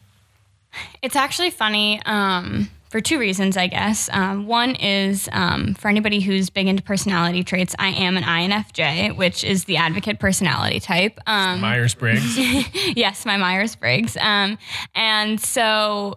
It's 1.02 1.16
actually 1.16 1.52
funny. 1.52 2.02
Um, 2.06 2.70
for 2.90 3.02
two 3.02 3.20
reasons, 3.20 3.58
I 3.58 3.68
guess. 3.68 4.10
Um, 4.12 4.48
one 4.48 4.76
is 4.76 5.28
um, 5.32 5.74
for 5.74 5.88
anybody 5.90 6.20
who's 6.20 6.50
big 6.50 6.68
into 6.68 6.84
personality 6.84 7.44
traits, 7.44 7.76
I 7.78 7.90
am 7.90 8.18
an 8.18 8.24
INFJ, 8.24 9.16
which 9.16 9.44
is 9.44 9.66
the 9.66 9.78
advocate 9.78 10.20
personality 10.20 10.80
type. 10.80 11.20
Um, 11.28 11.60
Myers 11.60 11.96
Briggs. 11.96 12.38
yes, 12.96 13.26
my 13.26 13.38
Myers 13.38 13.76
Briggs. 13.76 14.16
Um, 14.18 14.58
and 14.96 15.40
so 15.40 16.16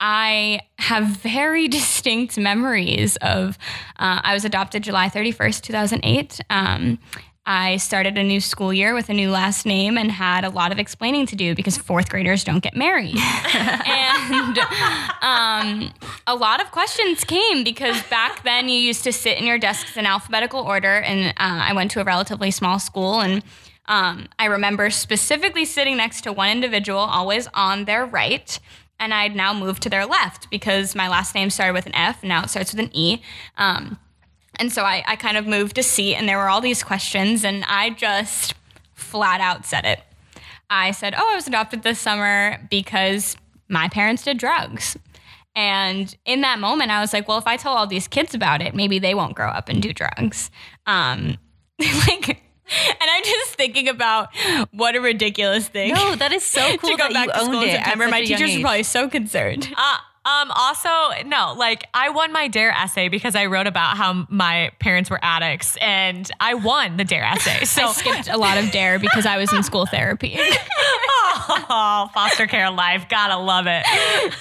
I 0.00 0.60
have 0.78 1.06
very 1.06 1.68
distinct 1.68 2.38
memories 2.38 3.16
of. 3.16 3.58
Uh, 3.98 4.20
I 4.22 4.34
was 4.34 4.44
adopted 4.44 4.82
July 4.82 5.08
31st, 5.08 5.62
2008. 5.62 6.40
Um, 6.50 6.98
I 7.46 7.76
started 7.76 8.18
a 8.18 8.24
new 8.24 8.40
school 8.40 8.72
year 8.72 8.92
with 8.92 9.08
a 9.08 9.14
new 9.14 9.30
last 9.30 9.64
name 9.66 9.96
and 9.96 10.10
had 10.10 10.44
a 10.44 10.50
lot 10.50 10.72
of 10.72 10.78
explaining 10.80 11.26
to 11.26 11.36
do 11.36 11.54
because 11.54 11.76
fourth 11.76 12.08
graders 12.10 12.42
don't 12.42 12.60
get 12.62 12.74
married. 12.76 13.16
and 13.54 14.58
um, 15.22 15.92
a 16.26 16.34
lot 16.34 16.60
of 16.60 16.72
questions 16.72 17.22
came 17.22 17.62
because 17.62 18.02
back 18.04 18.42
then 18.42 18.68
you 18.68 18.78
used 18.78 19.04
to 19.04 19.12
sit 19.12 19.38
in 19.38 19.46
your 19.46 19.58
desks 19.58 19.96
in 19.96 20.06
alphabetical 20.06 20.60
order. 20.60 20.96
And 20.96 21.28
uh, 21.28 21.32
I 21.38 21.72
went 21.72 21.92
to 21.92 22.00
a 22.00 22.04
relatively 22.04 22.50
small 22.50 22.78
school 22.78 23.20
and 23.20 23.42
Um, 23.88 24.26
I 24.36 24.46
remember 24.46 24.90
specifically 24.90 25.64
sitting 25.64 25.96
next 25.96 26.22
to 26.22 26.32
one 26.32 26.50
individual, 26.50 26.98
always 26.98 27.46
on 27.54 27.84
their 27.84 28.04
right. 28.04 28.58
And 28.98 29.14
I'd 29.14 29.36
now 29.36 29.54
moved 29.54 29.82
to 29.84 29.88
their 29.88 30.06
left 30.06 30.50
because 30.50 30.96
my 30.96 31.08
last 31.08 31.36
name 31.36 31.50
started 31.50 31.74
with 31.74 31.86
an 31.86 31.94
F, 31.94 32.22
and 32.22 32.28
now 32.28 32.42
it 32.42 32.50
starts 32.50 32.72
with 32.72 32.80
an 32.80 32.90
E. 32.92 33.20
Um, 33.56 33.98
and 34.58 34.72
so 34.72 34.82
I, 34.82 35.04
I 35.06 35.16
kind 35.16 35.36
of 35.36 35.46
moved 35.46 35.78
a 35.78 35.82
seat, 35.82 36.14
and 36.14 36.28
there 36.28 36.38
were 36.38 36.48
all 36.48 36.60
these 36.60 36.82
questions, 36.82 37.44
and 37.44 37.64
I 37.68 37.90
just 37.90 38.54
flat 38.94 39.40
out 39.40 39.64
said 39.64 39.84
it. 39.84 40.00
I 40.68 40.90
said, 40.90 41.14
Oh, 41.16 41.30
I 41.32 41.36
was 41.36 41.46
adopted 41.46 41.82
this 41.82 41.98
summer 41.98 42.58
because 42.70 43.36
my 43.68 43.88
parents 43.88 44.24
did 44.24 44.38
drugs. 44.38 44.96
And 45.54 46.14
in 46.26 46.42
that 46.42 46.58
moment, 46.58 46.90
I 46.90 47.00
was 47.00 47.14
like, 47.14 47.26
well, 47.26 47.38
if 47.38 47.46
I 47.46 47.56
tell 47.56 47.72
all 47.72 47.86
these 47.86 48.06
kids 48.06 48.34
about 48.34 48.60
it, 48.60 48.74
maybe 48.74 48.98
they 48.98 49.14
won't 49.14 49.34
grow 49.34 49.48
up 49.48 49.70
and 49.70 49.80
do 49.80 49.92
drugs. 49.92 50.50
Um, 50.86 51.38
like, 51.78 52.28
and 52.28 53.10
I'm 53.10 53.24
just 53.24 53.54
thinking 53.54 53.88
about 53.88 54.28
what 54.72 54.96
a 54.96 55.00
ridiculous 55.00 55.66
thing. 55.68 55.94
No, 55.94 56.14
that 56.16 56.32
is 56.32 56.44
so 56.44 56.60
cool 56.78 56.90
to 56.90 56.96
go 56.96 57.04
that 57.04 57.12
back 57.12 57.26
you 57.26 57.32
to 57.32 57.38
school 57.38 57.56
owned 57.56 57.64
in 57.70 57.76
September. 57.76 58.08
My 58.08 58.20
teachers 58.20 58.42
are 58.42 58.44
age. 58.44 58.60
probably 58.60 58.82
so 58.82 59.08
concerned. 59.08 59.72
Uh, 59.76 59.96
um, 60.26 60.50
also, 60.50 60.88
no, 61.24 61.54
like 61.56 61.86
I 61.94 62.10
won 62.10 62.32
my 62.32 62.48
DARE 62.48 62.70
essay 62.72 63.08
because 63.08 63.36
I 63.36 63.46
wrote 63.46 63.68
about 63.68 63.96
how 63.96 64.26
my 64.28 64.72
parents 64.80 65.08
were 65.08 65.20
addicts 65.22 65.76
and 65.80 66.28
I 66.40 66.54
won 66.54 66.96
the 66.96 67.04
DARE 67.04 67.22
essay. 67.24 67.64
So, 67.64 67.84
I 67.86 67.92
skipped 67.92 68.28
a 68.28 68.36
lot 68.36 68.58
of 68.58 68.72
dare 68.72 68.98
because 68.98 69.24
I 69.24 69.36
was 69.38 69.52
in 69.52 69.62
school 69.62 69.86
therapy. 69.86 70.36
oh, 71.48 72.10
foster 72.12 72.48
care 72.48 72.70
life. 72.72 73.08
Gotta 73.08 73.36
love 73.36 73.66
it. 73.68 73.84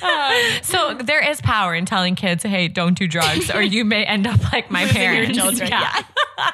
Um, 0.03 0.63
so, 0.63 0.95
there 1.03 1.21
is 1.29 1.39
power 1.41 1.75
in 1.75 1.85
telling 1.85 2.15
kids, 2.15 2.41
hey, 2.43 2.67
don't 2.67 2.97
do 2.97 3.07
drugs 3.07 3.51
or 3.51 3.61
you 3.61 3.85
may 3.85 4.05
end 4.05 4.25
up 4.25 4.51
like 4.51 4.71
my 4.71 4.85
parents. 4.87 5.37
children, 5.37 5.69
Yeah. 5.69 6.01
oh, 6.39 6.45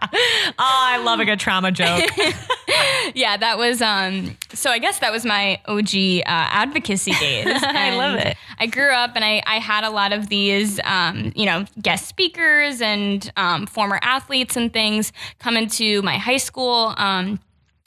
I 0.58 1.02
love 1.04 1.20
a 1.20 1.26
good 1.26 1.40
trauma 1.40 1.72
joke. 1.72 2.04
yeah, 3.14 3.36
that 3.36 3.58
was 3.58 3.82
um 3.82 4.36
so 4.52 4.70
I 4.70 4.78
guess 4.78 4.98
that 5.00 5.12
was 5.12 5.24
my 5.24 5.60
OG 5.66 5.94
uh, 5.94 6.22
advocacy 6.26 7.12
days. 7.12 7.46
I 7.46 7.94
love 7.96 8.18
it. 8.18 8.36
I 8.58 8.66
grew 8.78 8.92
up 8.92 9.10
and 9.16 9.24
I, 9.24 9.42
I 9.44 9.58
had 9.58 9.82
a 9.82 9.90
lot 9.90 10.12
of 10.12 10.28
these 10.28 10.78
um, 10.84 11.32
you 11.34 11.46
know, 11.46 11.64
guest 11.82 12.06
speakers 12.06 12.80
and 12.80 13.28
um, 13.36 13.66
former 13.66 13.98
athletes 14.02 14.56
and 14.56 14.72
things 14.72 15.12
come 15.40 15.56
into 15.56 16.00
my 16.02 16.16
high 16.16 16.36
school. 16.36 16.94
Um, 16.96 17.40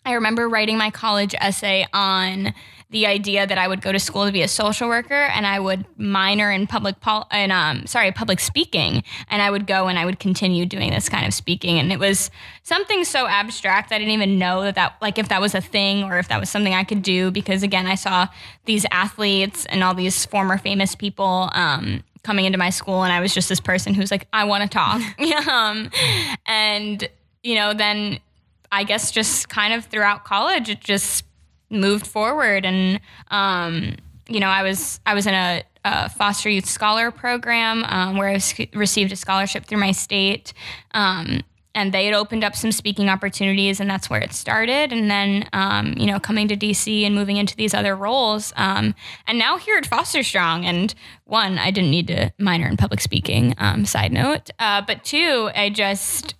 I 0.06 0.14
remember 0.14 0.50
writing 0.50 0.78
my 0.78 0.90
college 0.90 1.34
essay 1.40 1.88
on 1.94 2.54
the 2.92 3.08
idea 3.08 3.48
that 3.48 3.58
I 3.58 3.68
would 3.68 3.82
go 3.82 3.94
to 3.94 4.00
school 4.00 4.26
to 4.26 4.32
be 4.32 4.42
a 4.42 4.48
social 4.50 4.90
worker 4.90 5.14
and 5.14 5.48
I 5.48 5.60
would 5.60 5.86
minor 5.98 6.52
in 6.52 6.68
public 6.68 7.00
pol- 7.00 7.28
and 7.32 7.52
um 7.52 7.88
sorry 7.88 8.12
public 8.12 8.40
speaking 8.40 9.04
and 9.30 9.42
I 9.42 9.50
would 9.50 9.66
go 9.66 9.88
and 9.88 9.98
I 9.98 10.06
would 10.06 10.20
continue 10.20 10.66
doing 10.66 10.92
this 10.92 11.08
kind 11.08 11.26
of 11.26 11.34
speaking. 11.34 11.80
And 11.80 11.92
it 11.92 12.00
was 12.00 12.30
something 12.64 13.06
so 13.06 13.28
abstract 13.28 13.92
I 13.94 13.98
didn't 13.98 14.14
even 14.14 14.38
know 14.38 14.64
that 14.64 14.76
that 14.76 14.98
like 15.02 15.18
if 15.18 15.30
that 15.30 15.40
was 15.40 15.56
a 15.56 15.62
thing 15.62 16.04
or 16.04 16.20
if 16.20 16.28
that 16.28 16.40
was 16.40 16.50
something 16.50 16.74
I 16.74 16.84
could 16.84 17.02
do 17.02 17.32
because 17.32 17.64
again 17.64 17.88
I 17.88 17.96
saw 17.96 18.28
these 18.66 18.86
athletes 18.92 19.66
and 19.68 19.84
all 19.84 19.94
these 19.94 20.26
former 20.26 20.58
famous 20.58 20.94
people 20.94 21.50
um 21.54 22.04
coming 22.24 22.46
into 22.46 22.58
my 22.58 22.70
school 22.70 23.04
and 23.04 23.14
I 23.14 23.22
was 23.22 23.34
just 23.34 23.48
this 23.48 23.62
person 23.62 23.94
who's 23.94 24.12
like 24.12 24.28
I 24.34 24.44
want 24.44 24.64
to 24.64 24.70
talk. 24.70 25.02
Um 25.48 25.90
and 26.46 27.08
you 27.42 27.56
know 27.56 27.74
then 27.74 28.20
I 28.72 28.84
guess 28.84 29.12
just 29.12 29.50
kind 29.50 29.74
of 29.74 29.86
throughout 29.86 30.24
college, 30.24 30.70
it 30.70 30.80
just 30.80 31.26
moved 31.72 32.06
forward, 32.06 32.66
and 32.66 33.00
um, 33.30 33.96
you 34.28 34.40
know, 34.40 34.50
I 34.50 34.64
was 34.64 35.00
I 35.06 35.14
was 35.14 35.28
in 35.28 35.34
a, 35.34 35.64
a 35.86 36.10
foster 36.10 36.50
youth 36.50 36.66
scholar 36.66 37.12
program 37.12 37.84
um, 37.86 38.18
where 38.18 38.30
I 38.30 38.40
received 38.74 39.12
a 39.12 39.16
scholarship 39.16 39.66
through 39.66 39.80
my 39.80 39.92
state, 39.92 40.54
um, 40.94 41.42
and 41.74 41.94
they 41.94 42.06
had 42.06 42.14
opened 42.14 42.44
up 42.44 42.56
some 42.56 42.72
speaking 42.72 43.10
opportunities, 43.10 43.80
and 43.80 43.90
that's 43.90 44.10
where 44.10 44.20
it 44.22 44.34
started. 44.34 44.92
And 44.92 45.10
then, 45.10 45.48
um, 45.54 45.94
you 45.98 46.06
know, 46.06 46.20
coming 46.20 46.48
to 46.50 46.58
DC 46.58 47.04
and 47.04 47.16
moving 47.16 47.38
into 47.38 47.56
these 47.56 47.74
other 47.74 47.96
roles, 47.96 48.54
um, 48.56 48.94
and 49.28 49.40
now 49.40 49.58
here 49.58 49.78
at 49.78 49.86
Foster 49.86 50.24
Strong. 50.24 50.66
And 50.66 50.94
one, 51.26 51.58
I 51.58 51.72
didn't 51.72 51.92
need 51.92 52.08
to 52.08 52.32
minor 52.38 52.68
in 52.68 52.78
public 52.78 53.02
speaking. 53.02 53.56
Um, 53.58 53.86
side 53.86 54.12
note, 54.12 54.50
uh, 54.60 54.82
but 54.82 55.04
two, 55.04 55.50
I 55.56 55.70
just 55.70 56.36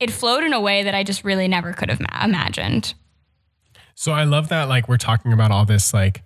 it 0.00 0.10
flowed 0.10 0.44
in 0.44 0.52
a 0.52 0.60
way 0.60 0.82
that 0.82 0.94
I 0.94 1.02
just 1.02 1.24
really 1.24 1.48
never 1.48 1.72
could 1.72 1.88
have 1.88 2.00
ma- 2.00 2.24
imagined. 2.24 2.94
So 4.00 4.12
I 4.12 4.22
love 4.22 4.48
that 4.50 4.68
like 4.68 4.88
we're 4.88 4.96
talking 4.96 5.32
about 5.32 5.50
all 5.50 5.64
this 5.64 5.92
like 5.92 6.22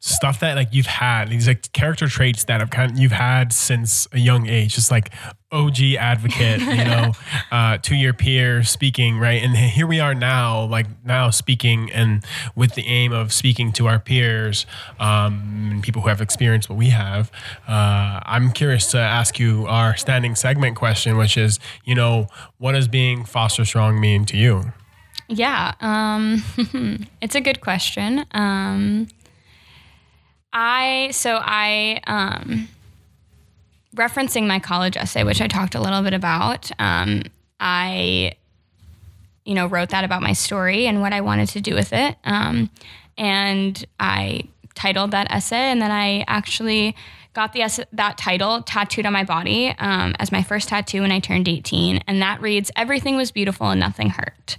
stuff 0.00 0.40
that 0.40 0.54
like 0.54 0.68
you've 0.70 0.84
had 0.84 1.30
these 1.30 1.48
like 1.48 1.72
character 1.72 2.08
traits 2.08 2.44
that 2.44 2.60
have 2.60 2.68
kind 2.68 2.92
of, 2.92 2.98
you've 2.98 3.10
had 3.10 3.54
since 3.54 4.06
a 4.12 4.18
young 4.18 4.46
age 4.46 4.74
just 4.74 4.90
like 4.90 5.10
OG 5.50 5.80
advocate 5.98 6.60
you 6.60 6.66
know 6.84 7.12
uh, 7.50 7.78
to 7.78 7.94
your 7.94 8.12
peer 8.12 8.62
speaking 8.64 9.18
right? 9.18 9.42
And 9.42 9.56
here 9.56 9.86
we 9.86 9.98
are 9.98 10.14
now 10.14 10.66
like 10.66 10.88
now 11.02 11.30
speaking 11.30 11.90
and 11.90 12.22
with 12.54 12.74
the 12.74 12.84
aim 12.86 13.12
of 13.12 13.32
speaking 13.32 13.72
to 13.72 13.86
our 13.86 13.98
peers 13.98 14.66
um, 14.98 15.70
and 15.72 15.82
people 15.82 16.02
who 16.02 16.10
have 16.10 16.20
experienced 16.20 16.68
what 16.68 16.76
we 16.76 16.90
have. 16.90 17.32
Uh, 17.66 18.20
I'm 18.24 18.52
curious 18.52 18.90
to 18.90 18.98
ask 18.98 19.38
you 19.38 19.64
our 19.66 19.96
standing 19.96 20.34
segment 20.34 20.76
question 20.76 21.16
which 21.16 21.38
is 21.38 21.58
you 21.82 21.94
know 21.94 22.26
what 22.58 22.72
does 22.72 22.88
being 22.88 23.24
foster 23.24 23.64
strong 23.64 23.98
mean 23.98 24.26
to 24.26 24.36
you 24.36 24.74
Yeah, 25.30 25.74
um, 25.80 26.42
it's 27.22 27.36
a 27.36 27.40
good 27.40 27.60
question. 27.60 28.26
Um, 28.32 29.06
I 30.52 31.10
so 31.12 31.38
I 31.40 32.00
um, 32.08 32.68
referencing 33.94 34.48
my 34.48 34.58
college 34.58 34.96
essay, 34.96 35.22
which 35.22 35.40
I 35.40 35.46
talked 35.46 35.76
a 35.76 35.80
little 35.80 36.02
bit 36.02 36.14
about. 36.14 36.70
Um, 36.80 37.22
I 37.60 38.32
you 39.44 39.54
know 39.54 39.66
wrote 39.68 39.90
that 39.90 40.02
about 40.02 40.20
my 40.20 40.32
story 40.32 40.86
and 40.88 41.00
what 41.00 41.12
I 41.12 41.20
wanted 41.20 41.48
to 41.50 41.60
do 41.60 41.74
with 41.76 41.92
it, 41.92 42.16
um, 42.24 42.68
and 43.16 43.84
I 44.00 44.48
titled 44.74 45.12
that 45.12 45.30
essay, 45.30 45.70
and 45.70 45.80
then 45.80 45.92
I 45.92 46.24
actually 46.26 46.96
got 47.34 47.52
the 47.52 47.62
essay, 47.62 47.84
that 47.92 48.18
title 48.18 48.62
tattooed 48.62 49.06
on 49.06 49.12
my 49.12 49.22
body 49.22 49.72
um, 49.78 50.16
as 50.18 50.32
my 50.32 50.42
first 50.42 50.68
tattoo 50.68 51.02
when 51.02 51.12
I 51.12 51.20
turned 51.20 51.46
18, 51.46 52.02
and 52.08 52.20
that 52.20 52.42
reads 52.42 52.72
"Everything 52.74 53.16
was 53.16 53.30
beautiful 53.30 53.70
and 53.70 53.78
nothing 53.78 54.10
hurt." 54.10 54.58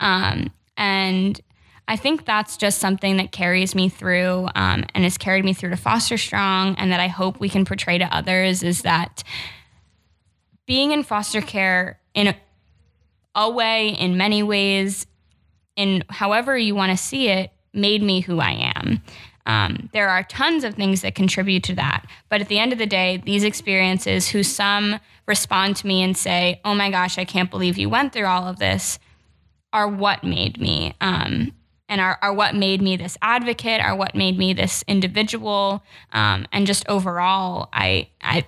Um, 0.00 0.52
and 0.76 1.40
I 1.88 1.96
think 1.96 2.26
that's 2.26 2.56
just 2.56 2.78
something 2.78 3.16
that 3.16 3.32
carries 3.32 3.74
me 3.74 3.88
through 3.88 4.48
um, 4.54 4.84
and 4.94 5.04
has 5.04 5.16
carried 5.16 5.44
me 5.44 5.54
through 5.54 5.70
to 5.70 5.76
Foster 5.76 6.18
Strong, 6.18 6.76
and 6.76 6.92
that 6.92 7.00
I 7.00 7.08
hope 7.08 7.40
we 7.40 7.48
can 7.48 7.64
portray 7.64 7.98
to 7.98 8.14
others 8.14 8.62
is 8.62 8.82
that 8.82 9.24
being 10.66 10.92
in 10.92 11.02
foster 11.02 11.40
care 11.40 11.98
in 12.12 12.28
a, 12.28 12.36
a 13.34 13.50
way, 13.50 13.88
in 13.88 14.18
many 14.18 14.42
ways, 14.42 15.06
in 15.76 16.04
however 16.10 16.58
you 16.58 16.74
want 16.74 16.90
to 16.90 16.96
see 16.96 17.28
it, 17.28 17.50
made 17.72 18.02
me 18.02 18.20
who 18.20 18.38
I 18.38 18.72
am. 18.76 19.00
Um, 19.46 19.88
there 19.94 20.10
are 20.10 20.22
tons 20.24 20.62
of 20.62 20.74
things 20.74 21.00
that 21.00 21.14
contribute 21.14 21.64
to 21.64 21.74
that. 21.76 22.04
But 22.28 22.42
at 22.42 22.48
the 22.48 22.58
end 22.58 22.74
of 22.74 22.78
the 22.78 22.86
day, 22.86 23.22
these 23.24 23.44
experiences, 23.44 24.28
who 24.28 24.42
some 24.42 25.00
respond 25.26 25.76
to 25.76 25.86
me 25.86 26.02
and 26.02 26.14
say, 26.14 26.60
Oh 26.66 26.74
my 26.74 26.90
gosh, 26.90 27.16
I 27.16 27.24
can't 27.24 27.50
believe 27.50 27.78
you 27.78 27.88
went 27.88 28.12
through 28.12 28.26
all 28.26 28.46
of 28.46 28.58
this, 28.58 28.98
are 29.72 29.88
what 29.88 30.24
made 30.24 30.60
me. 30.60 30.94
Um, 31.00 31.52
and 31.88 32.00
are, 32.00 32.18
are 32.20 32.34
what 32.34 32.54
made 32.54 32.82
me 32.82 32.96
this 32.96 33.16
advocate, 33.22 33.80
are 33.80 33.96
what 33.96 34.14
made 34.14 34.36
me 34.36 34.52
this 34.52 34.84
individual. 34.86 35.82
Um, 36.12 36.46
and 36.52 36.66
just 36.66 36.86
overall, 36.88 37.68
I, 37.72 38.08
I, 38.20 38.46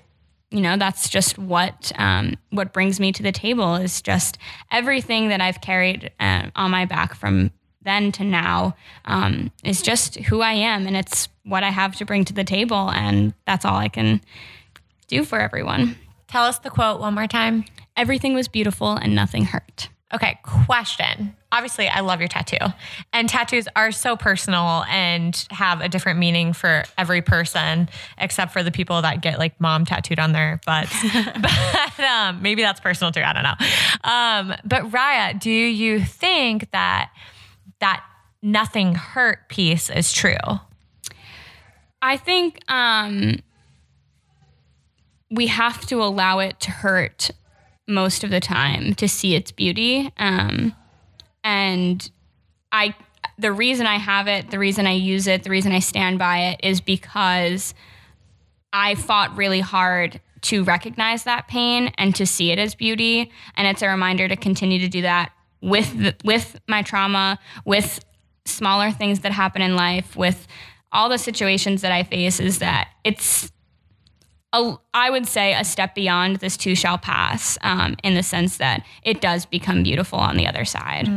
you 0.51 0.61
know, 0.61 0.77
that's 0.77 1.09
just 1.09 1.39
what 1.39 1.93
um, 1.97 2.35
what 2.51 2.73
brings 2.73 3.01
me 3.01 3.13
to 3.13 3.23
the 3.23 3.33
table 3.33 3.77
is 3.77 4.03
just 4.03 4.37
everything 4.71 5.29
that 5.29 5.41
I've 5.41 5.61
carried 5.61 6.11
uh, 6.21 6.51
on 6.55 6.71
my 6.71 6.85
back 6.85 7.15
from 7.15 7.51
then 7.83 8.13
to 8.13 8.25
now 8.25 8.77
um, 9.07 9.51
is 9.65 9.81
just 9.81 10.17
who 10.17 10.43
I 10.43 10.53
am, 10.53 10.87
and 10.87 10.97
it's 10.97 11.29
what 11.45 11.65
I 11.65 11.71
have 11.71 11.97
to 11.97 12.05
bring 12.05 12.25
to 12.27 12.35
the 12.35 12.45
table, 12.45 12.91
and 12.91 13.33
that's 13.47 13.65
all 13.65 13.77
I 13.77 13.89
can 13.89 14.21
do 15.09 15.25
for 15.25 15.41
everyone. 15.41 15.97
Tell 16.29 16.45
us 16.45 16.59
the 16.59 16.71
quote 16.71 17.01
one 17.01 17.15
more 17.15 17.27
time. 17.27 17.65
Everything 17.97 18.35
was 18.35 18.49
beautiful 18.49 18.93
and 18.93 19.15
nothing 19.15 19.45
hurt. 19.45 19.89
Okay, 20.13 20.39
question. 20.43 21.37
Obviously, 21.53 21.87
I 21.89 22.01
love 22.01 22.21
your 22.21 22.29
tattoo. 22.29 22.59
And 23.13 23.29
tattoos 23.29 23.69
are 23.77 23.93
so 23.93 24.17
personal 24.17 24.85
and 24.89 25.47
have 25.51 25.81
a 25.81 25.89
different 25.89 26.19
meaning 26.19 26.53
for 26.53 26.85
every 26.99 27.23
person, 27.23 27.89
except 28.19 28.53
for 28.53 28.65
the 28.65 28.73
people 28.73 29.03
that 29.03 29.21
get 29.21 29.39
like 29.39 29.61
mom 29.61 29.85
tattooed 29.85 30.19
on 30.19 30.33
their 30.33 30.61
butts. 30.67 30.95
but 31.41 32.01
um, 32.01 32.43
maybe 32.43 32.63
that's 32.63 32.81
personal 32.81 33.13
too. 33.13 33.23
I 33.23 33.33
don't 33.33 33.45
know. 33.45 33.55
Um, 34.03 34.59
but 34.65 34.91
Raya, 34.91 35.39
do 35.39 35.51
you 35.51 36.01
think 36.01 36.71
that 36.73 37.13
that 37.79 38.05
nothing 38.43 38.95
hurt 38.97 39.49
piece 39.49 39.91
is 39.91 40.13
true? 40.13 40.35
I 42.03 42.17
think 42.17 42.61
um, 42.69 43.37
we 45.31 45.47
have 45.47 45.87
to 45.87 46.03
allow 46.03 46.41
it 46.41 46.59
to 46.61 46.71
hurt 46.71 47.31
most 47.91 48.25
of 48.25 48.31
the 48.31 48.41
time 48.41 48.95
to 48.95 49.09
see 49.09 49.35
its 49.35 49.53
beauty. 49.53 50.13
Um, 50.17 50.75
and 51.45 52.11
I, 52.73 52.95
the 53.39 53.53
reason 53.53 53.87
I 53.87 53.97
have 53.97 54.29
it, 54.29 54.51
the 54.51 54.59
reason 54.59 54.87
I 54.87 54.93
use 54.93 55.27
it, 55.27 55.43
the 55.43 55.51
reason 55.51 55.73
I 55.73 55.81
stand 55.81 56.19
by 56.19 56.39
it 56.51 56.61
is 56.63 56.81
because 56.81 57.75
I 58.73 58.95
fought 58.95 59.37
really 59.37 59.61
hard 59.61 60.21
to 60.43 60.65
recognize 60.65 61.25
that 61.25 61.49
pain 61.49 61.93
and 61.99 62.15
to 62.17 62.25
see 62.25 62.51
it 62.51 62.59
as 62.59 62.75
beauty. 62.75 63.31
And 63.57 63.67
it's 63.67 63.83
a 63.83 63.89
reminder 63.89 64.29
to 64.29 64.37
continue 64.37 64.79
to 64.79 64.89
do 64.89 65.03
that 65.03 65.33
with 65.61 65.99
the, 65.99 66.15
with 66.25 66.59
my 66.67 66.83
trauma, 66.83 67.39
with 67.65 68.05
smaller 68.47 68.91
things 68.91 69.21
that 69.21 69.33
happen 69.33 69.61
in 69.61 69.77
life, 69.77 70.17
with 70.17 70.47
all 70.93 71.09
the 71.09 71.19
situations 71.19 71.83
that 71.83 71.93
I 71.93 72.03
face, 72.03 72.41
is 72.41 72.59
that 72.61 72.89
it's 73.05 73.53
a, 74.53 74.75
I 74.93 75.11
would 75.11 75.27
say 75.27 75.55
a 75.55 75.65
step 75.65 75.95
beyond 75.95 76.37
this 76.37 76.57
too 76.57 76.75
shall 76.75 76.99
pass 76.99 77.57
um, 77.63 77.97
in 78.03 78.15
the 78.15 78.23
sense 78.23 78.57
that 78.57 78.85
it 79.03 79.21
does 79.21 79.47
become 79.47 79.83
beautiful 79.83 80.19
on 80.19 80.37
the 80.37 80.47
other 80.47 80.65
side. 80.65 81.09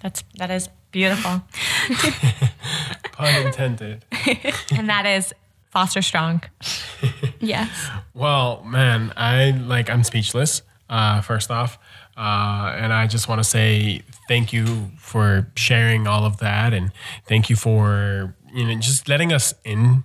That's 0.00 0.22
that 0.36 0.50
is 0.50 0.68
beautiful. 0.92 1.42
Pun 3.12 3.46
intended. 3.46 4.04
and 4.72 4.88
that 4.88 5.04
is 5.06 5.34
Foster 5.70 6.02
Strong. 6.02 6.42
Yes. 7.38 7.68
Well, 8.14 8.64
man, 8.64 9.12
I 9.14 9.50
like 9.50 9.90
I'm 9.90 10.02
speechless. 10.02 10.62
Uh, 10.88 11.20
first 11.20 11.50
off, 11.50 11.78
uh, 12.16 12.74
and 12.74 12.92
I 12.92 13.06
just 13.06 13.28
want 13.28 13.40
to 13.40 13.44
say 13.44 14.02
thank 14.26 14.54
you 14.54 14.90
for 14.98 15.52
sharing 15.54 16.06
all 16.06 16.24
of 16.24 16.38
that, 16.38 16.72
and 16.72 16.92
thank 17.28 17.50
you 17.50 17.56
for 17.56 18.34
you 18.54 18.64
know 18.64 18.74
just 18.76 19.06
letting 19.08 19.32
us 19.34 19.54
in 19.64 20.04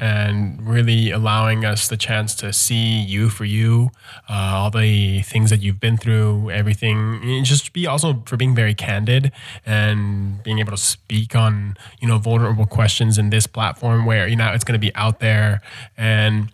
and 0.00 0.66
really 0.66 1.10
allowing 1.10 1.64
us 1.64 1.88
the 1.88 1.96
chance 1.96 2.34
to 2.36 2.52
see 2.52 3.00
you 3.00 3.28
for 3.28 3.44
you, 3.44 3.90
uh, 4.28 4.52
all 4.54 4.70
the 4.70 5.22
things 5.22 5.50
that 5.50 5.60
you've 5.60 5.80
been 5.80 5.96
through, 5.96 6.50
everything. 6.50 7.20
And 7.22 7.44
just 7.44 7.72
be 7.72 7.86
also 7.86 8.22
for 8.26 8.36
being 8.36 8.54
very 8.54 8.74
candid 8.74 9.32
and 9.66 10.42
being 10.42 10.58
able 10.58 10.72
to 10.72 10.76
speak 10.76 11.34
on 11.34 11.76
you 12.00 12.08
know 12.08 12.18
vulnerable 12.18 12.66
questions 12.66 13.18
in 13.18 13.30
this 13.30 13.46
platform 13.46 14.06
where 14.06 14.26
you 14.26 14.36
know 14.36 14.52
it's 14.52 14.64
going 14.64 14.78
to 14.78 14.84
be 14.84 14.94
out 14.94 15.20
there 15.20 15.60
and. 15.96 16.50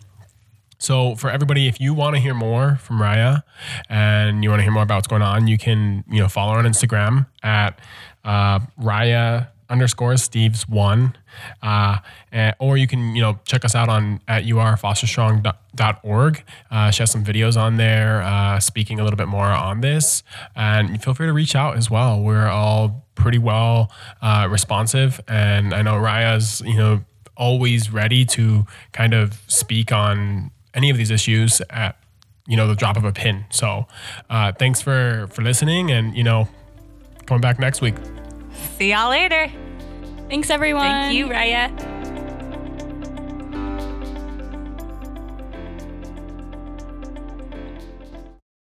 So 0.79 1.15
for 1.15 1.31
everybody, 1.31 1.67
if 1.67 1.81
you 1.81 1.95
want 1.95 2.17
to 2.17 2.21
hear 2.21 2.35
more 2.35 2.75
from 2.75 2.99
Raya 2.99 3.41
and 3.89 4.43
you 4.43 4.51
want 4.51 4.59
to 4.59 4.63
hear 4.63 4.71
more 4.71 4.83
about 4.83 4.97
what's 4.97 5.07
going 5.07 5.23
on, 5.23 5.47
you 5.47 5.57
can 5.57 6.03
you 6.07 6.19
know 6.19 6.27
follow 6.27 6.53
her 6.53 6.59
on 6.59 6.65
Instagram 6.65 7.25
at 7.41 7.79
uh, 8.23 8.59
Raya 8.79 9.47
underscore 9.69 10.13
Steves 10.13 10.67
one, 10.67 11.15
uh, 11.61 11.97
and, 12.31 12.55
or 12.59 12.77
you 12.77 12.87
can 12.87 13.15
you 13.15 13.21
know 13.21 13.39
check 13.45 13.65
us 13.65 13.75
out 13.75 13.89
on 13.89 14.19
at 14.27 14.43
urfosterstrong.org. 14.45 16.43
Uh, 16.71 16.91
she 16.91 17.01
has 17.01 17.11
some 17.11 17.23
videos 17.23 17.57
on 17.57 17.77
there 17.77 18.21
uh, 18.21 18.59
speaking 18.59 18.99
a 18.99 19.03
little 19.03 19.17
bit 19.17 19.27
more 19.27 19.47
on 19.47 19.81
this, 19.81 20.23
and 20.55 21.01
feel 21.03 21.13
free 21.13 21.27
to 21.27 21.33
reach 21.33 21.55
out 21.55 21.77
as 21.77 21.89
well. 21.89 22.21
We're 22.21 22.47
all 22.47 23.05
pretty 23.15 23.39
well 23.39 23.91
uh, 24.21 24.47
responsive, 24.49 25.21
and 25.27 25.73
I 25.73 25.81
know 25.81 25.97
Raya's 25.97 26.61
you 26.61 26.77
know 26.77 27.03
always 27.35 27.91
ready 27.91 28.25
to 28.25 28.65
kind 28.91 29.13
of 29.13 29.41
speak 29.47 29.91
on 29.91 30.51
any 30.73 30.89
of 30.89 30.97
these 30.97 31.11
issues 31.11 31.61
at 31.69 31.97
you 32.47 32.55
know 32.55 32.67
the 32.67 32.75
drop 32.75 32.97
of 32.97 33.03
a 33.03 33.11
pin. 33.11 33.45
So 33.49 33.87
uh, 34.29 34.53
thanks 34.53 34.81
for 34.81 35.27
for 35.31 35.41
listening, 35.41 35.91
and 35.91 36.15
you 36.15 36.23
know 36.23 36.47
coming 37.25 37.41
back 37.41 37.59
next 37.59 37.81
week. 37.81 37.95
See 38.77 38.91
y'all 38.91 39.09
later. 39.09 39.51
Thanks, 40.29 40.51
everyone. 40.51 40.83
Thank 40.83 41.17
you, 41.17 41.25
Raya. 41.25 41.96